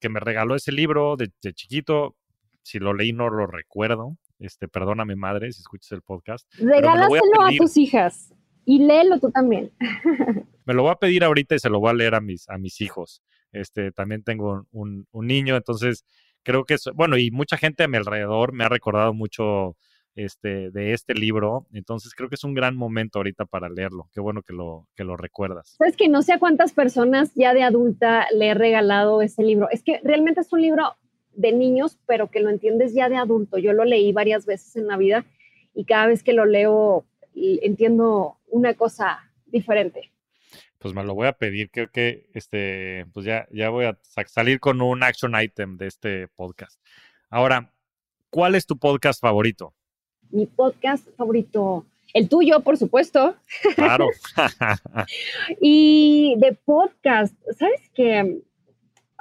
que 0.00 0.08
me 0.08 0.20
regaló 0.20 0.54
ese 0.54 0.72
libro 0.72 1.16
de, 1.16 1.30
chiquito. 1.54 2.16
Si 2.62 2.78
lo 2.78 2.94
leí, 2.94 3.12
no 3.12 3.28
lo 3.30 3.46
recuerdo. 3.46 4.16
Este, 4.38 4.68
perdóname, 4.68 5.16
madre, 5.16 5.52
si 5.52 5.60
escuchas 5.60 5.92
el 5.92 6.02
podcast. 6.02 6.46
Regálaselo 6.58 7.42
a, 7.42 7.50
tus 7.56 7.76
hijas 7.76 8.34
y 8.64 8.80
léelo 8.80 9.18
tú 9.18 9.30
también. 9.30 9.72
me 10.64 10.74
lo 10.74 10.82
voy 10.82 10.92
a 10.92 10.96
pedir 10.96 11.24
ahorita 11.24 11.54
y 11.54 11.58
se 11.58 11.70
lo 11.70 11.80
voy 11.80 11.90
a 11.90 11.94
leer 11.94 12.14
a 12.14 12.20
mis, 12.20 12.48
a 12.48 12.58
mis 12.58 12.80
hijos. 12.80 13.22
Este, 13.52 13.92
también 13.92 14.22
tengo 14.22 14.66
un, 14.72 15.06
un 15.10 15.26
niño, 15.26 15.56
entonces 15.56 16.04
creo 16.42 16.64
que 16.64 16.74
es, 16.74 16.84
bueno, 16.94 17.16
y 17.16 17.30
mucha 17.30 17.56
gente 17.56 17.84
a 17.84 17.88
mi 17.88 17.96
alrededor 17.96 18.52
me 18.52 18.64
ha 18.64 18.68
recordado 18.68 19.12
mucho 19.12 19.76
este, 20.14 20.70
de 20.70 20.92
este 20.92 21.14
libro. 21.14 21.66
Entonces 21.72 22.14
creo 22.14 22.28
que 22.28 22.34
es 22.34 22.44
un 22.44 22.54
gran 22.54 22.76
momento 22.76 23.18
ahorita 23.18 23.44
para 23.44 23.68
leerlo. 23.68 24.08
Qué 24.12 24.20
bueno 24.20 24.42
que 24.42 24.52
lo, 24.52 24.88
que 24.94 25.04
lo 25.04 25.16
recuerdas. 25.16 25.76
Sabes 25.78 25.96
que 25.96 26.08
no 26.08 26.22
sé 26.22 26.32
a 26.32 26.38
cuántas 26.38 26.72
personas 26.72 27.34
ya 27.34 27.54
de 27.54 27.62
adulta 27.62 28.26
le 28.34 28.48
he 28.48 28.54
regalado 28.54 29.22
ese 29.22 29.42
libro. 29.42 29.68
Es 29.70 29.82
que 29.82 30.00
realmente 30.02 30.40
es 30.40 30.52
un 30.52 30.62
libro 30.62 30.96
de 31.34 31.52
niños, 31.52 31.98
pero 32.06 32.30
que 32.30 32.40
lo 32.40 32.50
entiendes 32.50 32.94
ya 32.94 33.08
de 33.08 33.16
adulto. 33.16 33.58
Yo 33.58 33.72
lo 33.72 33.84
leí 33.84 34.12
varias 34.12 34.46
veces 34.46 34.76
en 34.76 34.86
la 34.86 34.96
vida 34.96 35.24
y 35.74 35.84
cada 35.84 36.06
vez 36.06 36.22
que 36.22 36.32
lo 36.32 36.44
leo 36.44 37.06
entiendo 37.34 38.38
una 38.48 38.74
cosa 38.74 39.30
diferente. 39.46 40.12
Pues 40.78 40.94
me 40.94 41.04
lo 41.04 41.14
voy 41.14 41.28
a 41.28 41.32
pedir, 41.32 41.70
creo 41.70 41.90
que 41.90 42.28
este, 42.34 43.06
pues 43.14 43.24
ya, 43.24 43.46
ya 43.52 43.70
voy 43.70 43.84
a 43.84 43.98
salir 44.26 44.58
con 44.58 44.82
un 44.82 45.02
action 45.02 45.32
item 45.40 45.76
de 45.76 45.86
este 45.86 46.28
podcast. 46.28 46.80
Ahora, 47.30 47.72
¿cuál 48.30 48.56
es 48.56 48.66
tu 48.66 48.76
podcast 48.78 49.20
favorito? 49.20 49.74
Mi 50.32 50.46
podcast 50.46 51.06
favorito, 51.16 51.84
el 52.14 52.28
tuyo, 52.28 52.60
por 52.60 52.76
supuesto. 52.76 53.36
Claro. 53.76 54.08
y 55.60 56.34
de 56.38 56.52
podcast, 56.64 57.34
¿sabes 57.58 57.90
qué? 57.94 58.40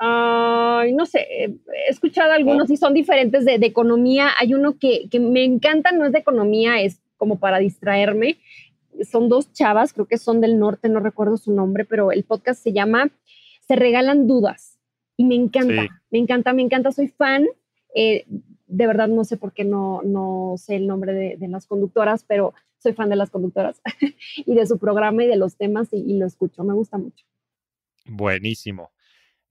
no 0.01 1.05
sé, 1.05 1.27
he 1.29 1.59
escuchado 1.89 2.31
algunos 2.31 2.71
y 2.71 2.77
son 2.77 2.93
diferentes 2.93 3.45
de, 3.45 3.55
economía. 3.55 4.31
Hay 4.39 4.53
uno 4.55 4.79
que, 4.79 5.07
que, 5.11 5.19
me 5.19 5.43
encanta, 5.43 5.91
no 5.91 6.05
es 6.05 6.11
de 6.11 6.19
economía, 6.19 6.81
es 6.81 6.99
como 7.17 7.37
para 7.37 7.59
distraerme. 7.59 8.39
Son 9.09 9.29
dos 9.29 9.53
chavas, 9.53 9.93
creo 9.93 10.07
que 10.07 10.17
son 10.17 10.41
del 10.41 10.57
norte, 10.57 10.89
no 10.89 10.99
recuerdo 10.99 11.37
su 11.37 11.53
nombre, 11.53 11.85
pero 11.85 12.11
el 12.11 12.23
podcast 12.23 12.63
se 12.63 12.73
llama 12.73 13.11
Se 13.67 13.75
Regalan 13.75 14.27
Dudas. 14.27 14.79
Y 15.17 15.25
me 15.25 15.35
encanta, 15.35 15.87
me 16.09 16.17
encanta, 16.17 16.53
me 16.53 16.63
encanta, 16.63 16.91
soy 16.91 17.07
fan. 17.07 17.45
Eh, 17.93 18.25
de 18.71 18.87
verdad 18.87 19.09
no 19.09 19.23
sé 19.25 19.37
por 19.37 19.51
qué 19.53 19.65
no, 19.65 20.01
no 20.03 20.55
sé 20.57 20.77
el 20.77 20.87
nombre 20.87 21.13
de, 21.13 21.47
las 21.47 21.67
conductoras, 21.67 22.23
pero 22.23 22.53
soy 22.79 22.93
fan 22.93 23.09
de 23.09 23.17
las 23.17 23.29
conductoras 23.29 23.81
y 24.37 24.55
de 24.55 24.65
su 24.65 24.79
programa 24.79 25.23
y 25.23 25.27
de 25.27 25.35
los 25.35 25.57
temas 25.57 25.89
y, 25.91 26.17
lo 26.17 26.25
escucho, 26.25 26.63
me 26.63 26.73
gusta 26.73 26.97
mucho. 26.97 27.25
Buenísimo. 28.05 28.91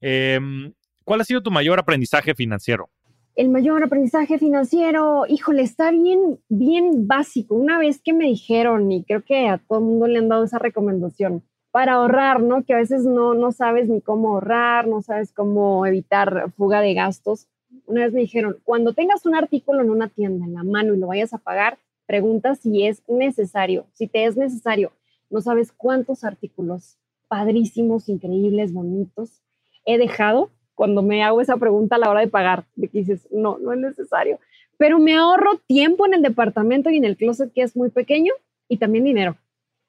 Em, 0.01 0.73
¿Cuál 1.03 1.21
ha 1.21 1.23
sido 1.23 1.41
tu 1.41 1.51
mayor 1.51 1.79
aprendizaje 1.79 2.33
financiero? 2.33 2.89
El 3.35 3.49
mayor 3.49 3.83
aprendizaje 3.83 4.39
financiero, 4.39 5.25
híjole, 5.27 5.61
está 5.61 5.91
bien, 5.91 6.39
bien 6.49 7.07
básico. 7.07 7.55
Una 7.55 7.79
vez 7.79 8.01
que 8.03 8.13
me 8.13 8.25
dijeron, 8.25 8.91
y 8.91 9.03
creo 9.05 9.23
que 9.23 9.47
a 9.47 9.57
todo 9.59 9.79
el 9.79 9.85
mundo 9.85 10.07
le 10.07 10.19
han 10.19 10.27
dado 10.29 10.43
esa 10.43 10.59
recomendación, 10.59 11.43
para 11.69 11.93
ahorrar, 11.93 12.41
¿no? 12.41 12.65
Que 12.65 12.73
a 12.73 12.77
veces 12.77 13.05
no, 13.05 13.33
no 13.33 13.51
sabes 13.53 13.87
ni 13.87 14.01
cómo 14.01 14.33
ahorrar, 14.33 14.87
no 14.87 15.01
sabes 15.01 15.31
cómo 15.31 15.85
evitar 15.85 16.51
fuga 16.57 16.81
de 16.81 16.93
gastos 16.93 17.47
una 17.85 18.01
vez 18.01 18.13
me 18.13 18.21
dijeron, 18.21 18.57
cuando 18.63 18.93
tengas 18.93 19.25
un 19.25 19.35
artículo 19.35 19.81
en 19.81 19.89
una 19.89 20.09
tienda 20.09 20.45
en 20.45 20.53
la 20.53 20.63
mano 20.63 20.93
y 20.93 20.97
lo 20.97 21.07
vayas 21.07 21.33
a 21.33 21.37
pagar, 21.37 21.77
pregunta 22.05 22.55
si 22.55 22.85
es 22.85 23.03
necesario. 23.07 23.85
Si 23.93 24.07
te 24.07 24.25
es 24.25 24.37
necesario, 24.37 24.91
no 25.29 25.41
sabes 25.41 25.71
cuántos 25.71 26.23
artículos 26.23 26.97
padrísimos, 27.27 28.09
increíbles, 28.09 28.73
bonitos 28.73 29.41
he 29.85 29.97
dejado 29.97 30.51
cuando 30.75 31.01
me 31.01 31.23
hago 31.23 31.41
esa 31.41 31.57
pregunta 31.57 31.95
a 31.95 31.99
la 31.99 32.09
hora 32.09 32.21
de 32.21 32.27
pagar, 32.27 32.65
de 32.75 32.87
que 32.87 32.99
dices, 32.99 33.27
no, 33.31 33.57
no 33.59 33.73
es 33.73 33.79
necesario. 33.79 34.39
Pero 34.77 34.99
me 34.99 35.15
ahorro 35.15 35.59
tiempo 35.67 36.05
en 36.05 36.13
el 36.13 36.21
departamento 36.21 36.89
y 36.89 36.97
en 36.97 37.05
el 37.05 37.17
closet 37.17 37.53
que 37.53 37.61
es 37.61 37.75
muy 37.75 37.89
pequeño 37.89 38.33
y 38.67 38.77
también 38.77 39.03
dinero. 39.03 39.37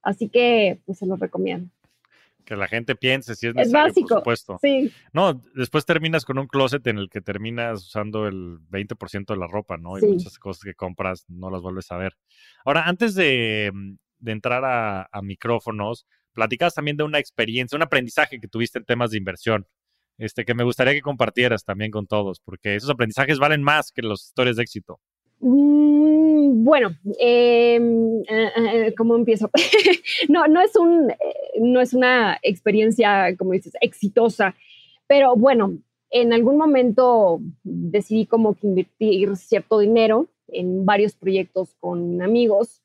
Así 0.03 0.29
que, 0.29 0.81
pues 0.85 0.99
se 0.99 1.07
los 1.07 1.19
recomiendo 1.19 1.69
que 2.45 2.57
la 2.57 2.69
gente 2.69 2.95
piense 2.95 3.35
si 3.35 3.49
es 3.49 3.55
necesario, 3.55 3.89
es 3.89 3.95
básico, 3.95 4.09
por 4.09 4.19
supuesto. 4.19 4.59
Sí. 4.61 4.93
No, 5.13 5.43
después 5.55 5.85
terminas 5.85 6.25
con 6.25 6.39
un 6.39 6.47
closet 6.47 6.87
en 6.87 6.99
el 6.99 7.09
que 7.09 7.21
terminas 7.21 7.87
usando 7.87 8.27
el 8.27 8.59
20% 8.71 9.27
de 9.27 9.37
la 9.37 9.47
ropa, 9.47 9.77
¿no? 9.77 9.99
Y 9.99 10.03
muchas 10.03 10.39
cosas 10.39 10.63
que 10.65 10.75
compras 10.75 11.25
no 11.29 11.51
las 11.51 11.63
vuelves 11.63 11.91
a 11.93 11.97
ver. 11.97 12.17
Ahora, 12.65 12.85
antes 12.87 13.15
de, 13.15 13.71
mm, 13.73 13.95
entrar 14.29 14.65
a, 14.65 15.23
micrófonos, 15.23 16.07
platicabas 16.33 16.75
también 16.75 16.97
de 16.97 17.05
una 17.05 17.19
experiencia, 17.19 17.77
un 17.77 17.83
aprendizaje 17.83 18.41
que 18.41 18.49
tuviste 18.49 18.79
en 18.79 18.85
temas 18.85 19.11
de 19.11 19.19
inversión, 19.19 19.67
este, 20.19 20.45
que 20.45 20.55
me 20.55 20.65
gustaría 20.65 20.95
que 20.95 21.01
compartieras 21.01 21.65
también 21.65 21.91
con 21.91 22.07
todos, 22.07 22.41
porque 22.41 22.77
esos 22.77 22.91
aprendizajes 22.91 23.39
valen 23.39 23.63
más 23.63 23.91
que 23.93 24.03
las 24.03 24.23
historias 24.25 24.57
de 24.57 24.63
éxito. 24.63 25.01
Mm, 25.41 25.92
bueno, 26.49 26.97
em, 27.19 28.21
eh, 28.23 28.51
eh, 28.57 28.95
¿cómo 28.97 29.17
empiezo? 29.17 29.51
no, 30.29 30.47
no 30.47 30.61
es, 30.61 30.77
un, 30.77 31.11
eh, 31.11 31.17
no 31.61 31.81
es 31.81 31.95
una 31.95 32.39
experiencia, 32.43 33.37
como 33.37 33.53
dices, 33.53 33.75
exitosa, 33.81 34.55
pero 35.07 35.37
bueno, 35.37 35.79
en 36.11 36.33
algún 36.33 36.57
momento 36.57 37.41
decidí 37.63 38.27
como 38.27 38.55
que 38.55 38.67
invertir 38.67 39.37
cierto 39.37 39.79
dinero 39.79 40.29
en 40.49 40.85
varios 40.85 41.15
proyectos 41.15 41.75
con 41.81 42.23
amigos. 42.23 42.83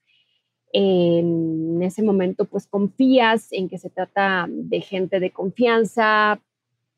En 0.74 1.82
ese 1.82 2.04
momento, 2.04 2.46
pues 2.46 2.68
confías 2.68 3.52
en 3.52 3.70
que 3.70 3.78
se 3.78 3.90
trata 3.90 4.48
de 4.50 4.82
gente 4.82 5.20
de 5.20 5.32
confianza, 5.32 6.42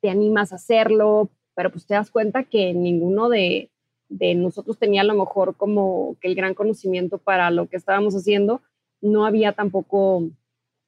te 0.02 0.10
animas 0.10 0.52
a 0.52 0.56
hacerlo, 0.56 1.30
pero 1.56 1.72
pues 1.72 1.86
te 1.86 1.94
das 1.94 2.12
cuenta 2.12 2.44
que 2.44 2.74
ninguno 2.74 3.30
de, 3.30 3.70
de 4.10 4.36
nosotros 4.36 4.78
tenía 4.78 5.02
a 5.02 5.06
lo 5.06 5.14
mejor 5.14 5.56
como 5.56 6.18
que 6.20 6.28
el 6.28 6.36
gran 6.36 6.54
conocimiento 6.54 7.18
para 7.18 7.52
lo 7.52 7.68
que 7.68 7.78
estábamos 7.78 8.16
haciendo, 8.16 8.62
no 9.02 9.26
había 9.26 9.54
tampoco 9.54 10.30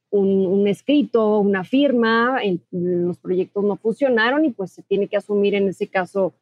un, 0.10 0.68
escrito, 0.68 1.40
una 1.40 1.64
firma, 1.64 2.42
los 2.72 3.18
proyectos 3.18 3.64
no 3.64 3.78
funcionaron 3.78 4.44
y 4.46 4.52
pues 4.52 4.72
se 4.72 4.84
tiene 4.84 5.08
que 5.08 5.18
asumir 5.18 5.56
en 5.56 5.70
ese 5.70 5.88
caso 5.88 6.34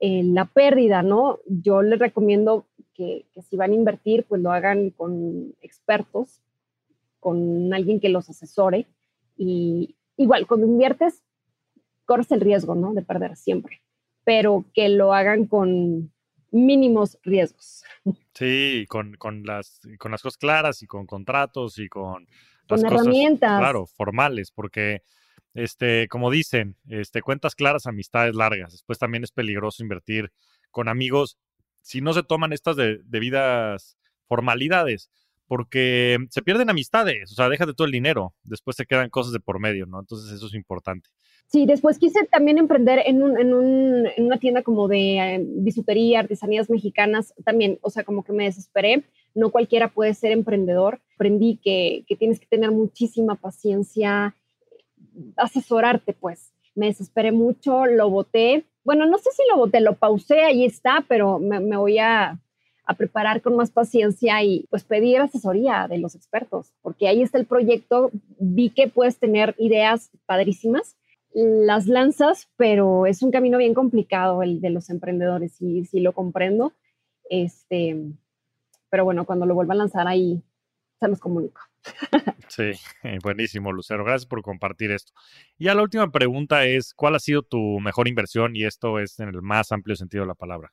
eh, 0.00 0.22
la 0.24 0.46
pérdida, 0.46 1.02
¿no? 1.02 1.38
Yo 1.46 1.82
les 1.82 1.98
recomiendo 1.98 2.66
que, 2.94 3.24
que, 3.32 3.42
si 3.42 3.56
van 3.56 3.70
a 3.70 3.74
invertir, 3.74 4.24
pues 4.28 4.42
lo 4.42 4.50
hagan 4.50 4.90
con 4.90 5.54
expertos, 5.62 6.40
con 7.20 7.72
alguien 7.72 8.00
que 8.00 8.08
los 8.08 8.28
asesore 8.28 8.86
y 9.36 9.94
igual, 10.16 10.46
cuando 10.46 10.66
inviertes, 10.66 11.22
corres 12.04 12.30
el 12.32 12.40
riesgo, 12.40 12.74
¿no? 12.74 12.94
De 12.94 13.02
perder 13.02 13.36
siempre, 13.36 13.80
pero 14.24 14.64
que 14.74 14.88
lo 14.88 15.14
hagan 15.14 15.46
con, 15.46 16.12
mínimos 16.54 17.18
riesgos. 17.22 17.84
Sí, 18.32 18.86
con, 18.88 19.14
con, 19.16 19.44
las, 19.44 19.80
con 19.98 20.12
las 20.12 20.22
cosas 20.22 20.38
claras 20.38 20.82
y 20.82 20.86
con 20.86 21.06
contratos 21.06 21.78
y 21.78 21.88
con, 21.88 22.26
las 22.68 22.82
cosas, 22.82 23.02
herramientas. 23.02 23.58
Claro, 23.58 23.86
formales, 23.86 24.50
porque, 24.52 25.02
este, 25.52 26.08
como 26.08 26.30
dicen, 26.30 26.76
este, 26.88 27.22
cuentas 27.22 27.54
claras, 27.54 27.86
amistades 27.86 28.34
largas. 28.34 28.72
Después 28.72 28.98
también 28.98 29.24
es 29.24 29.32
peligroso 29.32 29.82
invertir 29.82 30.32
con 30.70 30.88
amigos 30.88 31.38
si 31.82 32.00
no 32.00 32.14
se 32.14 32.22
toman 32.22 32.52
estas 32.52 32.76
debidas 32.76 33.98
formalidades 34.26 35.10
porque 35.54 36.18
se 36.30 36.42
pierden 36.42 36.68
amistades, 36.68 37.30
o 37.30 37.34
sea, 37.36 37.48
déjate 37.48 37.74
todo 37.74 37.84
el 37.84 37.92
dinero, 37.92 38.34
después 38.42 38.74
se 38.76 38.86
quedan 38.86 39.08
cosas 39.08 39.32
de 39.32 39.38
por 39.38 39.60
medio, 39.60 39.86
¿no? 39.86 40.00
Entonces 40.00 40.32
eso 40.32 40.48
es 40.48 40.54
importante. 40.54 41.10
Sí, 41.46 41.64
después 41.64 42.00
quise 42.00 42.24
también 42.24 42.58
emprender 42.58 43.02
en, 43.06 43.22
un, 43.22 43.38
en, 43.38 43.54
un, 43.54 44.08
en 44.16 44.26
una 44.26 44.38
tienda 44.38 44.62
como 44.62 44.88
de 44.88 45.18
eh, 45.18 45.44
bisutería, 45.44 46.18
artesanías 46.18 46.70
mexicanas, 46.70 47.34
también, 47.44 47.78
o 47.82 47.90
sea, 47.90 48.02
como 48.02 48.24
que 48.24 48.32
me 48.32 48.46
desesperé, 48.46 49.04
no 49.32 49.50
cualquiera 49.50 49.92
puede 49.92 50.14
ser 50.14 50.32
emprendedor, 50.32 51.00
aprendí 51.14 51.60
que, 51.62 52.04
que 52.08 52.16
tienes 52.16 52.40
que 52.40 52.46
tener 52.46 52.72
muchísima 52.72 53.36
paciencia, 53.36 54.34
asesorarte, 55.36 56.14
pues, 56.14 56.52
me 56.74 56.86
desesperé 56.86 57.30
mucho, 57.30 57.86
lo 57.86 58.10
boté, 58.10 58.64
bueno, 58.82 59.06
no 59.06 59.18
sé 59.18 59.30
si 59.30 59.42
lo 59.48 59.56
boté, 59.56 59.80
lo 59.80 59.94
pausé, 59.94 60.42
ahí 60.42 60.64
está, 60.64 61.04
pero 61.08 61.38
me, 61.38 61.60
me 61.60 61.76
voy 61.76 62.00
a 62.00 62.40
a 62.86 62.94
preparar 62.94 63.40
con 63.40 63.56
más 63.56 63.70
paciencia 63.70 64.42
y 64.42 64.66
pues 64.70 64.84
pedir 64.84 65.20
asesoría 65.20 65.86
de 65.88 65.98
los 65.98 66.14
expertos, 66.14 66.72
porque 66.82 67.08
ahí 67.08 67.22
está 67.22 67.38
el 67.38 67.46
proyecto, 67.46 68.10
vi 68.38 68.70
que 68.70 68.88
puedes 68.88 69.18
tener 69.18 69.54
ideas 69.58 70.10
padrísimas, 70.26 70.96
las 71.32 71.86
lanzas, 71.86 72.48
pero 72.56 73.06
es 73.06 73.22
un 73.22 73.30
camino 73.30 73.58
bien 73.58 73.74
complicado 73.74 74.42
el 74.42 74.60
de 74.60 74.70
los 74.70 74.88
emprendedores 74.90 75.60
y 75.60 75.84
sí 75.86 76.00
lo 76.00 76.12
comprendo. 76.12 76.72
Este, 77.28 77.96
pero 78.88 79.04
bueno, 79.04 79.24
cuando 79.24 79.44
lo 79.46 79.54
vuelva 79.54 79.74
a 79.74 79.78
lanzar 79.78 80.06
ahí 80.06 80.42
se 81.00 81.08
los 81.08 81.20
comunico. 81.20 81.60
Sí, 82.48 82.70
buenísimo, 83.22 83.72
Lucero. 83.72 84.04
Gracias 84.04 84.26
por 84.26 84.42
compartir 84.42 84.92
esto. 84.92 85.12
Y 85.58 85.64
ya 85.64 85.74
la 85.74 85.82
última 85.82 86.12
pregunta 86.12 86.64
es, 86.66 86.94
¿cuál 86.94 87.16
ha 87.16 87.18
sido 87.18 87.42
tu 87.42 87.80
mejor 87.80 88.06
inversión? 88.06 88.54
Y 88.54 88.64
esto 88.64 89.00
es 89.00 89.18
en 89.18 89.28
el 89.30 89.42
más 89.42 89.72
amplio 89.72 89.96
sentido 89.96 90.22
de 90.22 90.28
la 90.28 90.34
palabra. 90.34 90.72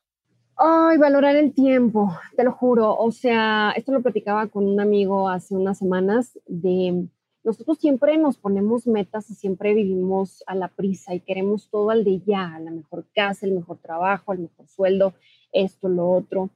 Ay, 0.64 0.96
valorar 0.96 1.34
el 1.34 1.52
tiempo, 1.52 2.12
te 2.36 2.44
lo 2.44 2.52
juro. 2.52 2.96
O 2.96 3.10
sea, 3.10 3.72
esto 3.74 3.90
lo 3.90 4.00
platicaba 4.00 4.46
con 4.46 4.64
un 4.64 4.78
amigo 4.78 5.28
hace 5.28 5.56
unas 5.56 5.78
semanas 5.78 6.38
de 6.46 7.08
nosotros 7.42 7.78
siempre 7.78 8.16
nos 8.16 8.36
ponemos 8.36 8.86
metas 8.86 9.28
y 9.28 9.34
siempre 9.34 9.74
vivimos 9.74 10.44
a 10.46 10.54
la 10.54 10.68
prisa 10.68 11.16
y 11.16 11.20
queremos 11.20 11.68
todo 11.68 11.90
al 11.90 12.04
de 12.04 12.20
ya, 12.20 12.60
la 12.60 12.70
mejor 12.70 13.04
casa, 13.12 13.44
el 13.44 13.54
mejor 13.54 13.78
trabajo, 13.78 14.32
el 14.32 14.38
mejor 14.38 14.68
sueldo, 14.68 15.14
esto, 15.50 15.88
lo 15.88 16.08
otro. 16.08 16.50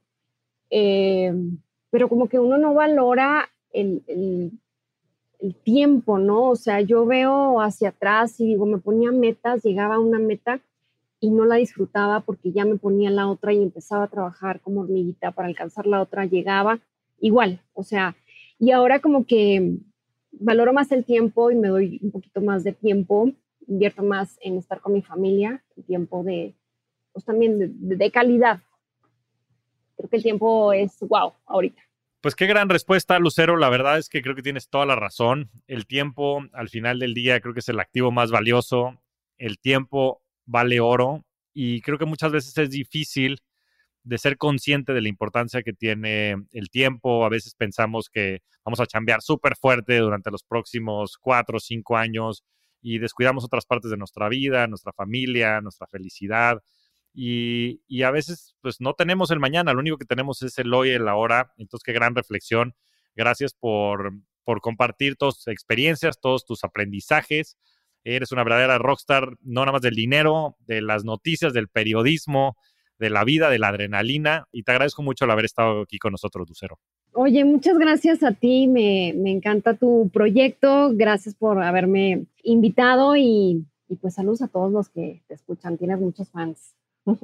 Eh, 0.69 1.33
pero 1.89 2.07
como 2.07 2.29
que 2.29 2.39
uno 2.39 2.57
no 2.57 2.73
valora 2.73 3.49
el, 3.73 4.03
el, 4.07 4.57
tiempo, 5.63 6.17
¿no? 6.17 6.51
O 6.51 6.55
sea, 6.55 6.79
yo 6.79 7.05
veo 7.05 7.59
hacia 7.59 7.89
atrás 7.89 8.39
y 8.39 8.45
digo, 8.45 8.65
me 8.65 8.77
ponía 8.77 9.11
metas, 9.11 9.63
llegaba 9.63 9.95
a 9.95 9.99
una 9.99 10.19
meta 10.19 10.61
y 11.19 11.29
no 11.29 11.45
la 11.45 11.55
disfrutaba 11.55 12.21
porque 12.21 12.51
ya 12.51 12.65
me 12.65 12.77
ponía 12.77 13.09
la 13.09 13.27
otra 13.27 13.53
y 13.53 13.61
empezaba 13.61 14.03
a 14.03 14.09
trabajar 14.09 14.61
como 14.61 14.81
hormiguita 14.81 15.31
para 15.31 15.47
alcanzar 15.47 15.87
la 15.87 16.01
otra, 16.01 16.25
llegaba 16.25 16.79
igual, 17.19 17.61
o 17.73 17.83
sea, 17.83 18.15
y 18.59 18.71
ahora 18.71 18.99
como 18.99 19.25
que 19.25 19.77
valoro 20.31 20.73
más 20.73 20.91
el 20.91 21.05
tiempo 21.05 21.51
y 21.51 21.55
me 21.55 21.69
doy 21.69 21.99
un 22.01 22.11
poquito 22.11 22.41
más 22.41 22.63
de 22.63 22.73
tiempo, 22.73 23.31
invierto 23.67 24.03
más 24.03 24.37
en 24.41 24.57
estar 24.57 24.81
con 24.81 24.93
mi 24.93 25.01
familia, 25.01 25.63
tiempo 25.85 26.23
de, 26.23 26.55
pues 27.11 27.25
también 27.25 27.57
de, 27.59 28.11
calidad. 28.11 28.61
Creo 29.95 30.09
que 30.09 30.17
el 30.17 30.23
tiempo 30.23 30.73
es 30.73 30.99
wow 30.99 31.33
ahorita. 31.45 31.81
Pues 32.21 32.35
qué 32.35 32.45
gran 32.45 32.69
respuesta, 32.69 33.17
Lucero. 33.19 33.57
La 33.57 33.69
verdad 33.69 33.97
es 33.97 34.09
que 34.09 34.21
creo 34.21 34.35
que 34.35 34.41
tienes 34.41 34.69
toda 34.69 34.85
la 34.85 34.95
razón. 34.95 35.49
El 35.67 35.87
tiempo, 35.87 36.43
al 36.53 36.69
final 36.69 36.99
del 36.99 37.13
día, 37.13 37.39
creo 37.39 37.53
que 37.53 37.59
es 37.59 37.69
el 37.69 37.79
activo 37.79 38.11
más 38.11 38.31
valioso. 38.31 38.99
El 39.37 39.59
tiempo 39.59 40.21
vale 40.47 40.79
oro 40.79 41.23
y 41.53 41.81
creo 41.81 41.99
que 41.99 42.05
muchas 42.05 42.31
veces 42.31 42.57
es 42.57 42.71
difícil 42.71 43.39
de 44.03 44.17
ser 44.17 44.37
consciente 44.37 44.93
de 44.93 45.01
la 45.01 45.09
importancia 45.09 45.61
que 45.63 45.73
tiene 45.73 46.35
el 46.51 46.69
tiempo. 46.69 47.25
A 47.25 47.29
veces 47.29 47.55
pensamos 47.55 48.09
que 48.09 48.39
vamos 48.63 48.79
a 48.79 48.87
chambear 48.87 49.21
súper 49.21 49.55
fuerte 49.57 49.97
durante 49.97 50.31
los 50.31 50.43
próximos 50.43 51.17
cuatro 51.17 51.57
o 51.57 51.59
cinco 51.59 51.97
años 51.97 52.43
y 52.81 52.99
descuidamos 52.99 53.43
otras 53.43 53.65
partes 53.65 53.91
de 53.91 53.97
nuestra 53.97 54.29
vida, 54.29 54.65
nuestra 54.67 54.93
familia, 54.93 55.59
nuestra 55.61 55.87
felicidad. 55.87 56.63
Y, 57.13 57.81
y, 57.87 58.03
a 58.03 58.11
veces 58.11 58.55
pues 58.61 58.79
no 58.79 58.93
tenemos 58.93 59.31
el 59.31 59.39
mañana, 59.39 59.73
lo 59.73 59.79
único 59.79 59.97
que 59.97 60.05
tenemos 60.05 60.41
es 60.43 60.57
el 60.59 60.73
hoy, 60.73 60.91
el 60.91 61.07
ahora. 61.07 61.51
Entonces, 61.57 61.83
qué 61.83 61.91
gran 61.91 62.15
reflexión. 62.15 62.75
Gracias 63.15 63.53
por, 63.55 64.13
por 64.43 64.61
compartir 64.61 65.15
todas 65.17 65.37
tus 65.37 65.47
experiencias, 65.47 66.21
todos 66.21 66.45
tus 66.45 66.63
aprendizajes. 66.63 67.57
Eres 68.15 68.31
una 68.31 68.45
verdadera 68.45 68.77
rockstar, 68.77 69.33
no 69.41 69.61
nada 69.61 69.73
más 69.73 69.81
del 69.81 69.93
dinero, 69.93 70.55
de 70.65 70.81
las 70.81 71.03
noticias, 71.03 71.51
del 71.51 71.67
periodismo, 71.67 72.55
de 72.99 73.09
la 73.09 73.25
vida, 73.25 73.49
de 73.49 73.59
la 73.59 73.67
adrenalina. 73.67 74.47
Y 74.53 74.63
te 74.63 74.71
agradezco 74.71 75.03
mucho 75.03 75.25
el 75.25 75.31
haber 75.31 75.43
estado 75.43 75.81
aquí 75.81 75.97
con 75.97 76.13
nosotros, 76.13 76.47
Lucero. 76.47 76.79
Oye, 77.11 77.43
muchas 77.43 77.77
gracias 77.77 78.23
a 78.23 78.31
ti. 78.31 78.67
Me, 78.69 79.09
encanta 79.09 79.73
tu 79.73 80.09
proyecto. 80.13 80.91
Gracias 80.93 81.35
por 81.35 81.61
haberme 81.61 82.27
invitado 82.43 83.17
y, 83.17 83.65
pues 83.99 84.13
saludos 84.13 84.41
a 84.41 84.47
todos 84.47 84.71
los 84.71 84.87
que 84.87 85.21
te 85.27 85.33
escuchan. 85.33 85.77
Tienes 85.77 85.99
muchos 85.99 86.29
fans. 86.29 86.75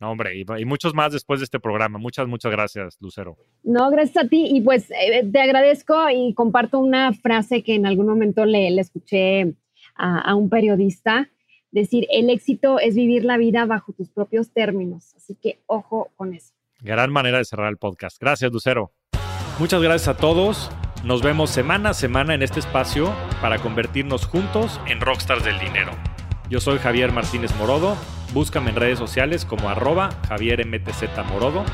No, 0.00 0.12
hombre, 0.12 0.30
y, 0.38 0.64
muchos 0.64 0.94
más 0.94 1.12
después 1.12 1.40
de 1.40 1.44
este 1.44 1.60
programa. 1.60 1.98
Muchas, 1.98 2.26
muchas 2.26 2.50
gracias, 2.50 2.96
Lucero. 3.00 3.36
No, 3.62 3.90
gracias 3.90 4.24
a 4.24 4.26
ti. 4.26 4.46
Y 4.50 4.62
pues 4.62 4.90
eh, 4.90 5.28
te 5.30 5.40
agradezco 5.42 6.08
y 6.08 6.32
comparto 6.32 6.78
una 6.78 7.12
frase 7.12 7.62
que 7.62 7.74
en 7.74 7.84
algún 7.84 8.06
momento 8.06 8.46
le, 8.46 8.70
le 8.70 8.80
escuché 8.80 9.54
a, 10.00 10.34
un 10.34 10.48
periodista, 10.48 11.30
decir, 11.70 12.06
el 12.10 12.30
éxito 12.30 12.80
es 12.80 12.94
vivir 12.94 13.24
la 13.24 13.36
vida 13.36 13.66
bajo 13.66 13.92
tus 13.92 14.10
propios 14.10 14.52
términos. 14.52 15.14
Así 15.16 15.36
que 15.40 15.60
ojo 15.66 16.10
con 16.16 16.34
eso. 16.34 16.54
Gran 16.80 17.12
manera 17.12 17.38
de 17.38 17.44
cerrar 17.44 17.68
el 17.68 17.76
podcast. 17.76 18.18
Gracias, 18.18 18.50
Lucero. 18.50 18.92
Muchas 19.58 19.82
gracias 19.82 20.08
a 20.08 20.16
todos. 20.16 20.70
Nos 21.04 21.22
vemos 21.22 21.50
semana 21.50 21.90
a 21.90 21.94
semana 21.94 22.34
en 22.34 22.42
este 22.42 22.60
espacio 22.60 23.12
para 23.40 23.58
convertirnos 23.58 24.26
juntos 24.26 24.80
en 24.86 25.00
rockstars 25.00 25.44
del 25.44 25.58
dinero. 25.58 25.92
Yo 26.48 26.60
soy 26.60 26.78
Javier 26.78 27.12
Martínez 27.12 27.54
Morodo. 27.56 27.96
Búscame 28.32 28.70
en 28.70 28.76
redes 28.76 28.98
sociales 28.98 29.44
como 29.44 29.68
arroba 29.68 30.10
Javier 30.28 30.66
MTZ 30.66 31.04
Morodo. 31.30 31.64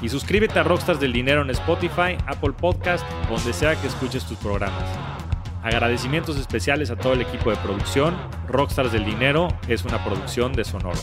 Y 0.00 0.08
suscríbete 0.08 0.58
a 0.58 0.62
Rockstars 0.62 1.00
del 1.00 1.12
Dinero 1.12 1.42
en 1.42 1.50
Spotify, 1.50 2.16
Apple 2.26 2.52
Podcast, 2.52 3.04
donde 3.28 3.52
sea 3.52 3.74
que 3.80 3.88
escuches 3.88 4.24
tus 4.24 4.38
programas. 4.38 5.17
Agradecimientos 5.68 6.38
especiales 6.38 6.90
a 6.90 6.96
todo 6.96 7.12
el 7.12 7.20
equipo 7.20 7.50
de 7.50 7.56
producción. 7.56 8.16
Rockstars 8.48 8.90
del 8.90 9.04
Dinero 9.04 9.48
es 9.68 9.84
una 9.84 10.02
producción 10.02 10.54
de 10.54 10.64
Sonoro. 10.64 10.98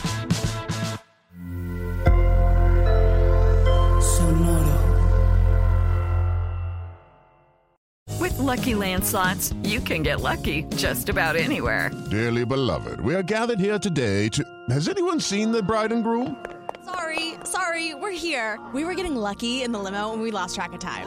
Lucky 8.38 8.74
Land 8.74 9.04
slots, 9.04 9.52
you 9.64 9.80
can 9.80 10.02
get 10.02 10.20
lucky 10.20 10.62
just 10.76 11.08
about 11.08 11.36
anywhere. 11.36 11.90
Dearly 12.10 12.44
beloved, 12.44 13.00
we 13.00 13.14
are 13.14 13.22
gathered 13.22 13.58
here 13.58 13.78
today 13.78 14.28
to. 14.28 14.44
Has 14.70 14.88
anyone 14.88 15.20
seen 15.20 15.50
the 15.50 15.62
bride 15.62 15.90
and 15.90 16.04
groom? 16.04 16.36
Sorry, 16.84 17.34
sorry, 17.44 17.94
we're 17.94 18.12
here. 18.12 18.60
We 18.72 18.84
were 18.84 18.94
getting 18.94 19.16
lucky 19.16 19.62
in 19.62 19.72
the 19.72 19.78
limo 19.78 20.12
and 20.12 20.22
we 20.22 20.30
lost 20.30 20.54
track 20.54 20.72
of 20.72 20.78
time. 20.78 21.06